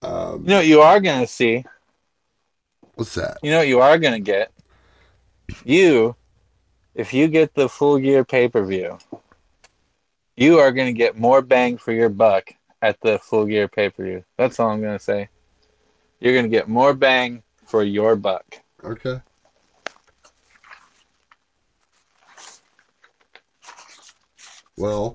Um 0.03 0.43
You 0.43 0.49
know 0.49 0.57
what 0.57 0.67
you 0.67 0.81
are 0.81 0.99
gonna 0.99 1.27
see. 1.29 1.65
what's 2.97 3.15
that? 3.15 3.39
You 3.45 3.53
know 3.53 3.59
what 3.59 3.69
you 3.69 3.81
are 3.81 3.97
gonna 3.97 4.19
get. 4.19 4.51
You, 5.65 6.17
if 6.97 7.15
you 7.15 7.29
get 7.29 7.55
the 7.55 7.69
full 7.69 7.99
gear 7.99 8.25
pay 8.25 8.49
per 8.49 8.65
view, 8.65 8.99
you 10.37 10.59
are 10.59 10.73
gonna 10.73 10.93
get 10.93 11.17
more 11.17 11.43
bang 11.43 11.79
for 11.79 11.93
your 11.93 12.09
buck 12.09 12.51
at 12.83 13.01
the 13.03 13.21
full 13.21 13.47
gear 13.47 13.69
pay 13.69 13.91
per 13.91 14.03
view. 14.03 14.25
That's 14.37 14.59
all 14.59 14.71
I'm 14.71 14.83
gonna 14.83 14.99
say. 14.99 15.29
You're 16.21 16.35
gonna 16.35 16.49
get 16.49 16.69
more 16.69 16.95
bang 16.95 17.43
for 17.67 17.83
your 17.83 18.17
buck. 18.17 18.61
Okay. 18.83 19.21
Well, 24.79 25.15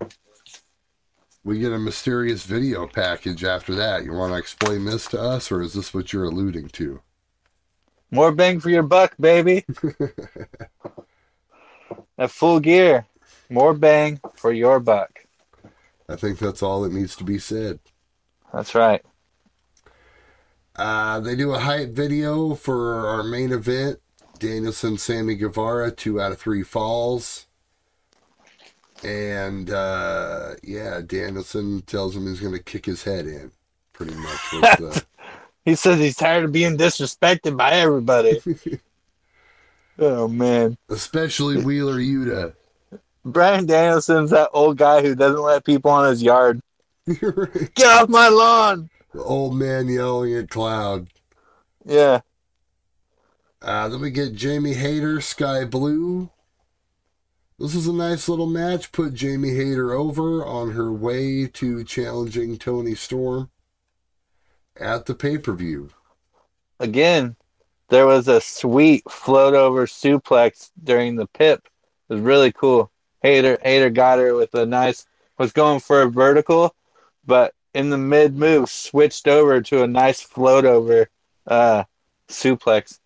we 1.44 1.60
get 1.60 1.72
a 1.72 1.80
mysterious 1.80 2.44
video 2.44 2.88
package 2.88 3.44
after 3.44 3.76
that. 3.76 4.04
You 4.04 4.14
want 4.14 4.34
to 4.34 4.40
explain 4.40 4.86
this 4.86 5.08
to 5.08 5.22
us, 5.22 5.52
or 5.52 5.62
is 5.62 5.74
this 5.74 5.94
what 5.94 6.14
you're 6.14 6.26
alluding 6.26 6.70
to? 6.70 7.02
More 8.10 8.32
bang 8.32 8.60
for 8.60 8.70
your 8.70 8.84
buck, 8.84 9.16
baby. 9.20 9.66
At 12.18 12.32
full 12.32 12.60
gear, 12.60 13.06
more 13.50 13.74
bang 13.74 14.20
for 14.36 14.52
your 14.52 14.80
buck. 14.80 15.26
I 16.10 16.16
think 16.16 16.40
that's 16.40 16.62
all 16.62 16.82
that 16.82 16.92
needs 16.92 17.16
to 17.18 17.24
be 17.24 17.40
said. 17.40 17.80
That's 18.54 18.76
right. 18.76 19.04
Uh, 20.76 21.20
they 21.20 21.36
do 21.36 21.54
a 21.54 21.60
hype 21.60 21.90
video 21.90 22.56
for 22.56 23.06
our 23.08 23.24
main 23.24 23.52
event 23.52 24.00
Danielson, 24.42 24.98
Sammy 24.98 25.36
Guevara, 25.36 25.92
two 25.92 26.20
out 26.20 26.32
of 26.32 26.40
three 26.40 26.64
falls. 26.64 27.46
And 29.04 29.70
uh, 29.70 30.56
yeah, 30.64 31.02
Danielson 31.06 31.82
tells 31.84 32.16
him 32.16 32.26
he's 32.28 32.40
going 32.40 32.54
to 32.54 32.64
kick 32.64 32.86
his 32.86 33.04
head 33.04 33.28
in, 33.28 33.52
pretty 33.94 34.16
much. 34.16 34.54
Was 34.54 34.62
the, 34.62 35.06
He 35.66 35.76
says 35.76 36.00
he's 36.00 36.16
tired 36.16 36.44
of 36.44 36.52
being 36.52 36.76
disrespected 36.76 37.56
by 37.56 37.74
everybody. 37.74 38.42
oh 40.00 40.28
man. 40.28 40.76
especially 40.90 41.64
Wheeler 41.64 41.98
Yuta. 41.98 42.56
Bryan 43.24 43.68
Danielson's 43.68 44.32
that 44.32 44.50
old 44.54 44.78
guy 44.78 45.04
who 45.04 45.14
doesn't 45.14 45.42
let 45.42 45.64
people 45.64 45.92
on 45.92 46.10
his 46.10 46.24
yard. 46.24 46.60
Get 47.06 47.86
off 47.86 48.10
my 48.10 48.28
lawn. 48.28 48.90
Old 49.16 49.56
man 49.56 49.88
yelling 49.88 50.34
at 50.36 50.50
Cloud. 50.50 51.08
Yeah. 51.86 52.22
Uh, 53.62 53.90
then 53.90 54.02
we 54.02 54.10
get 54.10 54.34
Jamie 54.34 54.74
Hayter, 54.74 55.22
Skye 55.22 55.66
Blue. 55.66 56.30
This 57.60 57.76
is 57.76 57.86
a 57.86 57.94
nice 57.94 58.28
little 58.28 58.48
match. 58.48 58.92
Put 58.92 59.14
Jamie 59.14 59.54
Hayter 59.54 59.94
over 59.94 60.44
on 60.44 60.72
her 60.72 60.92
way 60.92 61.46
to 61.46 61.84
challenging 61.84 62.58
Toni 62.58 62.96
Storm 62.96 63.52
at 64.80 65.06
the 65.06 65.14
pay 65.14 65.38
per 65.38 65.54
view. 65.54 65.90
Again, 66.80 67.36
there 67.90 68.08
was 68.08 68.28
a 68.28 68.42
sweet 68.42 69.04
float 69.12 69.54
over 69.54 69.86
suplex 69.86 70.72
during 70.84 71.16
the 71.16 71.28
pip. 71.28 71.68
It 72.10 72.14
was 72.14 72.22
really 72.22 72.52
cool. 72.52 72.90
Hayter 73.22 73.60
Hayter 73.62 73.92
got 73.92 74.18
her 74.18 74.34
with 74.34 74.56
a 74.56 74.66
nice 74.66 75.06
was 75.38 75.52
going 75.52 75.80
for 75.80 76.02
a 76.02 76.10
vertical, 76.10 76.76
but 77.26 77.54
in 77.74 77.90
the 77.90 77.98
mid 77.98 78.38
move 78.38 78.70
switched 78.70 79.28
over 79.28 79.62
to 79.62 79.84
a 79.84 79.88
nice 79.88 80.22
float 80.22 80.66
over 80.66 81.10
uh, 81.48 81.84
suplex. 82.28 83.00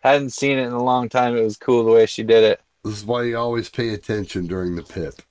Hadn't 0.00 0.30
seen 0.30 0.58
it 0.58 0.66
in 0.66 0.72
a 0.72 0.82
long 0.82 1.08
time. 1.08 1.36
It 1.36 1.42
was 1.42 1.56
cool 1.56 1.84
the 1.84 1.92
way 1.92 2.06
she 2.06 2.22
did 2.22 2.44
it. 2.44 2.60
This 2.84 2.98
is 2.98 3.04
why 3.04 3.22
you 3.24 3.36
always 3.36 3.68
pay 3.68 3.90
attention 3.90 4.46
during 4.46 4.74
the 4.74 4.82
pip. 4.82 5.22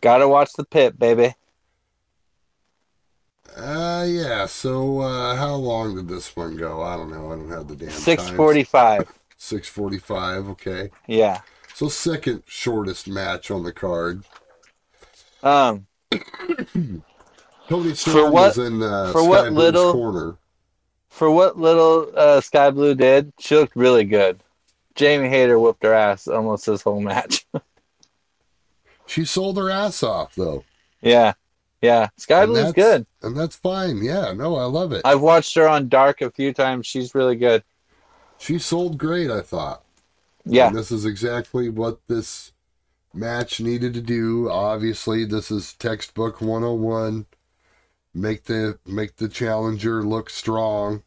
Gotta 0.00 0.26
watch 0.26 0.52
the 0.54 0.64
pit, 0.64 0.98
baby. 0.98 1.34
Uh, 3.56 4.04
yeah. 4.08 4.46
So, 4.46 5.00
uh, 5.00 5.36
how 5.36 5.54
long 5.54 5.94
did 5.94 6.08
this 6.08 6.34
one 6.34 6.56
go? 6.56 6.82
I 6.82 6.96
don't 6.96 7.10
know. 7.10 7.32
I 7.32 7.36
don't 7.36 7.50
have 7.50 7.68
the 7.68 7.76
damn. 7.76 7.90
Six 7.90 8.28
forty-five. 8.30 9.12
Six 9.36 9.68
forty-five. 9.68 10.48
Okay. 10.48 10.90
Yeah. 11.06 11.40
So, 11.74 11.88
second 11.88 12.42
shortest 12.46 13.08
match 13.08 13.50
on 13.50 13.62
the 13.62 13.72
card. 13.72 14.24
Um. 15.42 15.86
Toni 17.68 17.94
Storm 17.94 18.32
what- 18.32 18.32
was 18.32 18.58
in 18.58 18.82
uh, 18.82 19.12
for 19.12 19.20
Skye 19.20 19.28
what 19.28 19.52
little- 19.52 19.92
corner. 19.92 20.36
For 21.08 21.30
what 21.30 21.56
little 21.56 22.10
uh, 22.16 22.40
Skye 22.40 22.70
Blue 22.70 22.94
did, 22.96 23.32
she 23.38 23.54
looked 23.54 23.76
really 23.76 24.02
good. 24.04 24.40
Jamie 24.96 25.28
Hayter 25.28 25.60
whooped 25.60 25.84
her 25.84 25.94
ass 25.94 26.26
almost 26.26 26.66
this 26.66 26.82
whole 26.82 27.00
match. 27.00 27.46
She 29.06 29.24
sold 29.26 29.58
her 29.58 29.68
ass 29.70 30.02
off 30.02 30.34
though, 30.34 30.64
yeah. 31.02 31.34
Yeah. 31.82 32.08
Skye 32.16 32.46
Blue's 32.46 32.72
good. 32.72 33.06
and 33.22 33.36
that's 33.36 33.54
fine. 33.54 34.02
Yeah. 34.02 34.32
No, 34.32 34.56
I 34.56 34.64
love 34.64 34.92
it. 34.92 35.02
I've 35.04 35.20
watched 35.20 35.54
her 35.56 35.68
on 35.68 35.88
Dark 35.90 36.22
a 36.22 36.30
few 36.30 36.54
times. 36.54 36.86
She's 36.86 37.14
really 37.14 37.36
good. 37.36 37.62
She 38.38 38.58
sold 38.58 38.96
great. 38.96 39.30
I 39.30 39.42
thought. 39.42 39.84
Yeah. 40.46 40.68
And 40.68 40.76
this 40.76 40.90
is 40.90 41.04
exactly 41.04 41.68
what 41.68 41.98
this 42.08 42.52
match 43.12 43.60
needed 43.60 43.92
to 43.92 44.00
do. 44.00 44.50
Obviously, 44.50 45.26
this 45.26 45.50
is 45.50 45.74
textbook 45.74 46.40
101. 46.40 47.26
Make 48.14 48.44
the 48.44 48.78
make 48.86 49.16
the 49.16 49.28
challenger 49.28 50.02
look 50.02 50.30
strong. 50.30 51.02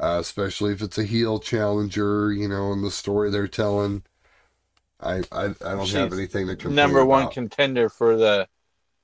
Uh, 0.00 0.18
especially 0.20 0.72
if 0.72 0.82
it's 0.82 0.98
a 0.98 1.04
heel 1.04 1.38
challenger, 1.40 2.32
you 2.32 2.48
know, 2.48 2.72
in 2.72 2.82
the 2.82 2.90
story 2.90 3.30
they're 3.30 3.48
telling. 3.48 4.04
I 5.00 5.24
I, 5.32 5.46
I 5.46 5.74
don't 5.76 5.90
She's 5.90 5.92
have 5.92 6.12
anything 6.12 6.46
to 6.48 6.56
complain 6.56 6.74
Number 6.74 7.04
one 7.04 7.28
about. 7.28 7.28
contender 7.28 7.88
for 7.88 8.16
the 8.16 8.48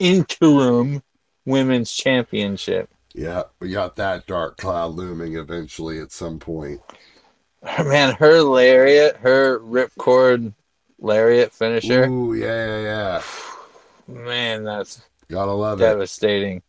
interim 0.00 1.02
women's 1.46 1.92
championship. 1.92 2.90
yeah, 3.14 3.44
we 3.60 3.70
got 3.70 3.96
that 3.96 4.26
dark 4.26 4.56
cloud 4.58 4.94
looming 4.94 5.36
eventually 5.36 5.98
at 6.00 6.12
some 6.12 6.38
point. 6.38 6.82
Man, 7.62 8.14
her 8.16 8.42
lariat, 8.42 9.16
her 9.16 9.58
ripcord 9.60 10.54
lariat 10.98 11.52
finisher, 11.52 12.14
Ooh, 12.14 12.34
yeah, 12.34 12.66
yeah, 12.66 12.82
yeah. 12.82 13.22
man, 14.06 14.64
that's 14.64 15.02
Gotta 15.28 15.52
love 15.52 15.82
it. 15.82 15.98
devastating. 15.98 16.63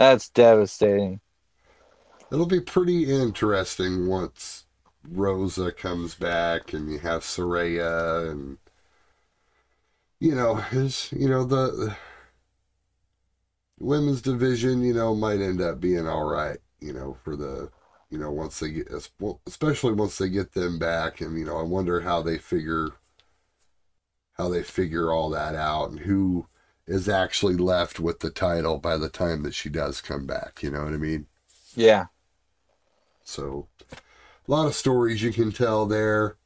That's 0.00 0.30
devastating. 0.30 1.20
It'll 2.32 2.46
be 2.46 2.62
pretty 2.62 3.12
interesting 3.12 4.06
once 4.06 4.64
Rosa 5.06 5.72
comes 5.72 6.14
back 6.14 6.72
and 6.72 6.90
you 6.90 7.00
have 7.00 7.20
Saraya 7.20 8.30
and 8.30 8.56
you 10.18 10.34
know, 10.34 10.54
his 10.54 11.12
you 11.12 11.28
know, 11.28 11.44
the, 11.44 11.66
the 11.66 11.96
women's 13.78 14.22
division, 14.22 14.82
you 14.82 14.94
know, 14.94 15.14
might 15.14 15.42
end 15.42 15.60
up 15.60 15.80
being 15.80 16.08
all 16.08 16.24
right, 16.24 16.56
you 16.80 16.94
know, 16.94 17.18
for 17.22 17.36
the 17.36 17.70
you 18.08 18.16
know, 18.16 18.30
once 18.30 18.58
they 18.58 18.70
get 18.70 18.88
especially 19.46 19.92
once 19.92 20.16
they 20.16 20.30
get 20.30 20.52
them 20.52 20.78
back 20.78 21.20
and 21.20 21.38
you 21.38 21.44
know, 21.44 21.58
I 21.58 21.62
wonder 21.62 22.00
how 22.00 22.22
they 22.22 22.38
figure 22.38 22.88
how 24.32 24.48
they 24.48 24.62
figure 24.62 25.12
all 25.12 25.28
that 25.28 25.54
out 25.54 25.90
and 25.90 26.00
who 26.00 26.46
is 26.86 27.08
actually 27.08 27.56
left 27.56 28.00
with 28.00 28.20
the 28.20 28.30
title 28.30 28.78
by 28.78 28.96
the 28.96 29.08
time 29.08 29.42
that 29.42 29.54
she 29.54 29.68
does 29.68 30.00
come 30.00 30.26
back, 30.26 30.62
you 30.62 30.70
know 30.70 30.84
what 30.84 30.92
I 30.92 30.98
mean? 30.98 31.26
Yeah. 31.74 32.06
So, 33.22 33.68
a 33.92 34.50
lot 34.50 34.66
of 34.66 34.74
stories 34.74 35.22
you 35.22 35.32
can 35.32 35.52
tell 35.52 35.86
there. 35.86 36.36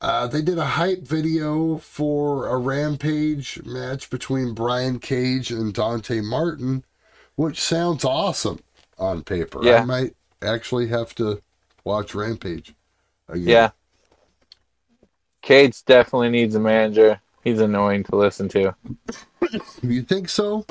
Uh, 0.00 0.26
they 0.26 0.42
did 0.42 0.58
a 0.58 0.64
hype 0.64 1.02
video 1.02 1.78
for 1.78 2.48
a 2.48 2.56
Rampage 2.56 3.60
match 3.64 4.10
between 4.10 4.54
Brian 4.54 4.98
Cage 4.98 5.50
and 5.50 5.72
Dante 5.72 6.20
Martin, 6.20 6.84
which 7.36 7.60
sounds 7.60 8.04
awesome 8.04 8.60
on 8.98 9.22
paper. 9.22 9.60
Yeah. 9.62 9.82
I 9.82 9.84
might 9.84 10.16
actually 10.42 10.88
have 10.88 11.14
to 11.16 11.40
watch 11.84 12.14
Rampage 12.14 12.74
again. 13.28 13.48
Yeah. 13.48 13.70
Cage 15.40 15.84
definitely 15.84 16.30
needs 16.30 16.54
a 16.54 16.60
manager. 16.60 17.20
He's 17.42 17.60
annoying 17.60 18.04
to 18.04 18.16
listen 18.16 18.48
to. 18.50 18.74
You 19.82 20.02
think 20.02 20.28
so? 20.28 20.64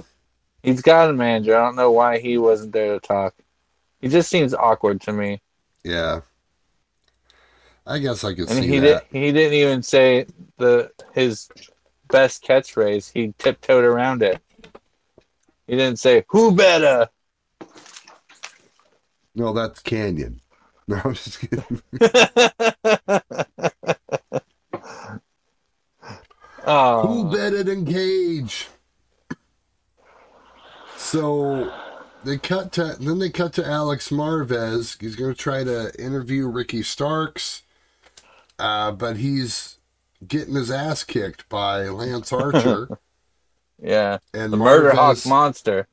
He's 0.64 0.82
got 0.82 1.10
a 1.10 1.14
manager. 1.14 1.56
I 1.58 1.66
don't 1.66 1.76
know 1.76 1.92
why 1.92 2.20
he 2.20 2.38
wasn't 2.38 2.72
there 2.72 2.94
to 3.00 3.06
talk. 3.06 3.36
He 4.00 4.08
just 4.08 4.30
seems 4.30 4.54
awkward 4.54 5.02
to 5.02 5.14
me. 5.14 5.42
Yeah. 5.84 6.22
I 7.86 8.00
guess 8.00 8.24
I 8.24 8.34
could 8.34 8.50
And 8.50 8.60
see 8.64 8.68
he 8.68 8.80
that. 8.80 9.12
did 9.12 9.22
he 9.22 9.32
didn't 9.32 9.54
even 9.54 9.84
say 9.84 10.28
the 10.58 10.92
his 11.14 11.50
best 12.10 12.44
catchphrase. 12.44 13.12
He 13.12 13.34
tiptoed 13.38 13.84
around 13.84 14.22
it. 14.24 14.40
He 15.68 15.76
didn't 15.76 16.00
say 16.00 16.24
who 16.30 16.56
better. 16.56 17.10
No, 19.36 19.52
that's 19.54 19.80
Canyon. 19.82 20.40
No, 20.88 21.00
I'm 21.06 21.14
just 21.14 21.40
kidding. 21.40 21.82
oh, 26.66 27.08
Who 27.08 27.32
betted 27.32 27.68
than 27.68 27.86
Cage? 27.86 28.68
So 30.98 31.72
they 32.24 32.38
cut 32.38 32.72
to 32.74 32.96
then 33.00 33.20
they 33.20 33.30
cut 33.30 33.54
to 33.54 33.66
Alex 33.66 34.10
Marvez. 34.10 35.00
He's 35.02 35.16
going 35.16 35.34
to 35.34 35.38
try 35.38 35.64
to 35.64 35.92
interview 36.02 36.48
Ricky 36.48 36.84
Starks, 36.84 37.64
uh, 38.60 38.92
but 38.92 39.18
he's 39.18 39.78
getting 40.28 40.56
his 40.56 40.72
ass 40.72 41.04
kicked 41.04 41.50
by 41.50 41.90
Lance 41.90 42.32
Archer 42.32 43.00
yeah, 43.82 44.20
and 44.34 44.54
the 44.54 44.58
murder 44.58 44.92
hawk 44.94 45.18
monster. 45.26 45.88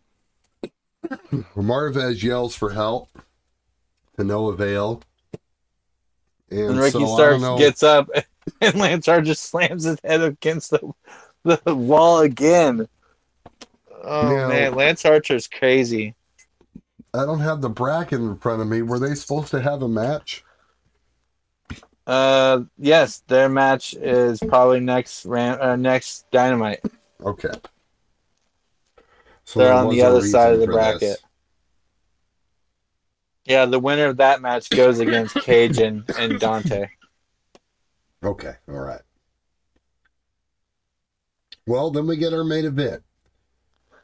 Marvez 1.57 2.23
yells 2.23 2.55
for 2.55 2.71
help 2.71 3.09
to 4.17 4.25
no 4.25 4.49
avail. 4.49 5.03
And, 6.51 6.61
And 6.61 6.79
Ricky 6.79 7.05
so, 7.07 7.15
Starks 7.15 7.43
gets 7.59 7.83
up, 7.83 8.09
and 8.61 8.75
Lance 8.77 9.09
Archer 9.09 9.35
slams 9.35 9.85
his 9.85 9.99
head 10.05 10.23
against 10.23 10.71
the 10.71 10.81
the 11.45 11.75
wall 11.75 12.21
again. 12.21 12.89
Oh 14.03 14.35
Yeah. 14.35 14.49
man, 14.49 14.75
Lance 14.75 15.05
Archer's 15.05 15.47
crazy. 15.47 16.15
I 17.15 17.25
don't 17.25 17.41
have 17.41 17.61
the 17.61 17.71
bracket 17.71 18.21
in 18.21 18.37
front 18.39 18.61
of 18.63 18.69
me. 18.69 18.83
Were 18.83 18.99
they 18.99 19.15
supposed 19.15 19.51
to 19.53 19.61
have 19.63 19.83
a 19.83 19.89
match? 19.89 20.45
Uh, 22.07 22.63
yes, 22.79 23.23
their 23.29 23.49
match 23.49 23.95
is 23.95 24.41
probably 24.41 24.81
next 24.81 25.27
ran 25.27 25.61
uh, 25.61 25.77
next 25.77 26.31
Dynamite. 26.31 26.81
Okay. 27.23 27.51
So 29.45 29.61
They're 29.61 29.73
on 29.73 29.91
the 29.91 30.03
other 30.03 30.23
side 30.23 30.55
of 30.55 30.61
the 30.61 30.67
bracket. 30.67 31.01
this. 31.01 31.19
Yeah, 33.49 33.65
the 33.65 33.81
winner 33.81 34.07
of 34.07 34.19
that 34.19 34.43
match 34.43 34.69
goes 34.69 34.99
against 35.01 35.35
Cage 35.37 35.79
and, 35.79 36.05
and 36.19 36.39
Dante. 36.39 36.89
Okay, 38.23 38.53
all 38.69 38.75
right. 38.81 39.01
Well, 41.67 41.91
then 41.91 42.07
we 42.07 42.19
get 42.19 42.35
our 42.35 42.45
main 42.45 42.67
event. 42.67 43.03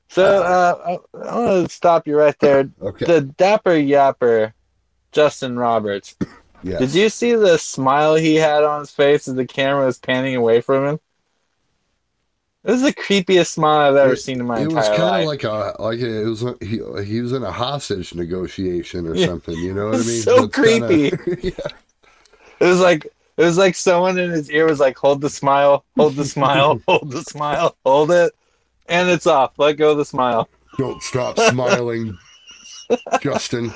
So 0.08 0.42
uh, 0.42 0.98
I, 1.14 1.18
I 1.18 1.38
want 1.38 1.68
to 1.68 1.74
stop 1.74 2.06
you 2.06 2.16
right 2.16 2.38
there. 2.38 2.70
Okay. 2.80 3.04
The 3.04 3.20
Dapper 3.20 3.72
Yapper, 3.72 4.52
Justin 5.12 5.58
Roberts. 5.58 6.16
yes. 6.62 6.78
Did 6.78 6.94
you 6.94 7.08
see 7.10 7.34
the 7.34 7.58
smile 7.58 8.14
he 8.14 8.36
had 8.36 8.64
on 8.64 8.80
his 8.80 8.92
face 8.92 9.28
as 9.28 9.34
the 9.34 9.46
camera 9.46 9.84
was 9.84 9.98
panning 9.98 10.36
away 10.36 10.62
from 10.62 10.86
him? 10.86 11.00
This 12.64 12.76
is 12.76 12.82
the 12.82 12.94
creepiest 12.94 13.48
smile 13.48 13.90
I've 13.90 13.96
ever 13.96 14.14
It- 14.14 14.28
in 14.28 14.46
my 14.46 14.58
It 14.60 14.62
entire 14.62 14.74
life. 14.76 14.86
It 14.86 14.90
was 14.90 14.98
kind 14.98 15.22
of 15.22 15.28
like 15.28 15.44
a 15.44 15.76
like 15.82 16.00
a, 16.00 16.22
it 16.22 16.26
was 16.26 16.40
he 16.62 16.80
he 17.04 17.20
was 17.20 17.32
in 17.32 17.42
a 17.42 17.52
hostage 17.52 18.14
negotiation 18.14 19.06
or 19.06 19.14
Yeah. 19.14 19.26
something. 19.26 19.56
You 19.58 19.74
know 19.74 19.86
what 19.86 19.96
I 19.96 19.98
mean? 19.98 20.22
so 20.22 20.46
That's 20.46 20.56
kinda- 20.56 21.16
creepy. 21.16 21.48
yeah. 21.48 21.66
It 22.60 22.64
was 22.66 22.80
like 22.80 23.04
it 23.36 23.42
was 23.44 23.58
like 23.58 23.74
someone 23.74 24.16
in 24.18 24.30
his 24.30 24.50
ear 24.50 24.66
was 24.66 24.80
like, 24.80 24.96
"Hold 24.96 25.20
the 25.20 25.28
smile, 25.28 25.84
hold 25.96 26.16
the 26.16 26.24
smile, 26.24 26.80
hold 26.88 27.10
the 27.10 27.22
smile, 27.22 27.76
hold 27.84 28.10
it," 28.12 28.32
and 28.88 29.10
it's 29.10 29.26
off. 29.26 29.58
Let 29.58 29.74
go 29.74 29.90
of 29.90 29.98
the 29.98 30.04
smile. 30.04 30.48
Don't 30.78 31.02
stop 31.02 31.38
smiling, 31.38 32.16
Justin. 33.20 33.72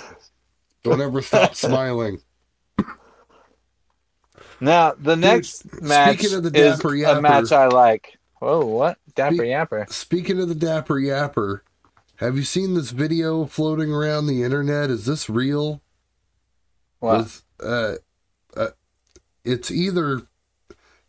Don't 0.84 1.00
ever 1.02 1.20
stop 1.22 1.54
smiling. 1.56 2.20
Now 4.60 4.94
the 4.98 5.16
next 5.16 5.80
match 5.82 6.18
speaking 6.18 6.36
of 6.36 6.42
the 6.44 6.58
is 6.58 6.76
Dapper 6.78 6.94
a 7.04 7.20
match 7.20 7.52
I 7.52 7.66
like. 7.66 8.17
Whoa, 8.40 8.64
what 8.64 8.98
Dapper 9.14 9.36
Speak- 9.36 9.46
Yapper? 9.48 9.92
Speaking 9.92 10.40
of 10.40 10.48
the 10.48 10.54
Dapper 10.54 10.94
Yapper, 10.94 11.60
have 12.16 12.36
you 12.36 12.44
seen 12.44 12.74
this 12.74 12.90
video 12.90 13.46
floating 13.46 13.92
around 13.92 14.26
the 14.26 14.42
internet? 14.42 14.90
Is 14.90 15.06
this 15.06 15.28
real? 15.28 15.80
What? 17.00 17.18
with 17.18 17.42
uh, 17.62 17.94
uh 18.56 18.68
it's 19.44 19.70
either 19.70 20.22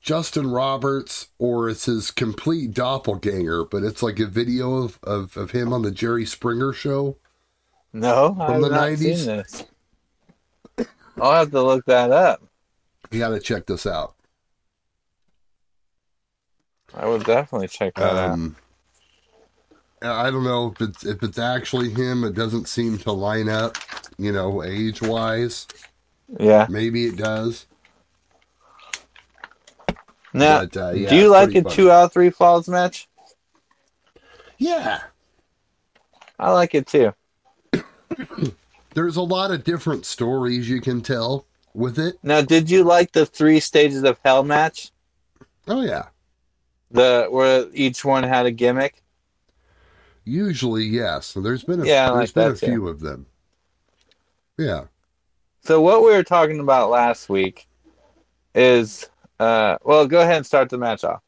Justin 0.02 0.50
Roberts 0.50 1.28
or 1.40 1.70
it's 1.70 1.86
his 1.86 2.12
complete 2.12 2.74
doppelganger, 2.74 3.66
but 3.66 3.84
it's 3.84 4.02
like 4.02 4.20
a 4.20 4.26
video 4.26 4.76
of, 4.76 5.00
of, 5.04 5.36
of 5.36 5.52
him 5.52 5.74
on 5.74 5.82
the 5.82 5.92
Jerry 5.92 6.26
Springer 6.26 6.72
show. 6.74 7.18
No, 7.92 8.38
I 8.40 8.54
have 8.54 8.62
the 8.62 8.70
not 8.70 8.82
90s? 8.82 8.98
seen 8.98 9.26
this. 9.26 9.66
I'll 11.20 11.34
have 11.34 11.52
to 11.52 11.62
look 11.62 11.86
that 11.86 12.12
up. 12.12 12.42
You 13.12 13.20
got 13.20 13.30
to 13.30 13.40
check 13.40 13.66
this 13.66 13.86
out. 13.86 14.14
I 17.00 17.08
would 17.08 17.24
definitely 17.24 17.70
check 17.70 17.96
that 17.96 18.04
out. 18.04 18.32
Um, 18.32 18.58
I 20.02 20.30
don't 20.30 20.44
know 20.44 20.74
if 20.74 20.82
it's 20.82 21.06
if 21.06 21.24
it's 21.24 21.40
actually 21.40 21.90
him. 21.92 22.26
It 22.26 22.36
doesn't 22.36 22.68
seem 22.68 22.98
to 23.00 23.12
line 23.14 23.48
up, 23.48 23.78
you 24.18 24.34
know, 24.34 24.64
age 24.64 25.02
wise. 25.02 25.66
Yeah. 26.38 26.68
Maybe 26.70 27.06
it 27.06 27.16
does. 27.16 27.66
Now, 30.34 30.60
But, 30.60 30.78
uh, 30.78 30.92
yeah, 30.92 31.10
do 31.10 31.16
you 31.16 31.30
like 31.30 31.56
a 31.56 31.64
funny. 31.64 31.76
two 31.76 31.90
out 31.90 32.06
of 32.06 32.14
three 32.14 32.30
falls 32.30 32.68
match? 32.68 33.08
Yeah, 34.58 35.00
I 36.38 36.52
like 36.52 36.76
it 36.76 36.86
too. 36.86 37.14
there's 38.94 39.16
a 39.16 39.22
lot 39.22 39.52
of 39.52 39.64
different 39.64 40.06
stories 40.06 40.70
you 40.70 40.82
can 40.82 41.02
tell 41.02 41.46
with 41.74 41.98
it. 41.98 42.20
Now, 42.24 42.42
did 42.42 42.70
you 42.70 42.84
like 42.84 43.14
the 43.14 43.26
three 43.26 43.62
stages 43.62 44.04
of 44.04 44.20
hell 44.24 44.44
match? 44.44 44.92
Oh 45.68 45.82
yeah, 45.82 46.08
The 46.92 47.28
where 47.30 47.68
each 47.74 48.04
one 48.06 48.24
had 48.24 48.46
a 48.46 48.52
gimmick. 48.52 49.04
usually 50.26 50.84
yes. 50.86 51.28
So 51.28 51.42
There's 51.42 51.64
been 51.64 51.82
a, 51.82 51.86
Yeah, 51.86 52.10
there's 52.12 52.32
like 52.32 52.32
been 52.32 52.48
a 52.48 52.56
few 52.56 52.88
of 52.88 53.00
them. 53.02 53.28
Yeah, 54.58 54.88
So 55.62 55.82
what 55.82 56.02
we 56.02 56.08
were 56.12 56.24
talking 56.24 56.60
about 56.60 56.90
last 56.90 57.30
week 57.30 57.68
is, 58.56 59.10
uh, 59.40 59.78
well, 59.84 60.08
go 60.08 60.22
ahead 60.22 60.38
and 60.38 60.48
start 60.48 60.70
the 60.70 60.78
match 60.78 61.04
off. 61.04 61.24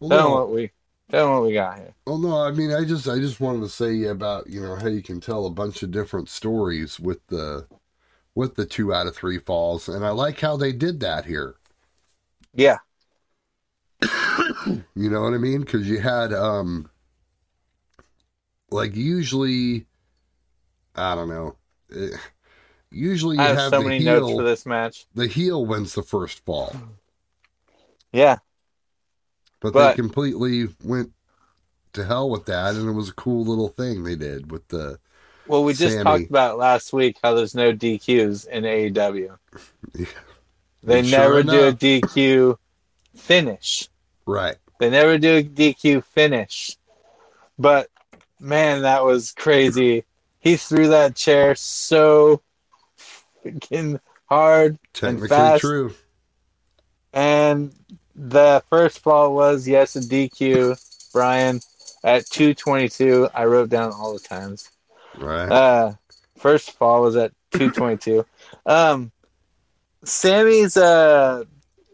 well, 0.00 0.10
Tell 0.10 0.30
no, 0.30 0.34
what 0.34 0.50
we, 0.50 0.72
tell 1.10 1.32
what 1.32 1.42
we 1.44 1.54
got 1.54 1.78
here. 1.78 1.94
well, 2.06 2.18
no, 2.18 2.36
I 2.42 2.50
mean, 2.52 2.72
I 2.72 2.84
just 2.84 3.06
I 3.08 3.18
just 3.18 3.38
wanted 3.40 3.60
to 3.60 3.68
say 3.68 4.04
about 4.04 4.48
you 4.48 4.60
know 4.62 4.74
how 4.76 4.88
you 4.88 5.02
can 5.02 5.20
tell 5.20 5.46
a 5.46 5.50
bunch 5.50 5.82
of 5.82 5.90
different 5.90 6.28
stories 6.28 6.98
with 6.98 7.24
the 7.28 7.68
with 8.34 8.56
the 8.56 8.66
two 8.66 8.94
out 8.94 9.06
of 9.08 9.16
three 9.16 9.38
falls, 9.38 9.88
and 9.88 10.04
I 10.06 10.10
like 10.10 10.40
how 10.40 10.56
they 10.56 10.72
did 10.72 11.00
that 11.00 11.26
here. 11.26 11.56
Yeah, 12.54 12.78
You 14.94 15.10
know 15.10 15.22
what 15.22 15.34
I 15.34 15.38
mean? 15.38 15.60
Because 15.60 15.88
you 15.88 15.98
had, 16.00 16.32
um, 16.32 16.90
like 18.70 18.94
usually, 18.96 19.86
I 20.94 21.14
don't 21.14 21.28
know. 21.28 21.56
eh, 21.94 22.16
usually 22.90 23.36
you 23.36 23.42
I 23.42 23.46
have 23.48 23.56
have, 23.56 23.70
so 23.70 23.78
the 23.82 23.88
many 23.88 24.04
notes 24.04 24.30
for 24.32 24.42
this 24.42 24.66
match. 24.66 25.06
The 25.14 25.26
heel 25.26 25.64
wins 25.64 25.94
the 25.94 26.02
first 26.02 26.44
fall, 26.44 26.74
Yeah, 28.12 28.38
but, 29.60 29.72
But- 29.72 29.90
they 29.90 29.96
completely 29.96 30.68
went 30.84 31.12
to 31.94 32.04
hell 32.04 32.28
with 32.30 32.44
that, 32.46 32.74
and 32.74 32.88
it 32.88 32.92
was 32.92 33.08
a 33.08 33.14
cool 33.14 33.44
little 33.44 33.68
thing 33.68 34.04
they 34.04 34.16
did 34.16 34.50
with 34.52 34.68
the. 34.68 34.98
well, 35.46 35.64
we 35.64 35.72
just 35.72 35.96
Sammy. 35.96 36.04
talked 36.04 36.30
about 36.30 36.58
last 36.58 36.92
week 36.92 37.16
how 37.22 37.34
there's 37.34 37.54
no 37.54 37.72
DQs 37.72 38.46
in 38.48 38.64
AEW. 38.64 39.36
Yeah. 39.94 40.06
They 40.82 40.98
And 41.00 41.08
sure 41.08 41.18
never 41.18 41.42
do 41.42 41.64
a 41.68 41.72
DQ 41.72 42.56
finish. 43.18 43.88
Right. 44.26 44.56
They 44.78 44.90
never 44.90 45.18
do 45.18 45.36
a 45.36 45.42
DQ 45.42 46.04
finish. 46.04 46.76
But 47.58 47.88
man, 48.40 48.82
that 48.82 49.04
was 49.04 49.32
crazy. 49.32 50.04
He 50.40 50.56
threw 50.56 50.88
that 50.88 51.16
chair 51.16 51.54
so 51.54 52.42
freaking 53.44 54.00
hard. 54.26 54.78
Technically 54.92 55.28
fast. 55.28 55.60
true. 55.60 55.94
And 57.12 57.74
the 58.14 58.62
first 58.70 59.00
fall 59.00 59.34
was 59.34 59.66
yes 59.66 59.96
a 59.96 60.00
DQ, 60.00 60.80
Brian, 61.12 61.60
at 62.04 62.26
222. 62.26 63.28
I 63.34 63.44
wrote 63.46 63.70
down 63.70 63.92
all 63.92 64.12
the 64.12 64.20
times. 64.20 64.70
Right. 65.16 65.50
Uh, 65.50 65.94
first 66.36 66.72
fall 66.72 67.02
was 67.02 67.16
at 67.16 67.32
222. 67.52 68.24
um, 68.66 69.10
Sammy's, 70.04 70.76
uh, 70.76 71.44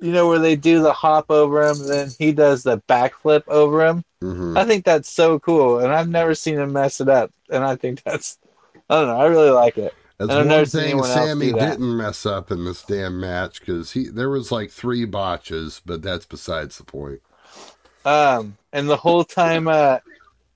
you 0.01 0.13
know, 0.13 0.29
where 0.29 0.39
they 0.39 0.57
do 0.57 0.83
the 0.83 0.93
hop 0.93 1.31
over 1.31 1.69
him, 1.69 1.79
then 1.87 2.11
he 2.19 2.33
does 2.33 2.63
the 2.63 2.79
backflip 2.89 3.43
over 3.49 3.85
him. 3.87 4.05
hmm 4.23 4.57
I 4.57 4.65
think 4.65 4.85
that's 4.85 5.09
so 5.11 5.39
cool, 5.41 5.81
and 5.81 5.93
I've 5.93 6.09
never 6.09 6.35
seen 6.35 6.59
him 6.59 6.73
mess 6.73 7.01
it 7.01 7.09
up. 7.09 7.33
And 7.51 7.65
I 7.65 7.77
think 7.77 8.03
that's, 8.03 8.39
I 8.89 9.01
don't 9.01 9.09
know, 9.09 9.19
I 9.19 9.27
really 9.27 9.51
like 9.51 9.79
it. 9.79 9.95
That's 10.19 10.35
I've 10.35 10.47
one 10.47 10.65
thing 10.71 11.03
Sammy 11.03 11.53
didn't 11.53 11.97
mess 11.97 12.25
up 12.27 12.51
in 12.51 12.65
this 12.65 12.83
damn 12.85 13.19
match 13.21 13.61
because 13.61 13.93
he 13.93 14.09
there 14.09 14.31
was 14.31 14.51
like 14.53 14.71
three 14.71 15.05
botches, 15.05 15.81
but 15.85 16.03
that's 16.03 16.27
besides 16.27 16.79
the 16.79 16.85
point. 16.85 17.21
Um, 18.05 18.57
and 18.73 18.89
the 18.89 18.97
whole 18.97 19.25
time, 19.25 19.69
uh, 19.69 19.99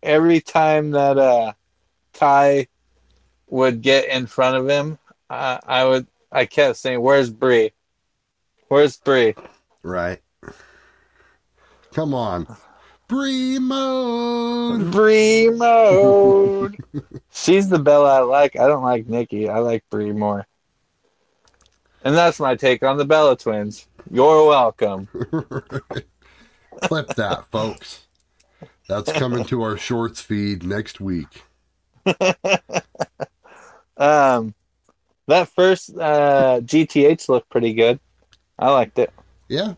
every 0.02 0.40
time 0.40 0.92
that 0.92 1.18
uh, 1.18 1.52
Ty 2.14 2.68
would 3.48 3.82
get 3.82 4.08
in 4.08 4.26
front 4.26 4.56
of 4.56 4.68
him, 4.68 4.98
uh, 5.30 5.58
I 5.64 5.84
would, 5.84 6.08
I 6.32 6.46
kept 6.46 6.78
saying, 6.78 7.00
"Where's 7.00 7.30
Bree? 7.30 7.72
Where's 8.68 8.96
Bree?" 8.96 9.34
Right. 9.82 10.20
Come 11.92 12.14
on. 12.14 12.46
Bree 13.08 13.58
mode. 13.58 14.92
Bree 14.92 15.48
mode. 15.50 16.76
She's 17.32 17.68
the 17.68 17.78
Bella 17.78 18.18
I 18.18 18.20
like. 18.20 18.56
I 18.56 18.66
don't 18.66 18.82
like 18.82 19.08
Nikki. 19.08 19.48
I 19.48 19.58
like 19.58 19.82
Bree 19.90 20.12
more. 20.12 20.46
And 22.04 22.14
that's 22.14 22.38
my 22.38 22.54
take 22.54 22.82
on 22.82 22.98
the 22.98 23.04
Bella 23.04 23.36
twins. 23.36 23.88
You're 24.10 24.46
welcome. 24.46 25.08
Clip 26.82 27.08
that, 27.16 27.46
folks. 27.50 28.06
That's 28.88 29.10
coming 29.12 29.44
to 29.46 29.62
our 29.62 29.76
shorts 29.76 30.20
feed 30.20 30.62
next 30.64 31.00
week. 31.00 31.44
Um, 33.98 34.54
that 35.26 35.48
first 35.48 35.90
uh, 35.98 36.60
GTH 36.60 37.28
looked 37.28 37.50
pretty 37.50 37.74
good. 37.74 37.98
I 38.58 38.70
liked 38.70 38.98
it. 38.98 39.12
Yeah. 39.48 39.74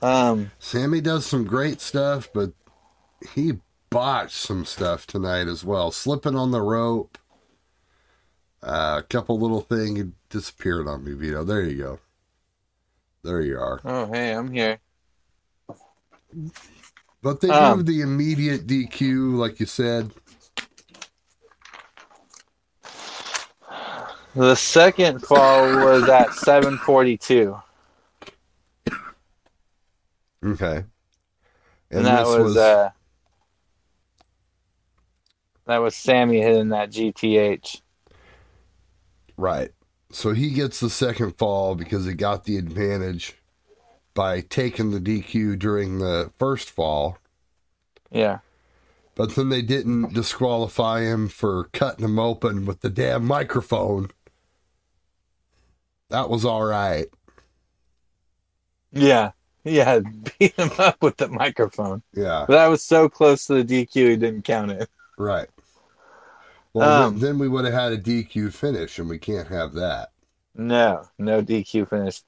Um, 0.00 0.52
Sammy 0.58 1.00
does 1.00 1.26
some 1.26 1.44
great 1.44 1.80
stuff, 1.80 2.28
but 2.32 2.52
he 3.34 3.58
botched 3.90 4.36
some 4.36 4.64
stuff 4.64 5.06
tonight 5.06 5.48
as 5.48 5.64
well. 5.64 5.90
Slipping 5.90 6.36
on 6.36 6.50
the 6.50 6.60
rope. 6.62 7.18
Uh, 8.62 8.96
a 8.98 9.02
couple 9.02 9.38
little 9.38 9.60
thing 9.60 10.14
disappeared 10.30 10.86
on 10.88 11.04
me, 11.04 11.12
Vito. 11.14 11.44
There 11.44 11.62
you 11.62 11.78
go. 11.78 11.98
There 13.22 13.40
you 13.40 13.58
are. 13.58 13.80
oh, 13.84 14.06
hey, 14.12 14.32
I'm 14.32 14.50
here. 14.52 14.78
But 17.22 17.40
they 17.40 17.48
Um, 17.50 17.78
do 17.78 17.92
the 17.92 18.00
immediate 18.00 18.66
DQ, 18.66 19.36
like 19.36 19.58
you 19.60 19.66
said. 19.66 20.12
The 24.38 24.54
second 24.54 25.18
fall 25.18 25.66
was 25.84 26.08
at 26.08 26.32
742. 26.32 27.60
Okay. 30.46 30.84
And, 31.90 32.06
that 32.06 32.24
this 32.24 32.38
was, 32.38 32.56
uh, 32.56 32.90
that 35.66 35.78
was 35.78 35.96
Sammy 35.96 36.40
hitting 36.40 36.68
that 36.68 36.92
GTH. 36.92 37.80
right. 39.36 39.72
So 40.12 40.32
he 40.34 40.50
gets 40.50 40.78
the 40.78 40.88
second 40.88 41.36
fall 41.36 41.74
because 41.74 42.06
he 42.06 42.14
got 42.14 42.44
the 42.44 42.58
advantage 42.58 43.34
by 44.14 44.42
taking 44.42 44.92
the 44.92 45.00
DQ 45.00 45.58
during 45.58 45.98
the 45.98 46.30
first 46.38 46.70
fall. 46.70 47.18
Yeah. 48.12 48.38
But 49.18 49.34
then 49.34 49.48
they 49.48 49.62
didn't 49.62 50.14
disqualify 50.14 51.00
him 51.00 51.26
for 51.26 51.64
cutting 51.72 52.04
him 52.04 52.20
open 52.20 52.66
with 52.66 52.82
the 52.82 52.88
damn 52.88 53.24
microphone. 53.24 54.12
That 56.10 56.30
was 56.30 56.44
all 56.44 56.64
right. 56.64 57.06
Yeah. 58.92 59.32
Yeah. 59.64 60.00
Beat 60.38 60.54
him 60.56 60.70
up 60.78 61.02
with 61.02 61.16
the 61.18 61.28
microphone. 61.28 62.02
Yeah, 62.14 62.46
That 62.48 62.66
was 62.68 62.82
so 62.82 63.08
close 63.08 63.46
to 63.46 63.62
the 63.62 63.64
DQ, 63.86 64.10
he 64.10 64.16
didn't 64.16 64.42
count 64.42 64.70
it. 64.70 64.88
right. 65.18 65.48
Well, 66.74 67.04
Um, 67.04 67.18
then, 67.18 67.38
we 67.38 67.48
would 67.48 67.64
have 67.64 67.74
had 67.74 67.92
a 67.92 67.98
DQ 67.98 68.52
finish, 68.52 68.98
and 68.98 69.08
we 69.08 69.18
can't 69.18 69.48
have 69.48 69.72
that. 69.74 70.10
No, 70.54 71.08
no 71.18 71.42
DQ 71.42 71.88
finish. 71.88 72.22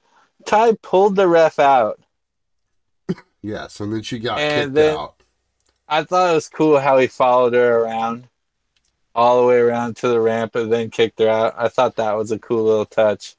Ty 0.45 0.73
pulled 0.81 1.15
the 1.15 1.27
ref 1.27 1.59
out. 1.59 1.99
Yes, 3.41 3.79
and 3.79 3.93
then 3.93 4.01
she 4.03 4.19
got 4.19 4.39
And 4.39 4.75
kicked 4.75 4.87
out. 4.87 5.15
I 5.87 6.03
thought 6.03 6.31
it 6.31 6.35
was 6.35 6.47
cool 6.49 6.79
how 6.79 6.97
he 6.97 7.07
followed 7.07 7.53
her 7.53 7.79
around 7.79 8.27
all 9.13 9.41
the 9.41 9.47
way 9.47 9.57
around 9.59 9.95
to 9.97 10.07
the 10.07 10.19
ramp 10.19 10.55
and 10.55 10.71
then 10.71 10.89
kicked 10.89 11.19
her 11.19 11.27
out. 11.29 11.53
I 11.57 11.67
thought 11.67 11.95
that 11.97 12.13
was 12.13 12.31
a 12.31 12.39
cool 12.39 12.63
little 12.63 12.85
touch. 12.85 13.35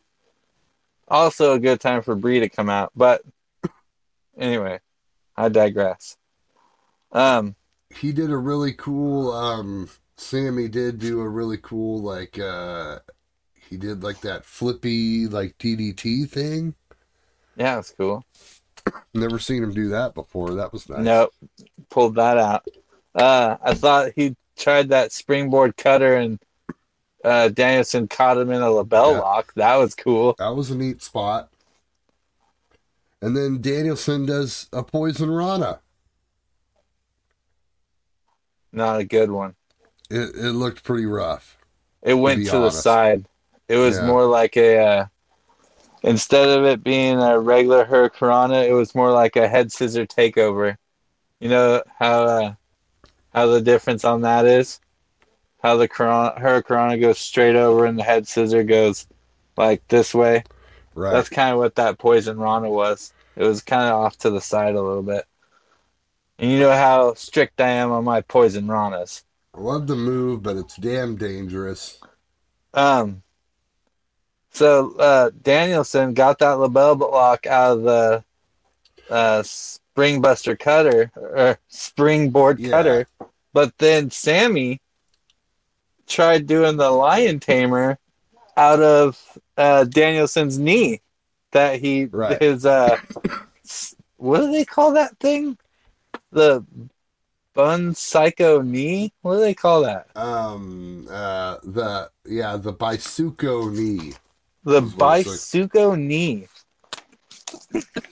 Also, 1.12 1.52
a 1.52 1.58
good 1.58 1.78
time 1.78 2.00
for 2.00 2.14
Bree 2.14 2.40
to 2.40 2.48
come 2.48 2.70
out. 2.70 2.90
But 2.96 3.20
anyway, 4.36 4.80
I 5.36 5.50
digress. 5.50 6.16
Um, 7.12 7.54
he 7.94 8.12
did 8.12 8.30
a 8.30 8.36
really 8.36 8.72
cool 8.72 9.30
um 9.30 9.90
Sammy 10.16 10.68
did 10.68 10.98
do 10.98 11.20
a 11.20 11.28
really 11.28 11.58
cool 11.58 12.00
like 12.00 12.38
uh 12.38 13.00
he 13.68 13.76
did 13.76 14.02
like 14.02 14.22
that 14.22 14.46
flippy 14.46 15.26
like 15.26 15.58
DDT 15.58 16.28
thing. 16.30 16.74
Yeah, 17.56 17.78
it's 17.78 17.90
cool. 17.90 18.24
Never 19.14 19.38
seen 19.38 19.62
him 19.62 19.74
do 19.74 19.90
that 19.90 20.14
before. 20.14 20.54
That 20.54 20.72
was 20.72 20.88
nice. 20.88 21.04
Nope, 21.04 21.34
pulled 21.90 22.14
that 22.14 22.38
out. 22.38 22.66
Uh, 23.14 23.58
I 23.62 23.74
thought 23.74 24.12
he 24.16 24.34
tried 24.56 24.88
that 24.88 25.12
springboard 25.12 25.76
cutter 25.76 26.16
and 26.16 26.38
uh, 27.25 27.49
Danielson 27.49 28.09
caught 28.09 28.39
him 28.39 28.51
in 28.51 28.62
a 28.62 28.66
LeBell 28.66 29.12
Yeah. 29.12 29.20
lock. 29.20 29.55
That 29.55 29.77
was 29.77 29.95
cool. 29.95 30.35
That 30.39 30.55
was 30.55 30.70
a 30.70 30.77
neat 30.77 31.03
spot. 31.03 31.51
And 33.20 33.37
then 33.37 33.61
Danielson 33.61 34.27
does 34.27 34.68
a 34.73 34.83
poison 34.83 35.31
rana. 35.31 35.81
Not 38.73 39.01
a 39.01 39.05
good 39.05 39.31
one. 39.31 39.55
It 40.11 40.35
it 40.35 40.53
looked 40.53 40.83
pretty 40.83 41.07
rough. 41.07 41.57
It 42.03 42.14
went 42.14 42.41
be 42.41 42.47
to 42.47 42.59
the 42.59 42.70
side. 42.70 43.27
It 43.68 43.77
was 43.77 43.97
Yeah. 43.99 44.07
more 44.07 44.25
like 44.25 44.57
a 44.57 44.79
uh, 44.79 45.07
instead 46.03 46.49
of 46.49 46.64
it 46.64 46.83
being 46.83 47.20
a 47.20 47.39
regular 47.39 47.85
Hurricanrana, 47.85 48.66
it 48.68 48.73
was 48.73 48.95
more 48.95 49.12
like 49.12 49.37
a 49.37 49.49
head 49.49 49.70
scissor 49.70 50.07
takeover. 50.07 50.77
You 51.41 51.49
know 51.49 51.83
how 51.99 52.25
uh, 52.25 52.55
how 53.33 53.47
the 53.47 53.61
difference 53.61 54.05
on 54.05 54.23
that 54.23 54.47
is? 54.47 54.81
How 55.62 55.76
the 55.76 55.88
Corona, 55.88 56.34
Hurricanrana 56.38 57.00
goes 57.00 57.18
straight 57.18 57.54
over 57.56 57.86
and 57.86 57.98
the 57.98 58.02
head 58.02 58.26
scissor 58.26 58.64
goes 58.64 59.06
like 59.56 59.86
this 59.88 60.12
way. 60.14 60.44
Right. 60.94 61.12
That's 61.12 61.28
kind 61.28 61.52
of 61.52 61.58
what 61.58 61.76
that 61.76 61.98
poison 61.98 62.38
Rana 62.38 62.68
was. 62.68 63.12
It 63.36 63.44
was 63.44 63.62
kind 63.62 63.88
of 63.88 63.94
off 63.94 64.18
to 64.18 64.30
the 64.30 64.40
side 64.40 64.74
a 64.74 64.82
little 64.82 65.02
bit. 65.02 65.24
And 66.38 66.50
you 66.50 66.58
know 66.58 66.72
how 66.72 67.14
strict 67.14 67.60
I 67.60 67.68
am 67.68 67.92
on 67.92 68.04
my 68.04 68.20
poison 68.22 68.66
Ranas. 68.66 69.22
I 69.54 69.60
love 69.60 69.86
the 69.86 69.96
move, 69.96 70.42
but 70.42 70.56
it's 70.56 70.76
damn 70.76 71.16
dangerous. 71.16 71.98
Um, 72.74 73.22
so 74.50 74.96
uh, 74.96 75.30
Danielson 75.42 76.14
got 76.14 76.40
that 76.40 76.58
LeBell 76.58 76.98
Lock 76.98 77.46
out 77.46 77.78
of 77.78 77.82
the 77.82 78.24
uh, 79.08 79.42
springbuster 79.42 80.58
cutter 80.58 81.12
or 81.14 81.58
springboard 81.68 82.58
Yeah. 82.58 82.70
cutter, 82.70 83.06
but 83.52 83.76
then 83.78 84.10
Sammy 84.10 84.80
tried 86.12 86.46
doing 86.46 86.76
the 86.76 86.90
lion 86.90 87.40
tamer 87.40 87.98
out 88.56 88.80
of 88.82 89.38
uh, 89.56 89.84
Danielson's 89.84 90.58
knee. 90.58 91.00
That 91.52 91.80
he 91.80 92.10
Right. 92.12 92.40
his 92.40 92.66
uh, 92.66 92.98
what 94.16 94.40
do 94.40 94.52
they 94.52 94.64
call 94.64 94.92
that 94.94 95.18
thing? 95.18 95.58
The 96.32 96.64
Busaiku 97.54 98.64
knee. 98.66 99.12
What 99.22 99.34
do 99.34 99.40
they 99.40 99.54
call 99.54 99.82
that? 99.82 100.08
Um 100.14 101.06
uh 101.10 101.58
the 101.62 102.10
yeah, 102.26 102.56
the 102.56 102.72
Busaiku 102.72 103.72
knee. 103.72 104.14
The 104.64 104.80
it's 104.98 105.26
like. 105.26 105.42
Knee. 105.98 106.48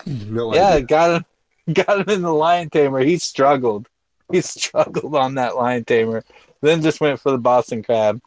No 0.07 0.51
Yeah, 0.51 0.80
idea. 0.80 0.80
got 0.80 1.22
him 1.66 1.74
got 1.74 2.01
him 2.01 2.14
in 2.14 2.22
the 2.22 2.32
lion 2.32 2.70
tamer. 2.70 3.01
He 3.01 3.18
struggled. 3.18 3.88
He 4.30 4.40
struggled 4.40 5.14
on 5.14 5.34
that 5.34 5.57
lion 5.57 5.84
tamer. 5.84 6.24
Then 6.61 6.83
just 6.83 7.01
went 7.01 7.21
for 7.21 7.31
the 7.33 7.39
Boston 7.39 7.83
crab. 7.83 8.21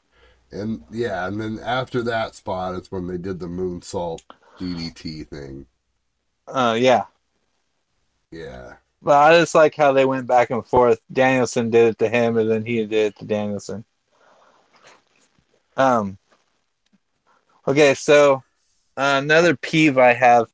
And 0.51 0.83
yeah, 0.91 1.27
and 1.27 1.39
then 1.41 1.59
after 1.63 2.01
that 2.03 2.35
spot 2.35 2.75
it's 2.75 2.91
when 2.91 3.07
they 3.07 3.17
did 3.17 3.39
the 3.39 3.47
moonsault 3.47 4.21
DDT 4.59 5.27
thing. 5.27 5.65
Uh 6.47 6.77
yeah. 6.79 7.05
Yeah. 8.31 8.75
But 9.01 9.17
I 9.17 9.39
just 9.39 9.55
like 9.55 9.75
how 9.75 9.91
they 9.91 10.05
went 10.05 10.27
back 10.27 10.49
and 10.49 10.65
forth. 10.65 10.99
Danielson 11.11 11.69
did 11.69 11.89
it 11.89 11.99
to 11.99 12.09
him 12.09 12.37
and 12.37 12.49
then 12.49 12.65
he 12.65 12.85
did 12.85 12.93
it 12.93 13.19
to 13.19 13.25
Danielson. 13.25 13.83
Um 15.75 16.17
Okay, 17.67 17.93
so 17.93 18.43
uh, 18.97 19.19
another 19.23 19.55
peeve 19.55 19.97
I 19.97 20.13
have 20.13 20.47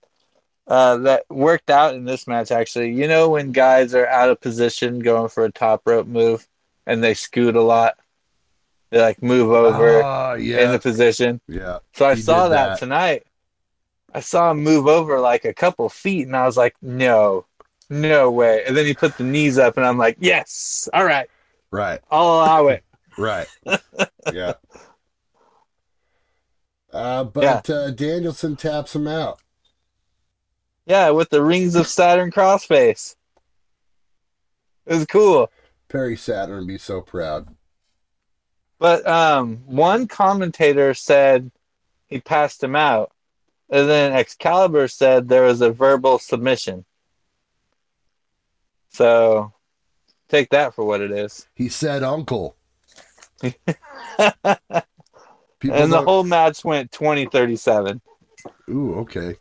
uh, 0.67 0.97
that 0.97 1.23
worked 1.29 1.71
out 1.71 1.95
in 1.95 2.05
this 2.05 2.27
match 2.27 2.51
actually. 2.51 2.93
You 2.93 3.07
know 3.07 3.29
when 3.29 3.51
guys 3.51 3.93
are 3.95 4.07
out 4.07 4.29
of 4.29 4.39
position 4.39 4.99
going 4.99 5.29
for 5.29 5.43
a 5.43 5.51
top 5.51 5.81
rope 5.85 6.07
move 6.07 6.47
and 6.89 7.03
they 7.03 7.13
scoot 7.13 7.55
a 7.55 7.61
lot? 7.61 7.97
They 8.89 8.99
like 8.99 9.21
move 9.21 9.51
over 9.51 10.35
in 10.35 10.43
yeah. 10.43 10.71
the 10.71 10.79
position. 10.79 11.39
yeah. 11.47 11.79
So 11.93 12.05
I 12.07 12.15
saw 12.15 12.49
that, 12.49 12.69
that. 12.69 12.79
tonight. 12.79 13.23
I 14.13 14.21
saw 14.21 14.49
him 14.49 14.63
move 14.63 14.87
over 14.87 15.19
like 15.19 15.45
a 15.45 15.53
couple 15.53 15.87
feet, 15.87 16.25
and 16.25 16.35
I 16.35 16.47
was 16.47 16.57
like, 16.57 16.75
"No, 16.81 17.45
no 17.91 18.31
way!" 18.31 18.63
And 18.65 18.75
then 18.75 18.87
he 18.87 18.95
put 18.95 19.15
the 19.17 19.23
knees 19.23 19.59
up, 19.59 19.77
and 19.77 19.85
I'm 19.85 19.99
like, 19.99 20.17
"Yes, 20.19 20.89
all 20.91 21.05
right, 21.05 21.29
Right. 21.69 21.99
I'll 22.09 22.25
allow 22.25 22.67
it." 22.69 22.83
Right. 23.19 23.47
yeah. 24.33 24.53
Uh, 26.91 27.23
but 27.25 27.69
uh, 27.69 27.91
Danielson 27.91 28.55
taps 28.55 28.95
him 28.95 29.07
out. 29.07 29.39
Yeah, 30.87 31.11
with 31.11 31.29
the 31.29 31.43
rings 31.43 31.75
of 31.75 31.85
Saturn 31.85 32.31
crossface. 32.31 33.15
It 34.87 34.95
was 34.95 35.05
cool. 35.05 35.51
Perry 35.89 36.15
Saturn 36.15 36.65
be 36.67 36.77
so 36.77 37.01
proud. 37.01 37.55
But 38.79 39.05
um, 39.05 39.57
one 39.65 40.07
commentator 40.07 40.93
said 40.93 41.51
he 42.07 42.21
passed 42.21 42.63
him 42.63 42.75
out, 42.75 43.11
and 43.69 43.89
then 43.89 44.13
Excalibur 44.13 44.87
said 44.87 45.27
there 45.27 45.43
was 45.43 45.61
a 45.61 45.71
verbal 45.71 46.17
submission. 46.19 46.85
So 48.91 49.51
take 50.29 50.49
that 50.51 50.73
for 50.73 50.85
what 50.85 51.01
it 51.01 51.11
is. 51.11 51.47
He 51.55 51.69
said 51.69 52.03
uncle. 52.03 52.55
And 55.61 55.91
the 55.91 56.01
whole 56.01 56.23
match 56.23 56.63
went 56.63 56.91
20 56.91 57.25
37. 57.25 58.01
Ooh, 58.69 58.95
okay. 58.99 59.35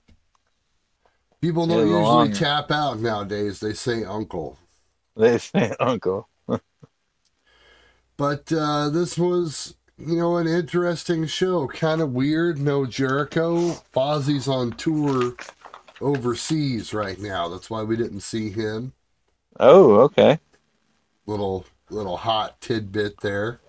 People 1.40 1.66
don't 1.66 1.86
usually 1.86 2.32
tap 2.32 2.72
out 2.72 2.98
nowadays. 2.98 3.60
They 3.60 3.72
say 3.72 4.04
uncle. 4.04 4.58
They 5.16 5.38
say 5.38 5.74
uncle. 5.78 6.28
But 8.18 8.52
uh, 8.52 8.90
this 8.90 9.16
was, 9.16 9.76
you 9.96 10.16
know, 10.16 10.36
an 10.36 10.48
interesting 10.48 11.26
show. 11.26 11.68
Kind 11.68 12.02
of 12.02 12.12
weird. 12.12 12.58
No 12.58 12.84
Jericho. 12.84 13.80
Fozzy's 13.94 14.48
on 14.48 14.72
tour 14.72 15.34
overseas 16.00 16.92
right 16.92 17.18
now. 17.18 17.48
That's 17.48 17.70
why 17.70 17.84
we 17.84 17.96
didn't 17.96 18.20
see 18.20 18.50
him. 18.50 18.92
Oh, 19.58 20.00
okay. 20.00 20.40
Little 21.26 21.64
little 21.90 22.16
hot 22.16 22.60
tidbit 22.60 23.20
there. 23.20 23.60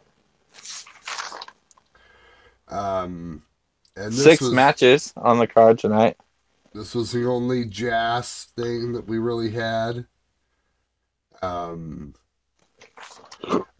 Um, 2.67 3.43
and 3.95 4.11
this 4.11 4.23
Six 4.23 4.41
was, 4.41 4.51
matches 4.51 5.13
on 5.15 5.37
the 5.39 5.47
card 5.47 5.79
tonight. 5.79 6.17
This 6.73 6.95
was 6.95 7.11
the 7.11 7.25
only 7.25 7.65
jazz 7.65 8.47
thing 8.55 8.93
that 8.93 9.07
we 9.07 9.19
really 9.19 9.51
had. 9.51 10.05
Um, 11.41 12.13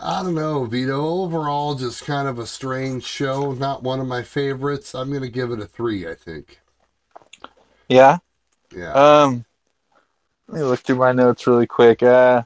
I 0.01 0.23
don't 0.23 0.35
know, 0.35 0.63
Vito. 0.65 1.05
Overall, 1.05 1.75
just 1.75 2.05
kind 2.05 2.27
of 2.27 2.39
a 2.39 2.47
strange 2.47 3.03
show. 3.03 3.51
Not 3.53 3.83
one 3.83 3.99
of 3.99 4.07
my 4.07 4.23
favorites. 4.23 4.95
I'm 4.95 5.11
gonna 5.11 5.27
give 5.29 5.51
it 5.51 5.59
a 5.59 5.65
three. 5.65 6.07
I 6.07 6.15
think. 6.15 6.59
Yeah. 7.89 8.17
Yeah, 8.75 8.93
Um, 8.93 9.45
let 10.47 10.59
me 10.59 10.63
look 10.63 10.81
through 10.81 10.97
my 10.97 11.11
notes 11.11 11.47
really 11.47 11.65
quick. 11.65 12.03
Uh, 12.03 12.43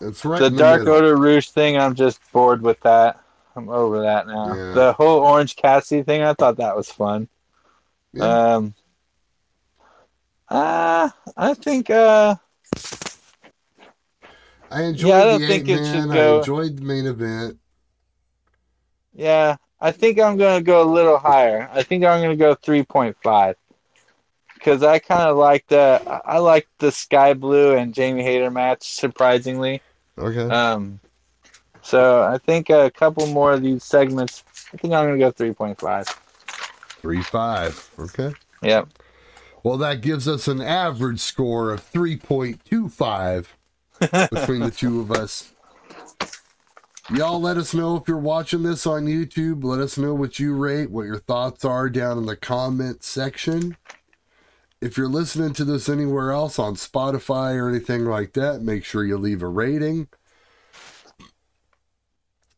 it's 0.00 0.24
right. 0.24 0.40
the 0.40 0.48
Dark 0.48 0.80
middle. 0.80 0.94
Order 0.94 1.16
Rouge 1.16 1.48
thing, 1.48 1.76
I'm 1.76 1.94
just 1.94 2.20
bored 2.32 2.62
with 2.62 2.80
that. 2.80 3.20
I'm 3.54 3.68
over 3.68 4.00
that 4.00 4.26
now. 4.26 4.54
Yeah. 4.54 4.72
The 4.72 4.92
whole 4.94 5.20
Orange 5.20 5.56
Cassidy 5.56 6.02
thing, 6.02 6.22
I 6.22 6.32
thought 6.32 6.56
that 6.56 6.74
was 6.76 6.90
fun. 6.90 7.28
Yeah. 8.14 8.54
Um, 8.54 8.74
uh, 10.48 11.10
I 11.36 11.54
think 11.54 11.90
uh, 11.90 12.36
I 14.70 14.82
enjoyed 14.82 15.08
yeah, 15.08 15.16
I 15.18 15.24
don't 15.24 15.40
the 15.40 15.46
think 15.46 15.68
eight 15.68 15.68
it 15.68 15.84
should 15.86 16.04
man. 16.08 16.10
I 16.10 16.38
enjoyed 16.38 16.76
the 16.76 16.82
main 16.82 17.06
event. 17.06 17.58
yeah, 19.14 19.56
I 19.80 19.92
think 19.92 20.20
I'm 20.20 20.36
gonna 20.36 20.62
go 20.62 20.82
a 20.82 20.84
little 20.90 21.18
higher. 21.18 21.68
I 21.72 21.82
think 21.82 22.04
I'm 22.04 22.20
gonna 22.20 22.36
go 22.36 22.54
3.5 22.54 23.54
because 24.54 24.82
I 24.82 24.98
kind 24.98 25.22
of 25.22 25.36
like 25.36 25.66
the 25.68 26.02
I 26.24 26.38
like 26.38 26.68
the 26.78 26.90
Skye 26.92 27.34
Blue 27.34 27.76
and 27.76 27.94
Jamie 27.94 28.22
Hayter 28.22 28.50
match 28.50 28.82
surprisingly. 28.94 29.82
Okay. 30.18 30.48
Um, 30.48 31.00
so 31.82 32.22
I 32.24 32.38
think 32.38 32.70
a 32.70 32.90
couple 32.90 33.26
more 33.28 33.52
of 33.52 33.62
these 33.62 33.84
segments. 33.84 34.44
I 34.72 34.76
think 34.76 34.92
I'm 34.94 35.06
gonna 35.06 35.18
go 35.18 35.32
3.5. 35.32 36.16
Three 37.00 37.22
five. 37.22 37.90
Okay. 37.98 38.32
Yep. 38.62 38.88
Well, 39.62 39.76
that 39.78 40.00
gives 40.00 40.26
us 40.26 40.48
an 40.48 40.60
average 40.60 41.20
score 41.20 41.70
of 41.70 41.82
three 41.82 42.16
point 42.16 42.64
two 42.64 42.88
five. 42.88 43.56
Between 44.00 44.60
the 44.60 44.74
two 44.74 45.00
of 45.00 45.10
us. 45.10 45.52
Y'all 47.10 47.40
let 47.40 47.56
us 47.56 47.72
know 47.72 47.96
if 47.96 48.06
you're 48.06 48.18
watching 48.18 48.62
this 48.62 48.86
on 48.86 49.06
YouTube. 49.06 49.64
Let 49.64 49.80
us 49.80 49.96
know 49.96 50.14
what 50.14 50.38
you 50.38 50.54
rate, 50.54 50.90
what 50.90 51.06
your 51.06 51.20
thoughts 51.20 51.64
are 51.64 51.88
down 51.88 52.18
in 52.18 52.26
the 52.26 52.36
comment 52.36 53.02
section. 53.02 53.78
If 54.80 54.98
you're 54.98 55.08
listening 55.08 55.54
to 55.54 55.64
this 55.64 55.88
anywhere 55.88 56.32
else 56.32 56.58
on 56.58 56.74
Spotify 56.74 57.54
or 57.54 57.68
anything 57.68 58.04
like 58.04 58.34
that, 58.34 58.60
make 58.60 58.84
sure 58.84 59.04
you 59.04 59.16
leave 59.16 59.42
a 59.42 59.48
rating. 59.48 60.08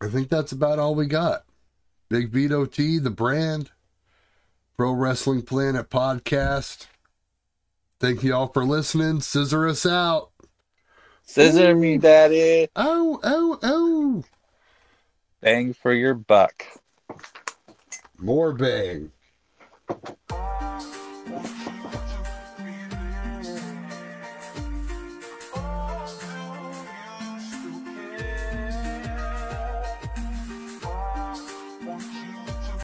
I 0.03 0.09
think 0.09 0.29
that's 0.29 0.53
about 0.53 0.79
all 0.79 0.95
we 0.95 1.07
got. 1.07 1.45
Big 2.09 2.31
Vito 2.31 2.65
T, 2.67 2.99
the 2.99 3.11
brand, 3.11 3.71
Pro 4.77 4.93
Wrestling 4.93 5.43
Planet 5.43 5.91
podcast. 5.91 6.87
Thank 8.01 8.25
you 8.25 8.35
all 8.35 8.49
for 8.49 8.65
listening. 8.65 9.21
Scissor 9.21 9.69
us 9.69 9.87
out. 9.87 10.30
Scissor 11.31 11.77
me, 11.77 11.97
daddy. 11.97 12.67
Oh, 12.75 13.21
oh, 13.23 13.59
oh. 13.63 14.25
Bang 15.41 15.73
for 15.73 15.93
your 15.93 16.15
buck. 16.15 16.67
More 18.19 18.53
bang. 18.53 19.13